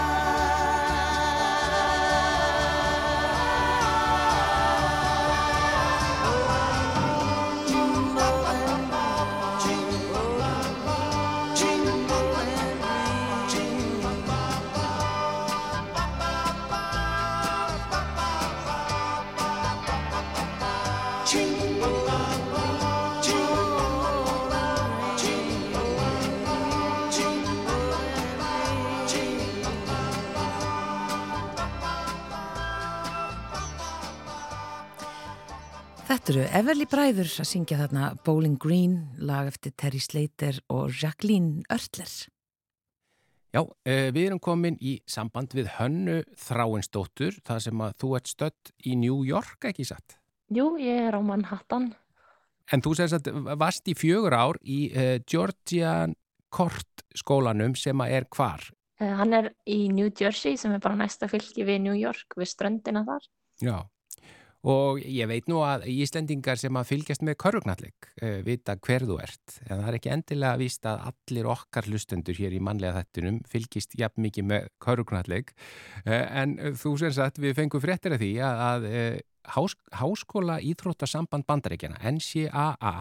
Þetta 36.09 36.31
eru 36.33 36.43
Everly 36.57 36.85
Bræður 36.89 37.27
að 37.43 37.45
syngja 37.45 37.75
þarna 37.83 38.07
Bowling 38.25 38.55
Green, 38.57 38.93
lag 39.21 39.45
eftir 39.51 39.75
Terry 39.77 39.99
Slater 40.01 40.55
og 40.73 40.87
Jacqueline 40.89 41.61
Örtler. 41.69 42.09
Já, 43.53 43.61
eh, 43.85 44.09
við 44.09 44.31
erum 44.31 44.39
komin 44.41 44.79
í 44.81 44.95
samband 45.05 45.53
við 45.53 45.69
Hönnu 45.75 46.23
Þráinsdóttur, 46.33 47.37
það 47.45 47.59
sem 47.61 47.77
að 47.85 47.93
þú 48.01 48.09
ert 48.17 48.27
stött 48.27 48.71
í 48.89 48.95
New 48.97 49.21
York, 49.21 49.59
ekki 49.69 49.85
satt? 49.85 50.17
Jú, 50.49 50.79
ég 50.81 51.11
er 51.11 51.13
á 51.13 51.21
Manhattan. 51.21 51.93
En 52.73 52.81
þú 52.81 52.95
segist 52.97 53.29
að 53.29 53.53
varst 53.61 53.85
í 53.85 53.93
fjögur 53.93 54.33
ár 54.33 54.57
í 54.65 54.89
uh, 54.89 55.19
Georgian 55.29 56.15
Court 56.49 57.05
skólanum 57.13 57.77
sem 57.77 57.93
að 58.01 58.09
er 58.17 58.25
hvar? 58.33 58.65
Uh, 58.99 59.13
hann 59.13 59.31
er 59.31 59.53
í 59.67 59.93
New 59.93 60.09
Jersey 60.09 60.57
sem 60.57 60.73
er 60.73 60.81
bara 60.81 60.97
næsta 60.97 61.29
fylki 61.29 61.61
við 61.63 61.81
New 61.85 61.93
York, 61.93 62.33
við 62.33 62.49
ströndina 62.49 63.05
þar. 63.05 63.29
Já, 63.61 63.77
og 64.67 64.99
ég 64.99 65.27
veit 65.29 65.47
nú 65.47 65.61
að 65.63 65.85
Íslendingar 65.87 66.59
sem 66.59 66.75
að 66.75 66.89
fylgjast 66.89 67.23
með 67.23 67.37
körfugnalleg 67.39 68.09
uh, 68.21 68.39
vita 68.43 68.75
hver 68.75 69.05
þú 69.07 69.19
ert, 69.23 69.55
en 69.69 69.79
það 69.79 69.87
er 69.87 69.97
ekki 69.99 70.13
endilega 70.15 70.59
víst 70.59 70.87
að 70.89 71.05
allir 71.11 71.49
okkar 71.53 71.87
hlustendur 71.87 72.35
hér 72.35 72.55
í 72.57 72.63
mannlega 72.63 72.99
þettunum 72.99 73.39
fylgist 73.47 73.95
jafn 73.99 74.25
mikið 74.25 74.49
með 74.51 74.69
körfugnalleg, 74.83 75.53
uh, 76.03 76.25
en 76.43 76.57
þú 76.79 76.95
sem 76.99 77.15
sagt 77.15 77.39
við 77.39 77.55
fengum 77.61 77.83
fréttir 77.83 78.17
af 78.17 78.23
því 78.23 78.33
að, 78.43 78.63
að 78.65 78.89
uh, 78.89 79.19
hás, 79.55 79.77
Háskóla 80.01 80.59
Íþróttasamband 80.59 81.47
Bandaríkjana, 81.47 82.01
NCAA, 82.11 82.97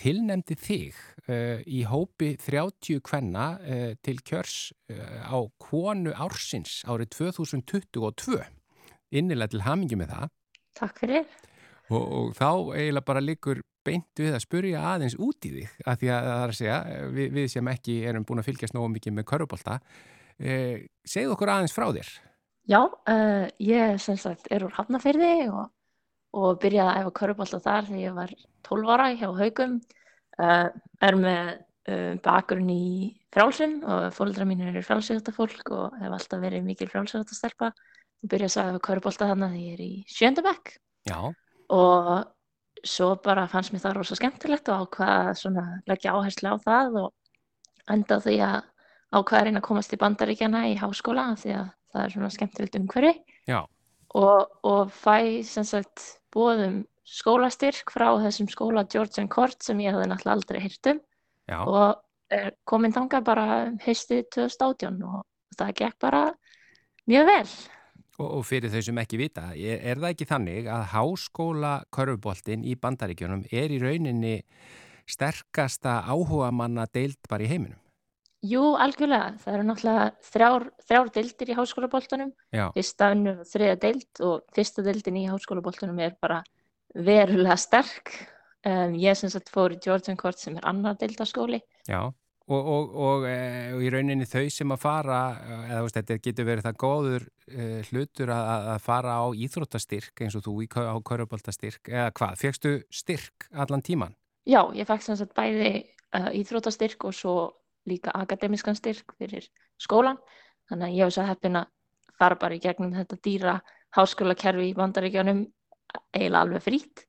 tilnemdi 0.00 0.54
þig 0.56 0.96
í 1.68 1.82
hópi 1.84 2.30
30 2.40 3.02
kvenna 3.04 3.58
til 4.00 4.14
kjörs 4.24 4.70
á 4.88 5.36
konu 5.60 6.14
ársins 6.14 6.78
árið 6.88 7.10
2022. 7.18 8.38
Innilega 9.12 9.52
til 9.52 9.64
hamingi 9.66 9.98
með 10.00 10.14
það. 10.14 10.32
Takk 10.78 11.02
fyrir. 11.02 11.26
Og, 11.90 12.00
og 12.00 12.32
þá 12.38 12.48
eiginlega 12.78 13.06
bara 13.06 13.24
likur 13.24 13.62
beint 13.86 14.20
við 14.20 14.34
að 14.36 14.44
spurja 14.44 14.82
aðeins 14.92 15.16
út 15.18 15.46
í 15.48 15.52
þig, 15.56 15.76
að 15.88 16.02
því 16.02 16.10
að 16.14 16.26
það 16.28 16.40
er 16.40 16.52
að 16.52 16.58
segja, 16.58 16.80
við, 17.16 17.30
við 17.36 17.46
sem 17.54 17.70
ekki 17.72 17.94
erum 18.10 18.26
búin 18.28 18.42
að 18.42 18.50
fylgjast 18.50 18.76
nógu 18.76 18.90
mikið 18.94 19.16
með 19.16 19.26
körubólta, 19.32 19.78
eh, 20.38 20.84
segð 21.08 21.34
okkur 21.34 21.54
aðeins 21.54 21.74
frá 21.74 21.88
þér. 21.88 22.10
Já, 22.70 22.80
uh, 22.86 23.46
ég 23.58 23.96
sem 24.02 24.18
sagt 24.20 24.50
er 24.52 24.62
úr 24.66 24.74
Hafnafyrði 24.76 25.48
og, 25.50 25.70
og 26.36 26.60
byrjaði 26.62 26.92
að 26.92 27.00
æfa 27.00 27.14
körubólta 27.18 27.62
þar 27.64 27.88
þegar 27.88 28.04
ég 28.04 28.18
var 28.18 28.34
12 28.68 28.92
ára 28.94 29.08
hjá 29.16 29.26
Haugum. 29.40 29.80
Uh, 30.40 30.68
er 31.04 31.16
með 31.18 31.48
uh, 31.90 32.12
bakgrunn 32.22 32.70
í 32.72 32.84
frálsum 33.34 33.80
og 33.82 34.06
fólkdra 34.14 34.46
mín 34.48 34.62
eru 34.68 34.82
frálsögutafólk 34.86 35.72
og 35.74 35.96
hef 36.00 36.14
alltaf 36.14 36.42
verið 36.44 36.68
mikil 36.68 36.88
frálsögutastelpa. 36.92 37.72
Ég 38.20 38.32
byrjaði 38.32 38.60
að 38.60 38.74
æfa 38.74 38.84
körubólta 38.88 39.30
þannig 39.30 39.48
að 39.48 39.62
ég 39.64 39.72
er 39.76 39.82
í 39.84 39.92
sjöndabekk 40.12 40.74
Já, 41.08 41.18
og 41.72 42.10
svo 42.86 43.14
bara 43.24 43.46
fannst 43.50 43.72
mér 43.72 43.84
það 43.84 43.96
rosa 43.98 44.18
skemmtilegt 44.18 44.68
og 44.72 44.86
ákvaða 44.86 45.34
svona 45.38 45.64
leggja 45.88 46.14
áherslu 46.16 46.52
á 46.52 46.56
það 46.64 46.98
og 47.04 47.90
enda 47.92 48.20
því 48.22 48.36
að 48.46 48.58
ákvaða 49.10 49.40
að 49.40 49.46
reyna 49.48 49.60
að 49.62 49.66
komast 49.66 49.94
í 49.94 50.00
bandaríkjana 50.00 50.62
í 50.70 50.76
háskóla 50.80 51.26
því 51.40 51.54
að 51.58 51.68
það 51.90 52.04
er 52.04 52.14
svona 52.14 52.30
skemmtilegt 52.34 52.78
umhverfi. 52.78 53.14
Og, 54.20 54.54
og 54.66 54.92
fæ 54.94 55.42
sem 55.46 55.66
sagt 55.66 56.06
bóðum 56.34 56.82
skólastyrk 57.06 57.90
frá 57.90 58.08
þessum 58.22 58.48
skóla 58.50 58.86
George 58.90 59.22
and 59.22 59.30
Court 59.32 59.58
sem 59.62 59.80
ég 59.82 59.94
hafði 59.94 60.10
náttúrulega 60.10 60.36
aldrei 60.36 60.62
hýrt 60.62 60.92
um. 60.92 61.02
Já, 61.50 61.58
og 61.64 62.00
er 62.30 62.54
komin 62.68 62.94
þangað 62.94 63.26
bara 63.26 63.46
haustið 63.82 64.24
2018 64.36 65.02
og 65.08 65.24
það 65.58 65.76
gekk 65.82 65.98
bara 66.06 66.22
mjög 67.10 67.30
vel. 67.30 67.44
Og, 68.20 68.44
fyrir 68.48 68.72
þau 68.72 68.82
sem 68.86 69.00
ekki 69.02 69.20
vita, 69.20 69.50
er, 69.56 69.98
það 70.00 70.12
ekki 70.12 70.28
þannig 70.28 70.70
að 70.70 70.86
háskóla 70.94 71.74
körfuboltinn 71.94 72.66
í 72.66 72.76
bandaríkjunum 72.80 73.46
er 73.50 73.72
í 73.72 73.78
rauninni 73.82 74.34
sterkasta 75.10 76.00
áhuga 76.06 76.50
manna 76.54 76.86
deild 76.92 77.18
bara 77.30 77.46
í 77.46 77.50
heiminum? 77.50 77.78
Jú, 78.46 78.62
algjörlega. 78.80 79.34
Það 79.42 79.56
eru 79.56 79.64
náttúrulega 79.68 80.04
þrjár, 80.30 80.66
þrjár 80.88 81.10
deildir 81.16 81.50
í 81.50 81.56
háskólaboltanum, 81.58 82.30
Já, 82.56 82.66
fyrsta, 82.76 83.10
önnur 83.12 83.42
og 83.42 83.50
þriða 83.50 83.74
deild 83.82 84.22
og 84.24 84.46
fyrsta 84.56 84.84
deildin 84.86 85.18
í 85.20 85.26
háskólaboltanum 85.28 86.00
er 86.00 86.14
bara 86.22 86.40
verulega 86.94 87.58
sterk. 87.60 88.14
Um, 88.64 88.96
ég 89.00 89.16
sem 89.16 89.32
sagt 89.32 89.52
fór 89.52 89.72
í 89.72 89.78
Georgian 89.80 90.18
Court 90.20 90.40
sem 90.40 90.56
er 90.56 90.64
annar 90.68 90.96
deildaskóli. 91.00 91.60
já. 91.88 92.12
Og, 92.50 92.66
og, 92.66 92.94
og, 92.98 93.24
e, 93.30 93.34
og 93.76 93.82
í 93.86 93.90
rauninni 93.94 94.26
þau 94.26 94.48
sem 94.50 94.72
að 94.74 94.80
fara, 94.82 95.18
eh, 95.38 95.66
eða 95.70 95.82
veist, 95.84 95.98
þetta 96.00 96.16
getur 96.24 96.46
verið 96.48 96.64
það 96.66 96.78
góður 96.82 97.26
e, 97.46 97.66
hlutur 97.86 98.32
að, 98.34 98.48
að- 98.54 98.66
að 98.72 98.80
fara 98.88 99.12
á 99.22 99.24
íþróttastyrk 99.44 100.22
eins 100.26 100.34
og 100.34 100.42
þú 100.48 100.54
á 100.66 100.94
körfuboltastyrk, 100.98 101.92
eða 101.92 102.08
hvað, 102.18 102.34
fegstu 102.40 102.72
styrk 102.90 103.46
allan 103.54 103.84
tíman? 103.86 104.16
Já, 104.50 104.64
ég 104.74 104.88
fekk 104.88 105.04
sem 105.06 105.20
sagt 105.20 105.36
bæði 105.36 105.70
uh, 106.16 106.30
íþróttastyrk 106.40 107.06
og 107.06 107.14
svo 107.14 107.34
líka 107.86 108.10
akademiskan 108.18 108.74
styrk 108.74 109.14
fyrir 109.20 109.46
skólan. 109.78 110.18
Þannig 110.70 110.88
að 110.88 110.96
ég 110.96 111.06
hef 111.06 111.14
svo 111.14 111.28
heppin 111.28 111.60
að 111.60 111.70
fara 112.18 112.38
bara 112.40 112.56
í 112.58 112.62
gegnum 112.64 112.92
þetta 112.96 113.20
dýra 113.22 113.54
háskólakerfi 113.94 114.72
í 114.72 114.74
bandaríkjanum 114.78 115.44
eiginlega 116.14 116.42
alveg 116.42 116.66
frýtt 116.66 117.04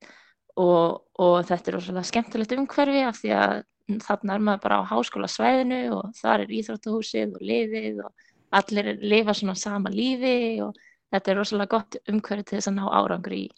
og, 0.60 1.02
þetta 1.48 1.70
er 1.70 1.76
rosalega 1.80 2.08
skemmtilegt 2.08 2.54
umhverfi 2.56 3.02
af 3.08 3.18
því 3.18 3.34
að 3.38 3.58
þarna 3.88 4.36
er 4.36 4.44
maður 4.46 4.62
bara 4.66 4.78
á 4.82 4.90
háskólasvæðinu 4.92 5.80
og 5.96 6.12
þar 6.18 6.44
er 6.44 6.54
íþróttahúsið 6.58 7.34
og 7.38 7.42
liðið 7.50 8.04
og 8.06 8.28
allir 8.52 8.92
lifa 9.00 9.34
svona 9.34 9.56
sama 9.56 9.90
lífi 9.92 10.60
og 10.64 10.76
þetta 11.12 11.32
er 11.32 11.38
rosalega 11.40 11.74
gott 11.76 11.98
umhverfi 12.08 12.44
til 12.48 12.58
þess 12.58 12.70
að 12.72 12.78
ná 12.78 12.86
árangri 12.88 13.40
í. 13.46 13.50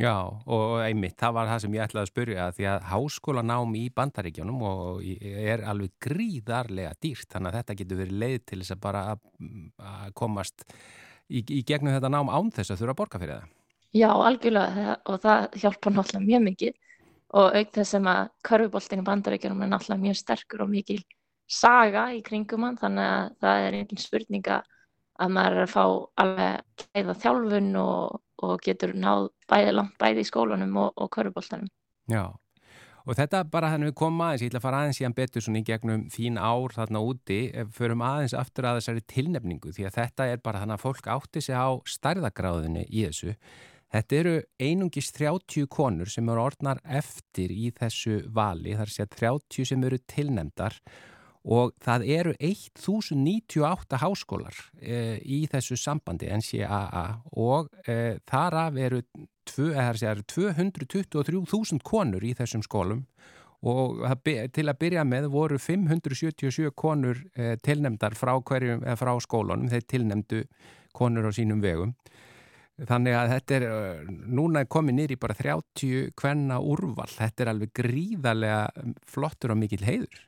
Já, 0.00 0.14
og 0.24 0.80
einmitt, 0.80 1.18
það 1.20 1.34
var 1.36 1.50
það 1.50 1.58
sem 1.62 1.74
ég 1.76 1.82
ætlaði 1.84 2.02
að 2.02 2.10
spyrja 2.10 2.44
því 2.56 2.66
að 2.70 2.86
háskólanám 2.90 3.74
í 3.76 3.82
í- 5.04 5.18
er 5.52 5.62
alveg 5.68 5.92
gríðarlega 6.00 6.94
dýrt, 7.04 7.28
þannig 7.28 7.50
að 7.52 7.58
þetta 7.58 7.76
getur 7.80 8.00
verið 8.00 8.18
leið 8.22 8.38
til 8.46 8.58
þess 8.62 8.72
að 8.72 8.80
bara 8.80 9.02
að, 9.12 9.18
komast 10.16 10.64
í, 11.28 11.44
í 11.44 11.60
gegnum 11.62 11.92
þetta 11.92 12.08
nám 12.08 12.32
án 12.32 12.50
þess 12.50 12.72
að 12.72 12.80
þurfa 12.80 12.94
að 12.96 13.00
borga 13.02 13.20
fyrir 13.22 13.34
það. 13.36 13.50
Já, 13.92 14.08
algjörlega 14.08 14.96
og 15.12 15.20
það 15.20 15.60
hjálpar 15.60 15.92
náttúrulega 15.92 16.26
mjög 16.26 16.42
mikið 16.48 16.74
og 17.32 17.56
auk 17.56 17.72
þess 17.76 17.96
að 17.98 18.30
körfuboltinn 18.46 19.02
í 19.02 19.06
bandaríkjunum 19.06 19.64
er 19.64 19.72
náttúrulega 19.72 20.04
mjög 20.04 20.18
sterkur 20.20 20.66
og 20.66 20.72
mikil 20.72 21.00
saga 21.48 22.10
í 22.16 22.20
kringum 22.24 22.66
hann 22.66 22.78
þannig 22.80 23.08
að 23.08 23.32
það 23.44 23.66
er 23.66 23.78
engin 23.80 24.02
spurninga 24.02 24.60
að 25.22 25.34
maður 25.36 25.56
er 25.56 25.66
að 25.66 25.72
fá 25.72 25.84
alveg 26.22 26.84
gæða 26.92 27.16
þjálfun 27.24 27.72
og, 27.80 28.20
og 28.42 28.62
getur 28.64 28.94
náð 28.96 29.26
bæði 29.50 29.74
langt 29.76 29.98
bæði 30.00 30.24
í 30.24 30.28
skólanum 30.28 30.78
og, 30.84 30.94
og 30.96 31.10
körfuboltanum. 31.12 31.68
Já, 32.10 32.24
og 33.06 33.18
þetta 33.18 33.42
bara 33.52 33.72
þannig 33.72 33.92
við 33.92 33.98
komum 34.00 34.24
aðeins, 34.26 34.44
ég 34.44 34.52
ætla 34.52 34.62
að 34.62 34.66
fara 34.66 34.80
aðeins 34.82 35.00
síðan 35.00 35.16
betur 35.18 35.44
svona 35.44 35.60
í 35.62 35.66
gegnum 35.68 36.06
þín 36.12 36.38
ár 36.40 36.76
þarna 36.76 37.02
úti, 37.06 37.40
förum 37.76 38.06
aðeins 38.06 38.36
aftur 38.38 38.68
að 38.68 38.80
þessari 38.80 39.04
tilnefningu 39.12 39.74
því 39.76 39.88
að 39.88 39.98
þetta 39.98 40.28
er 40.32 40.42
bara 40.44 40.62
þannig 40.64 40.78
að 40.78 40.86
fólk 40.86 41.12
átti 41.16 41.44
sig 41.44 41.58
á 41.58 41.68
stærðagráðinni 41.96 42.86
í 42.88 43.06
þessu. 43.08 43.36
Þetta 43.92 44.16
eru 44.16 44.34
einungis 44.62 45.10
30 45.12 45.66
konur 45.68 46.08
sem 46.08 46.28
eru 46.32 46.40
orðnar 46.46 46.80
eftir 46.88 47.52
í 47.52 47.68
þessu 47.76 48.22
vali, 48.32 48.72
þar 48.78 48.92
sé 48.92 49.04
að 49.04 49.16
30 49.18 49.68
sem 49.68 49.84
eru 49.84 49.98
tilnefndar 50.08 50.78
og 51.42 51.74
það 51.82 52.06
eru 52.14 52.32
1098 52.38 53.98
háskólar 53.98 54.56
e, 54.78 55.18
í 55.20 55.42
þessu 55.50 55.76
sambandi 55.76 56.30
NCAA 56.30 57.04
og 57.42 57.68
e, 57.84 58.18
þar 58.30 58.58
af 58.62 58.78
eru, 58.78 59.02
eru 59.58 60.24
223.000 60.32 61.82
konur 61.84 62.24
í 62.24 62.32
þessum 62.38 62.62
skólum 62.62 63.04
og 63.62 64.00
til 64.54 64.66
að 64.70 64.78
byrja 64.78 65.04
með 65.06 65.28
voru 65.34 65.58
577 65.60 66.72
konur 66.78 67.20
e, 67.36 67.56
tilnefndar 67.62 68.16
frá, 68.18 68.34
hverjum, 68.40 68.82
frá 68.98 69.12
skólunum, 69.22 69.68
þeir 69.70 69.84
tilnefndu 69.90 70.44
konur 70.96 71.28
á 71.28 71.32
sínum 71.34 71.62
vegum. 71.62 71.92
Þannig 72.88 73.14
að 73.14 73.32
þetta 73.32 73.54
er, 73.54 73.64
eh, 73.68 74.10
núna 74.10 74.62
er 74.62 74.70
komið 74.70 74.96
nýri 74.96 75.16
bara 75.20 75.36
30 75.38 76.10
kvenna 76.18 76.58
úrval, 76.58 77.06
þetta 77.06 77.44
er 77.44 77.50
alveg 77.52 77.72
gríðarlega 77.78 78.88
flottur 79.06 79.54
og 79.54 79.60
mikill 79.60 79.84
heiður. 79.86 80.22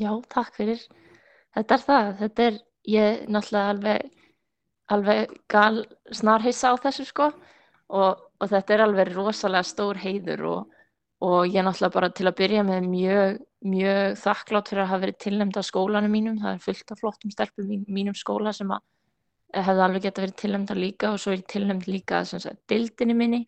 Já, 0.00 0.12
takk 0.32 0.54
fyrir. 0.56 0.80
Þetta 1.56 1.74
er 1.74 1.84
það. 1.84 2.10
Þetta 2.20 2.46
er, 2.46 2.58
ég 2.88 3.24
náttúrulega 3.28 3.74
alveg, 3.74 4.10
alveg 4.96 5.34
gal 5.50 5.84
snarhissa 6.10 6.72
á 6.72 6.74
þessu 6.80 7.06
sko 7.10 7.30
og, 7.90 8.22
og 8.40 8.48
þetta 8.48 8.74
er 8.74 8.84
alveg 8.86 9.12
rosalega 9.12 9.66
stór 9.66 10.00
heiður 10.00 10.46
og, 10.48 10.78
og 11.26 11.50
ég 11.50 11.66
náttúrulega 11.66 11.96
bara 11.98 12.10
til 12.16 12.30
að 12.30 12.38
byrja 12.40 12.64
með 12.64 12.88
mjög, 12.88 13.42
mjög 13.66 14.16
þakklátt 14.22 14.70
fyrir 14.72 14.84
að 14.86 14.90
hafa 14.94 15.04
verið 15.04 15.20
tilnæmd 15.26 15.60
á 15.60 15.62
skólanum 15.68 16.16
mínum. 16.16 16.40
Það 16.40 16.54
er 16.54 16.64
fullt 16.64 16.94
af 16.94 17.02
flottum 17.02 17.34
stelpum 17.34 17.84
mínum 17.90 18.16
skóla 18.16 18.54
sem 18.56 18.72
að 18.72 18.86
hefði 19.54 19.84
alveg 19.84 20.04
geta 20.06 20.24
verið 20.24 20.36
tilnæmd 20.42 20.74
líka 20.78 21.14
og 21.14 21.22
svo 21.22 21.32
er 21.32 21.40
ég 21.40 21.48
tilnæmd 21.50 21.88
líka 21.90 22.24
sagt 22.28 22.60
dildinni 22.70 23.16
minni. 23.16 23.40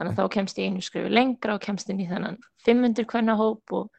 Þannig 0.00 0.12
að 0.14 0.20
þá 0.20 0.34
kemst 0.36 0.58
ég 0.58 0.70
einu 0.70 0.82
skrifu 0.84 1.10
lengra 1.12 1.56
og 1.56 1.64
kemst 1.64 1.90
inn 1.92 2.00
í 2.00 2.08
þennan 2.08 2.38
500 2.64 3.08
kvenna 3.08 3.34
hóp 3.36 3.74
og, 3.76 3.90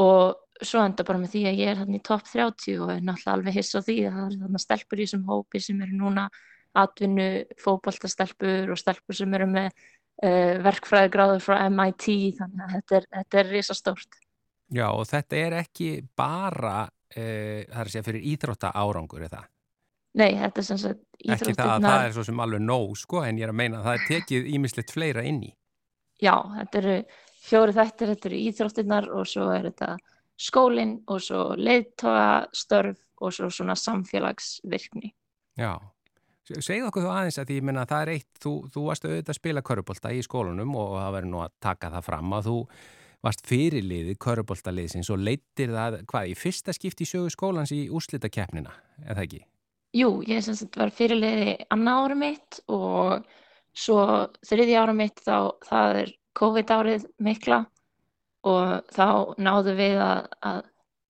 og 0.00 0.64
svo 0.64 0.82
enda 0.82 1.04
bara 1.04 1.20
með 1.20 1.34
því 1.34 1.42
að 1.50 1.60
ég 1.60 1.72
er 1.72 1.82
hann 1.82 1.98
í 1.98 2.00
topp 2.04 2.24
30 2.30 2.78
og 2.82 2.92
er 2.94 3.02
náttúrulega 3.04 3.34
alveg 3.36 3.58
hiss 3.58 3.76
á 3.76 3.80
því 3.84 3.98
að 4.08 4.16
það 4.16 4.24
er 4.28 4.38
þarna 4.44 4.62
stelpur 4.62 4.98
í 5.02 5.06
þessum 5.06 5.26
hópi 5.28 5.62
sem 5.62 5.82
eru 5.84 5.98
núna 5.98 6.24
atvinnu 6.78 7.28
fótboltastelpur 7.62 8.72
og 8.72 8.80
stelpur 8.80 9.18
sem 9.18 9.36
eru 9.36 9.48
með 9.50 9.68
uh, 9.68 10.54
verkfræðigráður 10.64 11.44
frá 11.44 11.60
MIT 11.68 12.08
þannig 12.38 12.64
að 12.64 12.74
þetta 12.76 12.98
er, 12.98 13.08
þetta 13.18 13.42
er 13.42 13.52
risastórt. 13.52 14.18
Já 14.74 14.86
og 14.90 15.06
þetta 15.08 15.38
er 15.40 15.60
ekki 15.62 15.92
bara, 16.16 16.82
e, 17.08 17.22
það 17.64 17.78
er 17.78 17.86
að 17.86 17.92
segja 17.94 18.04
fyrir 18.04 18.26
íþrótta 18.34 18.72
árangur 18.76 19.24
eða. 19.24 19.40
Nei, 20.18 20.32
þetta 20.38 20.62
er 20.62 20.66
sem 20.66 20.80
sagt 20.82 21.00
Ekki 21.18 21.28
það 21.28 21.30
að 21.30 21.38
það 21.38 21.64
íþróttirnar, 21.64 22.04
er 22.08 22.14
svo 22.16 22.24
sem 22.26 22.42
alveg 22.44 22.62
nóg 22.62 22.92
sko 22.98 23.22
en 23.26 23.40
ég 23.40 23.46
er 23.46 23.52
að 23.52 23.58
meina 23.60 23.80
að 23.80 23.88
það 23.88 23.96
er 23.96 24.06
tekið 24.12 24.52
ímislegt 24.54 24.94
fleira 24.94 25.24
inn 25.26 25.40
í. 25.46 25.50
já, 26.18 26.34
þetta 26.56 26.78
eru 26.82 26.94
fjóri 27.48 27.74
þættir, 27.76 28.12
þetta 28.12 28.28
eru 28.30 28.40
íþróttirnar 28.48 29.10
og 29.14 29.28
svo 29.30 29.50
er 29.54 29.68
þetta 29.70 29.92
skólinn 30.38 30.96
og 31.10 31.22
svo 31.22 31.44
leiðtoga 31.58 32.48
störf 32.54 32.98
og 33.18 33.34
svo 33.34 33.50
svona 33.50 33.74
samfélagsvirkni. 33.78 35.10
Já. 35.58 35.74
Segð 36.48 36.86
okkur 36.88 37.04
þú 37.04 37.10
aðeins 37.12 37.38
að 37.40 37.50
því 37.50 37.56
ég 37.58 37.64
meina 37.68 37.82
að 37.84 37.90
það 37.90 38.02
er 38.04 38.12
eitt, 38.14 38.30
þú, 38.40 38.52
þú 38.72 38.84
varst 38.86 39.04
auðvitað 39.04 39.34
að 39.34 39.38
spila 39.40 39.64
körubólta 39.68 40.12
í 40.14 40.22
skólunum 40.24 40.76
og 40.80 40.94
það 40.96 41.16
verður 41.18 41.32
nú 41.34 41.42
að 41.44 41.56
taka 41.66 41.90
það 41.92 42.06
fram 42.06 42.32
að 42.38 42.48
þú 42.48 42.56
varst 43.26 43.44
fyrirliði 43.50 44.14
körubóltaliðsins 44.22 45.10
og 45.12 45.20
leittir 45.20 45.74
það, 45.74 45.98
hvað, 46.08 46.30
í 46.30 46.38
fyrsta 46.38 46.72
skipti 46.72 47.04
í 47.04 47.10
sögu 47.10 47.34
skólans 47.34 47.74
í 47.74 47.82
úrslitakeppnina, 47.92 48.72
eða 49.04 49.26
ekki? 49.26 49.42
Jú, 49.98 50.08
ég 50.28 50.44
sem 50.44 50.54
sagt 50.54 50.76
var 50.78 50.92
fyrirliði 50.94 51.54
annað 51.74 52.00
ára 52.04 52.16
mitt 52.18 52.58
og 52.70 53.26
svo 53.78 54.00
þriði 54.46 54.76
ára 54.78 54.94
mitt 54.94 55.22
þá 55.24 55.36
það 55.66 56.00
er 56.02 56.12
COVID 56.38 56.72
árið 56.74 57.06
mikla 57.24 57.62
og 58.46 58.92
þá 58.94 59.06
náðum 59.42 59.78
við 59.78 60.02
að, 60.02 60.28
að 60.50 60.60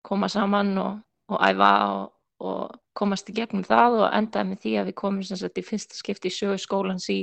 koma 0.09 0.31
saman 0.33 0.73
og, 0.81 1.01
og 1.29 1.43
æfa 1.45 1.73
og, 1.93 2.07
og 2.41 2.79
komast 2.99 3.29
í 3.31 3.37
gegnum 3.37 3.67
það 3.67 3.99
og 4.01 4.17
endaði 4.17 4.51
með 4.53 4.63
því 4.65 4.73
að 4.81 4.89
við 4.91 4.99
komum 5.03 5.27
sem 5.27 5.41
sagt 5.41 5.61
í 5.61 5.67
fyrsta 5.67 5.99
skipti 5.99 6.31
í 6.31 6.35
sögu 6.39 6.59
skólans 6.63 7.09
í 7.13 7.19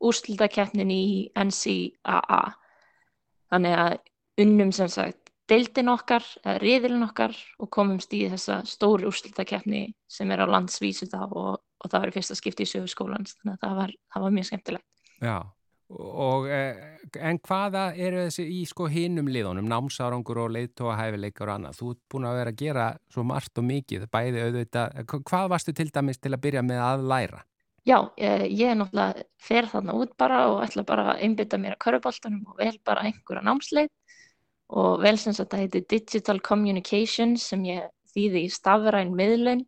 úrslitakeppnin 0.00 0.90
í 0.94 1.04
NCAA. 1.36 2.40
Þannig 3.52 3.76
að 3.84 3.98
unnum 4.40 4.72
sem 4.72 4.88
sagt 4.88 5.19
deildin 5.50 5.90
okkar, 5.92 6.24
riðilin 6.62 7.06
okkar 7.08 7.34
og 7.60 7.70
komumst 7.74 8.12
í 8.16 8.22
þessa 8.30 8.60
stóru 8.68 9.10
úrslitakeppni 9.10 9.88
sem 10.10 10.30
er 10.30 10.44
á 10.44 10.46
landsvísu 10.50 11.10
þá 11.10 11.22
og, 11.26 11.56
og 11.58 11.86
það 11.86 12.04
var 12.04 12.12
í 12.12 12.16
fyrsta 12.18 12.36
skipti 12.38 12.66
í 12.66 12.70
sögu 12.70 12.90
skólans 12.90 13.34
þannig 13.38 13.56
að 13.56 13.64
það 13.64 13.80
var, 13.80 13.96
það 14.14 14.26
var 14.26 14.36
mjög 14.36 14.48
skemmtilegt. 14.50 14.86
Já, 15.20 15.36
og 15.98 16.48
eh, 16.54 16.80
en 17.18 17.40
hvaða 17.42 17.84
eru 17.98 18.24
þessi 18.28 18.46
í 18.46 18.62
sko 18.70 18.86
hinum 18.92 19.28
liðunum, 19.32 19.68
námsárangur 19.70 20.44
og 20.44 20.54
leiðtóa 20.54 20.96
hæfileikar 21.00 21.50
og 21.50 21.58
annað? 21.58 21.78
Þú 21.80 21.92
ert 21.94 22.02
búin 22.14 22.28
að 22.30 22.40
vera 22.40 22.54
að 22.54 22.64
gera 22.64 22.88
svo 23.10 23.26
margt 23.26 23.60
og 23.60 23.66
mikið, 23.66 24.08
bæði 24.12 24.44
auðvitað, 24.46 25.00
hvað 25.18 25.54
varstu 25.54 25.76
til 25.76 25.90
dæmis 25.90 26.22
til 26.22 26.34
að 26.34 26.42
byrja 26.46 26.66
með 26.66 26.84
að 26.86 27.06
læra? 27.10 27.44
Já, 27.88 27.96
ég, 28.20 28.44
ég 28.60 28.70
er 28.70 28.76
náttúrulega 28.76 29.24
fer 29.40 29.66
þarna 29.70 29.94
út 29.96 30.10
bara 30.20 30.42
og 30.52 30.58
ætla 30.66 30.84
bara 30.86 31.14
að 31.14 31.22
einbytta 31.24 31.58
mér 31.58 31.78
að 31.78 31.82
köruboltanum 31.86 32.42
og 32.52 32.58
vel 32.60 32.74
bara 32.84 33.06
einhverja 33.08 33.42
námsleið 33.46 33.88
og 34.70 35.02
vel 35.02 35.18
sem 35.18 35.34
sagt 35.34 35.52
það 35.52 35.64
heitir 35.64 35.86
Digital 35.90 36.40
Communications 36.46 37.48
sem 37.50 37.64
ég 37.66 37.88
þýði 38.14 38.44
í 38.46 38.52
stafræn 38.52 39.14
miðlun 39.18 39.64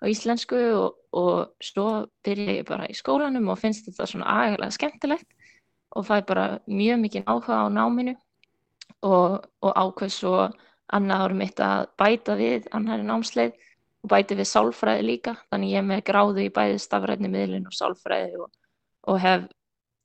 á 0.00 0.04
íslensku 0.08 0.58
og, 0.76 0.96
og 1.16 1.64
svo 1.64 2.06
byrja 2.24 2.60
ég 2.60 2.68
bara 2.68 2.88
í 2.88 2.96
skólanum 2.96 3.50
og 3.52 3.60
finnst 3.60 3.88
þetta 3.88 4.08
svona 4.08 4.38
agalega 4.44 4.76
skemmtilegt 4.76 5.28
og 5.96 6.06
fæ 6.08 6.20
bara 6.28 6.46
mjög 6.68 7.02
mikið 7.04 7.28
áhuga 7.28 7.60
á 7.64 7.66
náminu 7.72 8.16
og, 9.02 9.44
og 9.64 9.72
ákveð 9.72 10.12
svo 10.12 10.34
annað 10.92 11.22
árum 11.24 11.40
mitt 11.42 11.60
að 11.60 11.86
bæta 11.98 12.36
við 12.38 12.68
annari 12.76 13.06
námsleið 13.06 13.56
og 14.04 14.10
bæti 14.12 14.36
við 14.38 14.48
sálfræði 14.50 15.06
líka. 15.06 15.34
Þannig 15.50 15.72
ég 15.72 15.80
er 15.80 15.88
með 15.88 16.04
gráðu 16.06 16.44
í 16.44 16.52
bæði 16.54 16.78
stafræðni 16.82 17.30
miðlun 17.32 17.66
og 17.70 17.74
sálfræði 17.74 18.42
og, 18.44 18.52
og 19.10 19.18
hef 19.22 19.48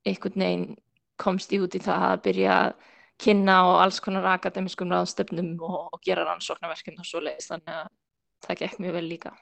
einhvern 0.08 0.45
veginn 0.45 0.66
komst 1.22 1.54
ég 1.54 1.68
út 1.68 1.78
í 1.78 1.84
það 1.84 2.08
að 2.08 2.24
byrja 2.26 2.56
að 2.58 2.72
kynna 3.22 3.60
á 3.62 3.66
alls 3.84 4.02
konar 4.04 4.28
akademiskum 4.34 4.92
ráðstöfnum 4.92 5.54
og, 5.62 5.80
og 5.94 6.02
gera 6.06 6.26
rannsóknarverkinn 6.28 7.00
og 7.00 7.08
svo 7.08 7.22
leiðist 7.24 7.54
þannig 7.54 7.78
að 7.78 7.92
það 8.48 8.62
gekk 8.64 8.82
mjög 8.82 8.98
vel 8.98 9.08
líka. 9.10 9.34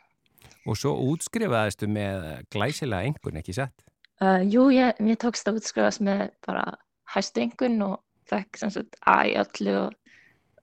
Og 0.68 0.78
svo 0.80 0.94
útskrifaðistu 1.14 1.88
með 1.92 2.28
glæsilega 2.54 3.08
engun, 3.08 3.40
ekki 3.40 3.56
sett? 3.56 3.86
Uh, 4.20 4.44
jú, 4.44 4.68
ég, 4.76 5.00
mér 5.00 5.20
tókst 5.20 5.48
að 5.48 5.62
útskrifast 5.62 6.04
með 6.04 6.28
bara 6.44 6.66
hæstu 7.14 7.44
engun 7.46 7.80
og 7.86 8.00
fekk 8.30 8.60
sem 8.60 8.72
sagt 8.74 8.98
A 9.08 9.22
í 9.28 9.36
öllu 9.40 9.76
og, 9.86 10.16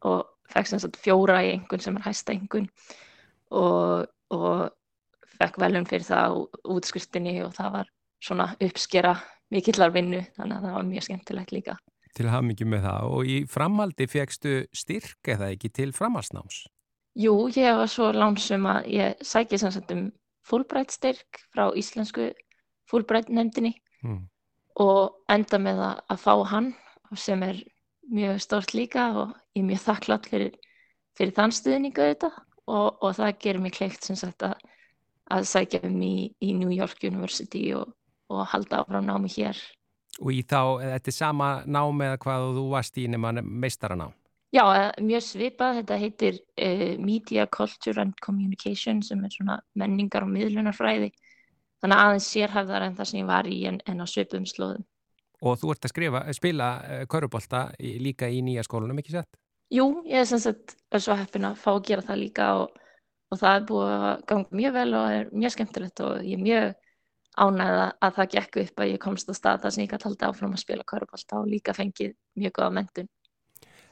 og 0.07 0.53
fekk 0.53 0.71
sem 0.71 0.83
sagt 0.83 0.99
fjóra 1.01 1.41
í 1.45 1.55
engun 1.55 1.83
sem 1.83 1.97
er 1.99 2.05
hæsta 2.07 2.35
engun 2.37 2.69
og, 3.51 4.07
og 4.35 4.69
fekk 5.41 5.59
velum 5.63 5.89
fyrir 5.89 6.07
það 6.07 6.39
útskriftinni 6.77 7.39
og 7.47 7.55
það 7.57 7.73
var 7.79 7.91
svona 8.23 8.51
uppskera 8.63 9.17
mikillar 9.53 9.93
vinnu 9.95 10.23
þannig 10.37 10.57
að 10.57 10.69
það 10.69 10.77
var 10.77 10.89
mjög 10.91 11.07
skemmtilegt 11.09 11.55
líka. 11.55 11.77
Til 12.17 12.31
haf 12.33 12.45
mikið 12.47 12.71
með 12.73 12.87
það 12.89 13.11
og 13.13 13.29
í 13.29 13.37
framaldi 13.51 14.07
fegstu 14.09 14.55
styrk 14.77 15.31
eða 15.35 15.51
ekki 15.55 15.71
til 15.77 15.93
framhalsnáms? 15.97 16.63
Jú, 17.17 17.35
ég 17.53 17.77
var 17.77 17.91
svo 17.93 18.11
lánsum 18.13 18.69
að 18.69 18.89
ég 18.93 19.25
sækja 19.25 19.61
sannsagt 19.61 19.93
um 19.93 20.09
fullbrætt 20.47 20.95
styrk 20.95 21.41
frá 21.53 21.69
íslensku 21.77 22.31
fullbrætt 22.91 23.33
nefndinni 23.33 23.75
hmm. 24.05 24.25
og 24.81 25.17
enda 25.33 25.61
með 25.61 25.83
að, 25.91 26.21
fá 26.23 26.35
hann 26.53 26.71
sem 27.17 27.43
er 27.43 27.61
mjög 28.13 28.41
stort 28.45 28.75
líka 28.77 29.09
og 29.13 29.35
ég 29.57 29.65
er 29.65 29.69
mjög 29.71 29.85
þakklátt 29.87 30.31
fyrir, 30.31 30.57
fyrir 31.19 31.37
þann 31.37 31.57
stuðningu 31.57 32.09
þetta 32.13 32.33
og, 32.67 32.97
og 33.03 33.17
það 33.19 33.39
gerir 33.43 33.65
mig 33.65 33.77
kleikt 33.77 34.09
sagt 34.09 34.45
að, 34.47 34.57
að 35.33 35.49
sækja 35.51 35.83
um 35.89 36.01
í, 36.05 36.31
í 36.41 36.53
New 36.55 36.73
York 36.73 37.03
University 37.05 37.69
og 37.77 37.97
og 38.29 38.47
halda 38.51 38.83
áfram 38.83 39.07
námi 39.07 39.31
hér. 39.31 39.57
Og 40.23 40.33
í 40.33 40.43
þá, 40.49 40.61
þetta 40.81 41.13
er 41.13 41.17
sama 41.17 41.49
námi 41.69 42.07
eða 42.07 42.21
hvað 42.23 42.47
þú 42.57 42.65
varst 42.73 42.99
í 43.01 43.05
nema 43.13 43.35
meistaranám? 43.43 44.15
Já, 44.55 44.63
eh, 44.73 44.91
mjög 45.05 45.25
svipað. 45.27 45.81
Þetta 45.81 45.99
heitir 46.01 46.39
uh, 46.41 46.93
Media, 47.03 47.47
Culture 47.47 48.01
and 48.01 48.15
Communication 48.25 49.03
sem 49.03 49.25
er 49.25 49.33
svona 49.35 49.59
menningar 49.77 50.25
og 50.25 50.33
miðlunarfræði. 50.33 51.11
Þannig 51.83 52.03
aðeins 52.03 52.29
sérhæfðar 52.33 52.87
en 52.87 52.97
það 52.97 53.11
sem 53.11 53.21
ég 53.21 53.29
var 53.29 53.49
í 53.51 53.59
en, 53.69 53.81
en 53.85 54.01
á 54.01 54.07
svipum 54.09 54.47
slóðum. 54.49 54.87
Og 55.45 55.59
þú 55.61 55.75
ert 55.75 55.85
að 55.85 55.93
skrifa, 55.93 56.23
spila 56.33 56.71
uh, 56.81 57.03
körubólta 57.11 57.67
líka 57.79 58.31
í 58.33 58.41
nýja 58.47 58.65
skólunum, 58.65 59.03
ekki 59.03 59.19
sett? 59.19 59.37
Jú, 59.75 59.91
ég 60.07 60.23
er 60.23 60.29
sem 60.31 60.41
sagt 60.41 60.77
svo 61.03 61.17
heppin 61.19 61.49
að 61.49 61.61
fá 61.61 61.73
að 61.75 61.85
gera 61.91 62.07
það 62.07 62.21
líka 62.23 62.49
og, 62.63 62.83
og 63.35 63.41
það 63.41 63.57
er 63.59 63.65
búið 63.69 63.95
að 63.97 64.27
ganga 64.31 64.61
mjög 64.63 64.77
vel 64.77 64.91
og 64.95 65.15
er 65.19 65.33
mjög 65.35 65.55
skemmtilegt 65.57 66.03
og 66.07 66.21
ég 66.23 66.39
er 66.39 66.45
mjög 66.45 66.86
ánæða 67.37 67.87
að 68.01 68.17
það 68.19 68.33
gekk 68.35 68.59
upp 68.63 68.81
að 68.83 68.91
ég 68.93 69.03
komst 69.03 69.31
á 69.31 69.35
stað 69.37 69.63
þar 69.65 69.75
sem 69.75 69.85
ég 69.85 69.93
gæti 69.93 70.09
haldið 70.09 70.29
áfram 70.31 70.57
að 70.57 70.65
spila 70.65 70.89
körpálta 70.89 71.41
og 71.43 71.51
líka 71.53 71.77
fengið 71.77 72.17
mjög 72.41 72.57
góða 72.59 72.73
mentun. 72.79 73.11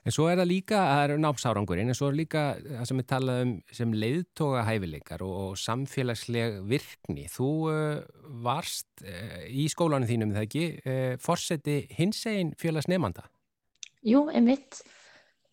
En 0.04 0.12
svo 0.12 0.26
er 0.28 0.36
það 0.36 0.50
líka, 0.50 0.78
það 0.84 1.02
eru 1.06 1.20
námsárangurinn, 1.24 1.88
en 1.88 1.96
svo 1.96 2.10
er 2.10 2.16
líka 2.18 2.40
það 2.60 2.88
sem 2.90 2.98
við 3.00 3.06
talaðum 3.08 3.52
sem 3.72 3.94
leiðtoga 4.02 4.64
hæfileikar 4.66 5.22
og, 5.24 5.36
og 5.40 5.54
samfélagsleg 5.62 6.58
virkni. 6.68 7.24
Þú 7.32 7.52
uh, 7.72 8.02
varst 8.44 8.90
uh, 9.00 9.38
í 9.48 9.64
skólanum 9.72 10.08
þínum 10.10 10.34
þegar 10.34 10.44
ekki, 10.44 10.66
uh, 10.84 11.14
fórseti 11.24 11.78
hins 11.96 12.20
einn 12.28 12.52
félagsnefnda? 12.60 13.24
Jú, 14.04 14.26
einmitt. 14.28 14.82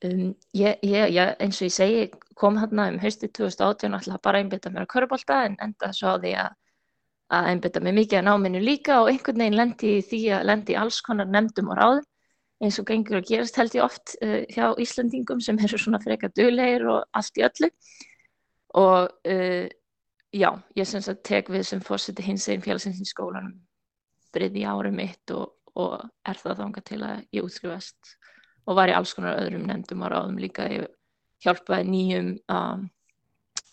Um, 0.03 0.33
ég, 0.57 0.83
ég, 0.83 1.15
ég, 1.15 1.31
eins 1.39 1.61
og 1.61 1.69
ég 1.69 1.77
segi, 1.77 2.05
kom 2.35 2.59
hérna 2.59 2.89
um 2.91 2.99
haustu 2.99 3.31
2018 3.31 3.95
og 3.95 4.01
ætlaði 4.01 4.25
bara 4.27 4.43
einbita 4.43 4.73
mér 4.73 4.83
að 4.83 4.91
körpálta 4.97 5.45
en 5.45 5.55
enda 5.63 5.93
svo 5.95 6.11
á 6.11 6.19
því 6.19 6.35
að 6.43 6.59
að 7.31 7.49
einbita 7.51 7.81
mig 7.83 7.95
mikið 7.95 8.19
að 8.19 8.27
náminu 8.27 8.61
líka 8.63 9.01
og 9.01 9.11
einhvern 9.11 9.43
veginn 9.43 9.59
lendi 9.59 9.97
því 10.03 10.21
að 10.35 10.47
lendi 10.49 10.77
alls 10.79 11.01
konar 11.05 11.29
nefndum 11.31 11.71
og 11.71 11.79
ráðum 11.79 12.07
eins 12.61 12.77
og 12.77 12.87
gengur 12.89 13.19
að 13.19 13.29
gerast 13.31 13.57
held 13.57 13.75
ég 13.75 13.85
oft 13.85 14.15
uh, 14.21 14.41
hjá 14.53 14.71
Íslandingum 14.81 15.41
sem 15.41 15.59
eru 15.65 15.79
svona 15.81 16.01
freka 16.03 16.29
döglegir 16.37 16.85
og 16.91 17.17
allt 17.17 17.39
í 17.39 17.45
öllu. 17.47 17.71
Og 18.77 19.09
uh, 19.33 19.65
já, 20.31 20.49
ég 20.77 20.87
syns 20.87 21.09
að 21.11 21.23
tek 21.27 21.49
við 21.51 21.65
sem 21.71 21.81
fórseti 21.83 22.25
hins 22.25 22.47
einn 22.51 22.63
félagsins 22.63 23.01
í 23.01 23.09
skólanum 23.09 23.57
briði 24.31 24.63
árið 24.69 24.95
mitt 24.95 25.33
og, 25.35 25.57
og 25.75 25.97
er 26.27 26.39
það 26.39 26.61
þánga 26.61 26.83
til 26.87 27.01
að 27.03 27.23
ég 27.35 27.47
útskrifast 27.47 28.15
og 28.69 28.77
var 28.77 28.91
í 28.91 28.95
alls 28.95 29.11
konar 29.17 29.41
öðrum 29.41 29.65
nefndum 29.67 30.05
og 30.05 30.13
ráðum 30.13 30.37
líka. 30.39 30.69
Ég 30.71 30.87
hjálpaði 31.43 31.89
nýjum 31.89 32.31
um, 32.53 32.85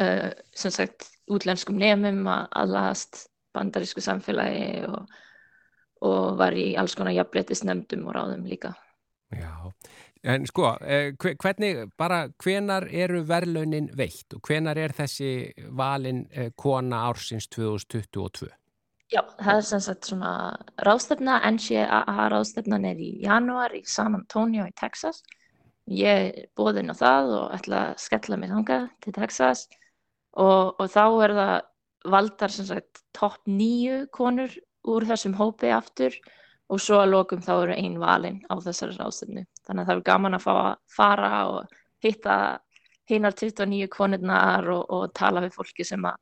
uh, 0.01 0.31
sem 0.57 0.75
sagt 0.75 1.11
útlenskum 1.29 1.77
nefnum 1.79 2.25
að 2.33 2.49
aðlast 2.63 3.28
bandarísku 3.55 4.03
samfélagi 4.05 4.85
og, 4.89 5.09
og 6.09 6.37
var 6.41 6.57
í 6.57 6.73
alls 6.81 6.97
konar 6.99 7.17
jafnbrettisnefndum 7.17 8.07
og 8.09 8.17
ráðum 8.17 8.47
líka. 8.49 8.75
Já, 9.35 9.73
en 10.25 10.47
sko, 10.49 10.71
eh, 10.81 11.13
hvernig, 11.19 11.91
bara 11.97 12.29
hvenar 12.43 12.89
eru 12.91 13.25
verðlaunin 13.29 13.91
veitt 13.97 14.35
og 14.35 14.41
hvenar 14.49 14.79
er 14.79 14.95
þessi 14.97 15.53
valin 15.77 16.25
eh, 16.33 16.51
kona 16.57 17.05
ársins 17.11 17.49
2022? 17.53 18.49
Já, 19.09 19.23
það 19.41 19.55
er 19.57 19.65
sem 19.65 19.81
sagt 19.81 20.09
svona 20.11 20.31
ráðstefna, 20.85 21.39
NCAA 21.49 22.29
ráðstefnan 22.29 22.85
er 22.91 22.99
í 23.01 23.15
janúar 23.25 23.73
í 23.77 23.81
San 23.89 24.17
Antonio 24.19 24.67
í 24.69 24.75
Texas. 24.77 25.23
Ég 25.89 26.27
er 26.27 26.49
bóðinn 26.57 26.93
á 26.93 26.97
það 26.97 27.31
og 27.39 27.55
ætla 27.57 27.79
að 27.87 28.03
skella 28.05 28.37
mig 28.37 28.53
þangað 28.53 28.91
til 29.05 29.15
Texas 29.17 29.63
og, 30.37 30.77
og 30.77 30.91
þá 30.93 31.05
er 31.25 31.35
það 31.39 31.55
valdar 32.15 32.55
sagt 32.55 33.03
topp 33.17 33.41
nýju 33.51 34.07
konur 34.15 34.53
úr 34.89 35.07
þessum 35.09 35.37
hópi 35.39 35.73
aftur 35.75 36.15
og 36.69 36.81
svo 36.83 37.01
að 37.03 37.13
lokum 37.15 37.43
þá 37.45 37.53
eru 37.57 37.77
einn 37.77 37.99
valinn 38.01 38.41
á 38.49 38.55
þessari 38.61 38.97
ráðstöfnu. 38.99 39.45
Þannig 39.67 39.83
að 39.83 39.91
það 39.91 39.97
er 39.97 40.07
gaman 40.09 40.37
að 40.37 40.45
fá 40.45 40.53
að 40.55 40.73
fara 40.93 41.35
og 41.53 41.77
hitta 42.05 42.39
hinnar 43.09 43.37
29 43.37 43.89
konurnar 43.93 44.69
og, 44.73 44.83
og 44.93 45.13
tala 45.17 45.43
við 45.45 45.57
fólki 45.57 45.87
sem 45.89 46.05
að 46.05 46.19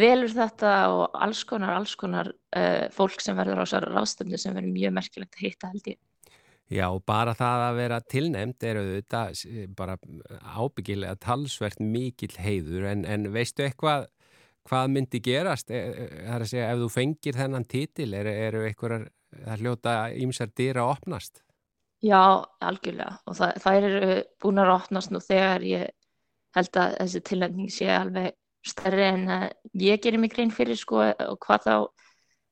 velur 0.00 0.32
þetta 0.32 0.74
og 0.94 1.18
alls 1.18 1.42
konar, 1.44 1.74
alls 1.76 1.96
konar 1.98 2.30
uh, 2.30 2.86
fólk 2.94 3.20
sem 3.20 3.36
verður 3.36 3.60
á 3.60 3.64
þessari 3.66 3.90
ráðstöfnu 3.92 4.40
sem 4.40 4.56
verður 4.56 4.76
mjög 4.76 4.96
merkilegt 4.96 5.36
að 5.36 5.44
hitta 5.44 5.72
held 5.72 5.92
ég. 5.92 6.00
Já, 6.70 6.86
bara 7.02 7.34
það 7.34 7.64
að 7.64 7.78
vera 7.80 7.96
tilnæmt 8.06 8.64
er 8.64 8.78
auðvitað 8.78 9.40
bara 9.74 9.96
ábyggilega 10.54 11.18
talsvert 11.18 11.80
mikill 11.82 12.36
heiður 12.38 12.86
en, 12.92 13.02
en 13.02 13.26
veistu 13.34 13.66
eitthvað 13.66 14.06
hvað 14.68 14.90
myndi 14.94 15.20
gerast? 15.24 15.70
E, 15.70 15.78
e, 15.78 16.08
það 16.24 16.34
er 16.34 16.44
að 16.44 16.50
segja 16.52 16.72
ef 16.72 16.82
þú 16.82 16.90
fengir 16.94 17.38
þennan 17.38 17.68
títil 17.70 18.10
eru 18.18 18.34
er 18.34 18.58
einhverjar 18.64 19.06
það 19.30 19.62
hljóta 19.64 19.94
ímsar 20.18 20.50
dýra 20.56 20.84
að 20.84 20.92
opnast? 20.96 21.42
Já, 22.00 22.20
algjörlega. 22.64 23.18
Og 23.28 23.36
það, 23.36 23.56
það 23.62 23.78
eru 23.80 24.12
búin 24.40 24.62
að 24.62 24.74
opnast 24.74 25.12
nú 25.12 25.20
þegar 25.22 25.64
ég 25.68 25.90
held 26.56 26.78
að 26.80 26.94
þessi 26.98 27.22
tilnæmning 27.28 27.72
sé 27.72 27.90
alveg 27.94 28.32
stærri 28.66 29.04
en 29.06 29.26
ég 29.80 30.00
gerir 30.02 30.20
mig 30.20 30.32
grein 30.34 30.52
fyrir 30.52 30.78
sko 30.78 31.02
og 31.04 31.36
hvað 31.44 31.66
þá 31.66 31.74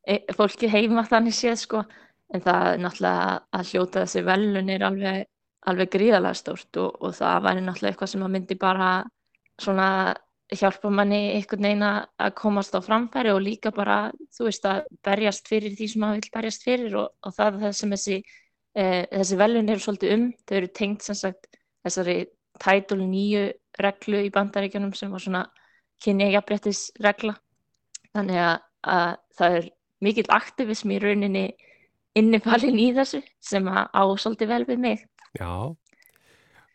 e, 0.09 0.21
fólki 0.37 0.71
heima 0.71 1.05
þannig 1.09 1.37
séð 1.37 1.59
sko. 1.65 1.83
En 2.29 2.45
það 2.45 2.71
er 2.75 2.81
náttúrulega 2.85 3.37
að 3.57 3.71
hljóta 3.73 4.05
þessi 4.05 4.23
velun 4.27 4.73
er 4.73 4.85
alveg, 4.85 5.29
alveg 5.71 5.93
gríðalega 5.95 6.37
stórt 6.37 6.81
og, 6.81 6.99
og 7.01 7.15
það 7.17 7.45
væri 7.49 7.65
náttúrulega 7.65 7.95
eitthvað 7.95 8.13
sem 8.13 8.25
að 8.27 8.35
myndi 8.35 8.59
bara 8.61 8.91
svona 9.59 9.89
hjálpa 10.57 10.91
manni 10.91 11.19
einhvern 11.35 11.67
veginn 11.67 11.85
að 11.85 12.33
komast 12.39 12.77
á 12.77 12.81
framfæri 12.81 13.33
og 13.35 13.43
líka 13.45 13.73
bara, 13.75 14.11
þú 14.33 14.49
veist, 14.49 14.65
að 14.65 14.87
berjast 15.05 15.49
fyrir 15.51 15.75
því 15.77 15.89
sem 15.93 16.05
maður 16.05 16.23
vil 16.23 16.35
berjast 16.39 16.65
fyrir 16.65 16.97
og, 17.03 17.11
og 17.21 17.35
það 17.37 17.51
er 17.51 17.61
það 17.65 17.75
sem 17.77 17.95
þessi, 17.95 18.19
eh, 18.79 19.03
þessi 19.13 19.39
velun 19.43 19.69
eru 19.69 19.85
svolítið 19.85 20.15
um, 20.15 20.27
þau 20.49 20.57
eru 20.61 20.71
tengt 20.81 21.05
sem 21.05 21.19
sagt 21.19 21.51
þessari 21.85 22.19
tætul 22.59 23.03
nýju 23.05 23.45
reglu 23.79 24.23
í 24.25 24.33
bandaríkjunum 24.35 24.95
sem 24.97 25.13
var 25.13 25.23
svona 25.23 25.45
kynjajabréttis 26.05 26.89
regla 27.05 27.37
þannig 28.17 28.41
að, 28.43 28.57
að 28.89 29.13
það 29.39 29.59
er 29.59 29.69
mikill 30.05 30.31
aktivism 30.33 30.95
í 30.95 31.03
rauninni 31.03 31.45
innifalinn 32.19 32.81
í 32.81 32.89
þessu 32.97 33.21
sem 33.45 33.69
á 33.69 34.03
svolítið 34.17 34.53
vel 34.55 34.65
við 34.69 34.83
mig. 34.83 35.05
Já, 35.37 35.77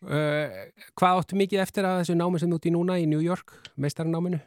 Uh, 0.03 0.71
hvað 0.99 1.21
áttu 1.21 1.37
mikið 1.39 1.61
eftir 1.63 1.85
að 1.87 2.01
þessu 2.01 2.15
námi 2.19 2.41
sem 2.41 2.51
þú 2.51 2.57
ert 2.59 2.67
í 2.67 2.73
núna 2.75 2.97
í 2.99 3.05
New 3.07 3.21
York, 3.23 3.53
meistarnáminu? 3.79 4.39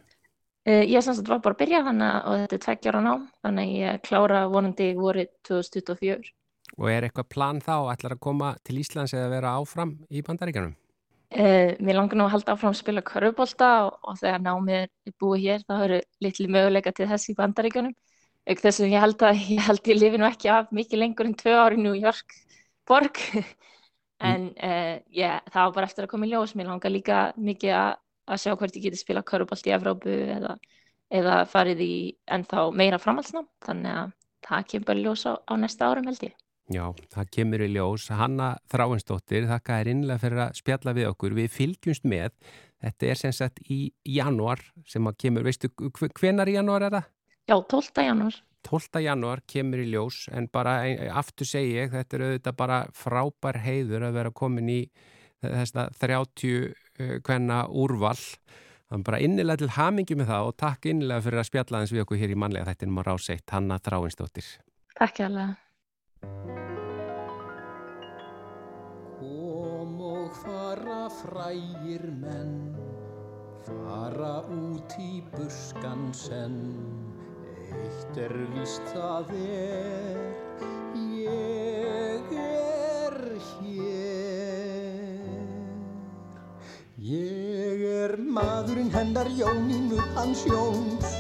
Uh, 0.67 0.83
ég 0.85 1.05
sem 1.05 1.15
sagt 1.17 1.31
var 1.31 1.41
bara 1.45 1.57
að 1.57 1.63
byrja 1.63 1.85
þannig 1.87 2.17
og 2.17 2.41
þetta 2.43 2.57
er 2.57 2.63
tveggjára 2.65 3.05
nám, 3.05 3.29
þannig 3.47 3.71
að 3.71 3.79
ég 3.81 4.03
klára 4.05 4.41
vonandi 4.53 4.89
vorið 4.99 5.31
2024. 5.49 6.33
Og 6.77 6.89
er 6.91 7.07
eitthvað 7.07 7.29
plan 7.33 7.63
þá, 7.63 7.77
ætlar 7.95 8.17
að 8.17 8.25
koma 8.27 8.51
til 8.67 8.81
Íslands 8.83 9.15
eða 9.17 9.31
vera 9.33 9.55
áfram 9.61 9.95
í 10.11 10.25
bandaríkanum? 10.27 10.75
Uh, 11.37 11.73
mér 11.83 11.99
langar 11.99 12.19
nú 12.19 12.27
að 12.27 12.35
halda 12.37 12.55
áfram 12.55 12.75
að 12.75 12.81
spila 12.83 13.05
körfubólta 13.07 13.71
og, 13.87 13.97
og 14.07 14.19
þegar 14.21 14.43
námið 14.45 14.83
er 14.83 15.15
búið 15.23 15.47
hér 15.47 15.65
þá 15.67 15.77
eru 15.79 16.01
litli 16.23 16.51
möguleika 16.53 16.93
til 16.95 17.09
þess 17.11 17.33
í 17.33 17.37
bandaríkjunum. 17.39 17.95
Auk 18.47 18.61
þessum 18.63 18.93
ég 18.93 19.03
held 19.03 19.25
að 19.27 19.41
ég 19.55 19.65
held 19.67 19.89
ég 19.91 19.99
lifi 19.99 20.21
nú 20.21 20.29
ekki 20.29 20.53
af 20.55 20.69
mikið 20.75 21.03
lengur 21.03 21.31
en 21.31 21.39
tvö 21.39 21.57
ári 21.59 21.81
í 21.81 21.83
New 21.83 21.97
York 21.99 22.37
borg. 22.87 23.19
En 24.25 24.49
uh, 24.57 24.97
yeah, 25.13 25.43
það 25.53 25.69
var 25.69 25.75
bara 25.77 25.91
eftir 25.91 26.07
að 26.07 26.13
koma 26.15 26.29
í 26.29 26.33
ljós. 26.33 26.55
Mér 26.57 26.71
langar 26.71 26.93
líka 26.93 27.21
mikið 27.37 27.75
að, 27.77 27.99
sjá 28.41 28.55
hvert 28.57 28.79
ég 28.79 28.89
geti 28.89 29.01
spila 29.01 29.25
körfubólt 29.27 29.69
í 29.69 29.75
Evrópu 29.77 30.17
eða, 30.37 30.57
eða 31.13 31.43
farið 31.51 31.85
í 31.85 31.95
ennþá 32.37 32.67
meira 32.77 33.01
framhaldsnám. 33.03 33.49
Þannig 33.67 33.93
að 33.93 34.17
það 34.47 34.69
kemur 34.73 34.91
bara 34.91 35.05
ljós 35.05 35.27
á, 35.29 35.33
á 35.37 35.55
næsta 35.61 35.91
árum 35.91 36.09
held 36.09 36.29
ég. 36.29 36.37
Já, 36.73 36.83
það 37.15 37.29
kemur 37.37 37.63
í 37.63 37.69
ljós. 37.71 38.09
Hanna 38.11 38.55
Þráinsdóttir, 38.73 39.47
þakka 39.47 39.83
er 39.83 39.91
innlega 39.93 40.23
fyrir 40.25 40.43
að 40.49 40.57
spjalla 40.59 40.97
við 40.97 41.11
okkur. 41.13 41.37
Við 41.37 41.53
fylgjumst 41.55 42.09
með. 42.09 42.33
Þetta 42.83 43.11
er 43.11 43.21
sem 43.21 43.35
sagt 43.37 43.61
í 43.73 43.81
januar 44.17 44.61
sem 44.89 45.07
að 45.07 45.21
kemur, 45.23 45.47
veistu, 45.47 45.71
hvenar 46.19 46.51
í 46.51 46.57
januar 46.59 46.89
er 46.89 46.99
það? 46.99 47.07
Já, 47.47 47.57
12. 47.71 48.03
januar. 48.03 48.41
12. 48.67 49.01
januar 49.05 49.43
kemur 49.47 49.83
í 49.83 49.89
ljós 49.93 50.27
en 50.35 50.49
bara 50.53 50.81
aftur 51.15 51.49
segi 51.49 51.77
ég, 51.77 51.93
þetta 51.95 52.19
er 52.19 52.25
auðvitað 52.27 52.59
bara 52.59 52.81
frábær 52.95 53.61
heiður 53.63 54.09
að 54.09 54.19
vera 54.19 54.35
komin 54.35 54.73
í 54.73 54.81
þess 55.45 55.77
að 55.79 55.99
30 56.03 57.21
hvenna 57.27 57.67
úrval. 57.71 58.19
Það 58.87 58.99
er 58.99 59.07
bara 59.09 59.19
innilega 59.23 59.63
til 59.65 59.75
hamingi 59.75 60.17
með 60.19 60.31
það 60.31 60.49
og 60.49 60.57
takk 60.63 60.87
innilega 60.91 61.25
fyrir 61.25 61.43
að 61.43 61.49
spjalla 61.49 61.83
þess 61.83 61.95
við 61.95 62.03
okkur 62.05 62.21
hér 62.21 62.35
í 62.35 62.39
manlega 62.39 62.69
þættinum 62.71 63.01
á 63.03 63.07
ráseitt. 63.09 63.47
Hanna 63.51 63.79
Þráinsdóttir. 63.83 64.51
Takk 64.97 65.21
ég 65.21 65.27
alveg. 65.27 65.51
Kom 69.19 69.99
og 70.07 70.39
fara 70.39 71.01
frægir 71.19 72.07
menn, 72.23 72.77
fara 73.67 74.37
út 74.55 74.97
í 75.03 75.19
buskan 75.35 76.09
senn, 76.15 76.63
eitt 77.77 78.19
er 78.25 78.35
víst 78.55 78.87
það 78.95 79.33
er, 79.37 80.17
ég 81.25 82.33
er 82.41 83.19
hér. 83.51 84.17
Ég 87.07 87.85
er 87.87 88.17
maðurinn 88.19 88.91
hennar 88.95 89.29
Jónínu 89.39 90.01
hans 90.17 90.43
Jóns, 90.49 91.13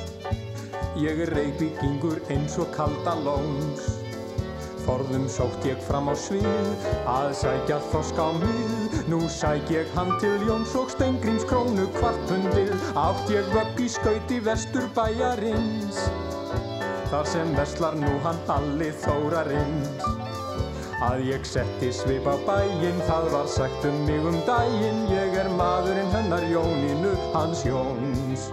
ég 0.98 1.20
er 1.26 1.30
reykvíkingur 1.36 2.18
eins 2.32 2.56
og 2.58 2.72
kalda 2.74 3.14
lóns. 3.22 3.86
Forðum 4.86 5.24
sótt 5.26 5.64
ég 5.66 5.80
fram 5.82 6.06
á 6.06 6.14
svið, 6.14 6.84
að 7.10 7.32
sækja 7.40 7.80
þosk 7.90 8.20
á 8.22 8.28
mið. 8.38 8.94
Nú 9.10 9.18
sæk 9.30 9.70
ég 9.74 9.90
hann 9.98 10.12
til 10.22 10.38
Jóns 10.46 10.76
og 10.78 10.92
Stengrims 10.94 11.42
krónu 11.50 11.88
kvartpundið. 11.98 12.70
Átt 12.94 13.26
ég 13.34 13.50
vögg 13.50 13.82
í 13.82 13.88
skauti 13.90 14.38
vestur 14.46 14.86
bæjarins, 14.94 15.98
þar 17.10 17.28
sem 17.30 17.50
veslar 17.56 17.96
nú 17.98 18.12
hann 18.24 18.38
allir 18.50 18.94
þórarins. 19.04 20.06
Að 21.06 21.26
ég 21.28 21.44
setti 21.44 21.90
svip 21.92 22.24
á 22.24 22.34
bæinn, 22.46 23.02
það 23.08 23.26
var 23.34 23.50
sagt 23.52 23.84
um 23.84 23.98
mig 24.08 24.24
um 24.24 24.38
dæginn. 24.48 25.02
Ég 25.12 25.36
er 25.42 25.50
maðurinn 25.58 26.12
hennar 26.14 26.46
Jónínu, 26.48 27.12
hans 27.34 27.66
Jóns. 27.68 28.48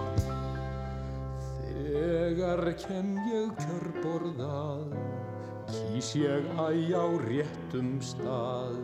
Þegar 1.64 2.66
kem 2.84 3.14
ég 3.32 3.54
kjörborðað, 3.64 4.92
Kýs 5.74 6.12
ég 6.20 6.44
æg 6.60 6.92
á 6.92 7.06
réttum 7.24 7.96
stað, 8.04 8.76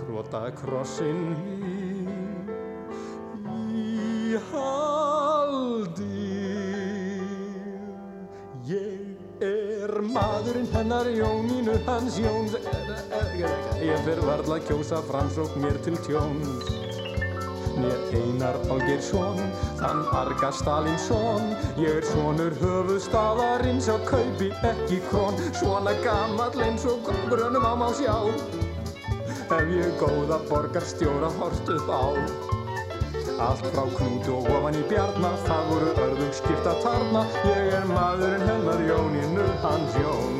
krota 0.00 0.50
krossinn 0.58 1.30
mig 1.38 2.50
í 3.70 4.36
haldi. 4.50 4.85
Er 9.96 10.02
maðurinn 10.12 10.66
hennar 10.74 11.08
Jónínu 11.08 11.74
hans 11.86 12.18
Jóns, 12.20 12.56
ég 13.80 14.02
fer 14.04 14.18
varla 14.26 14.58
að 14.58 14.66
kjósa 14.68 14.98
framsók 15.08 15.54
mér 15.62 15.78
til 15.84 15.96
tjóns. 16.04 16.68
Mér 17.76 17.96
Einar 18.16 18.56
Olgeirsson, 18.72 19.40
þann 19.80 20.02
arga 20.16 20.50
Stalinsson. 20.56 21.52
Ég 21.80 22.00
er 22.00 22.08
svonur 22.08 22.56
höfuðstaðarins 22.60 23.88
og 23.92 24.04
kaupi 24.08 24.50
ekki 24.64 25.00
krón. 25.10 25.36
Svona 25.60 25.92
gammal 26.04 26.56
eins 26.66 26.88
og 26.88 27.08
grönum 27.30 27.68
á 27.68 27.72
má 27.76 27.88
sjá. 27.96 28.16
Ef 29.46 29.72
ég 29.76 29.96
góða 30.00 30.40
borgarstjóra 30.50 31.32
hort 31.40 31.72
upp 31.76 31.88
á 31.92 32.45
Allt 33.38 33.66
frá 33.68 33.84
knútu 33.98 34.38
og 34.38 34.46
ofan 34.48 34.78
í 34.80 34.84
bjarnar 34.88 35.36
Það 35.44 35.68
voru 35.70 35.90
örðug 36.06 36.32
skipta 36.38 36.72
tarna 36.80 37.26
Ég 37.44 37.68
er 37.76 37.84
maðurinn 37.90 38.48
hennar 38.48 38.80
Jónínu 38.88 39.50
hans 39.64 40.00
Jóns 40.00 40.35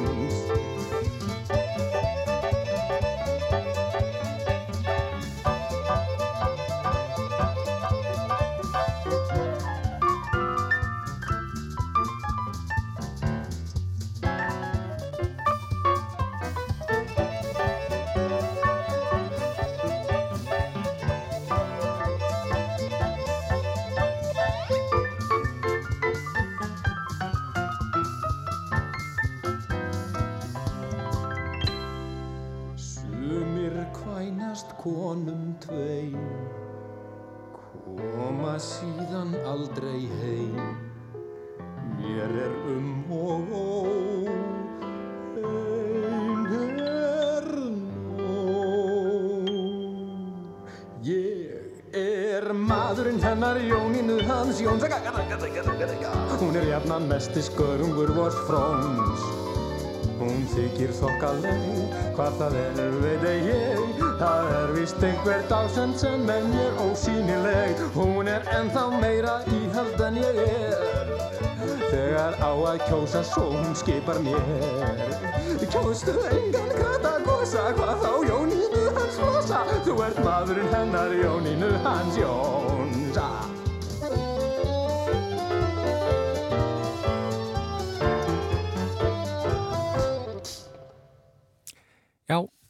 skörungur 57.43 58.15
vors 58.17 58.39
fróns 58.49 59.27
Hún 60.17 60.47
þykir 60.49 60.95
þokkaleg, 60.97 61.65
hvað 62.17 62.37
það 62.41 62.55
er 62.63 62.95
veit 63.03 63.25
ég. 63.45 63.99
Það 64.17 64.53
er 64.57 64.71
vist 64.73 65.03
einhver 65.05 65.43
dásend 65.51 65.99
sem 66.01 66.23
er 66.33 66.47
mér 66.49 66.79
ósýnileg. 66.87 67.83
Hún 67.93 68.31
er 68.33 68.47
ennþá 68.57 68.87
meira 68.97 69.35
íhald 69.59 70.01
en 70.09 70.17
ég 70.23 70.41
er. 70.47 71.13
Þegar 71.91 72.39
á 72.41 72.51
að 72.73 72.81
kjósa 72.87 73.23
svo 73.29 73.51
hún 73.53 73.77
skipar 73.77 74.23
mér. 74.25 75.05
Kjóstu 75.67 76.17
engan 76.31 76.73
katagosa, 76.79 77.69
hvað 77.77 78.01
þá 78.05 78.13
Jónínu 78.31 78.87
hans 78.97 79.21
flosa 79.21 79.61
Þú 79.85 79.99
ert 80.07 80.23
maðurinn 80.25 80.73
hennar 80.73 81.13
Jónínu 81.17 81.71
hans 81.85 82.19
Jónsa 82.21 83.56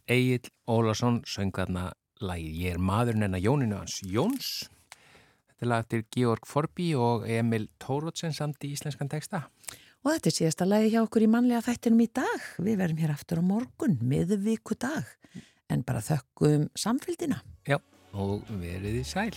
Egil 0.07 0.47
Ólason 0.71 1.23
söng 1.27 1.51
þarna 1.51 1.89
lagið 2.23 2.61
Ég 2.63 2.77
er 2.77 2.79
maðurinn 2.79 3.27
en 3.27 3.35
að 3.35 3.49
Jóninu 3.49 3.81
hans 3.81 3.99
Jóns. 4.07 4.51
Þetta 5.49 5.67
er 5.67 5.71
lagt 5.73 5.91
til 5.91 6.05
Georg 6.15 6.47
Forby 6.47 6.93
og 6.95 7.27
Emil 7.27 7.67
Tórótsen 7.83 8.37
samt 8.37 8.63
í 8.63 8.71
íslenskan 8.77 9.11
texta. 9.11 9.49
Og 10.07 10.13
þetta 10.13 10.31
er 10.31 10.37
síðasta 10.39 10.71
lagi 10.71 10.95
hjá 10.95 11.01
okkur 11.03 11.27
í 11.27 11.31
manlega 11.33 11.65
þættinum 11.67 12.07
í 12.07 12.09
dag. 12.15 12.49
Við 12.63 12.79
verum 12.85 13.03
hér 13.03 13.17
aftur 13.17 13.43
á 13.43 13.51
morgun, 13.51 13.99
miðvíku 13.99 14.79
dag, 14.79 15.11
en 15.67 15.83
bara 15.83 16.05
þökkum 16.07 16.71
samfélgina. 16.79 17.43
Já, 17.67 17.81
og 18.15 18.47
veriði 18.63 19.03
sæl. 19.03 19.33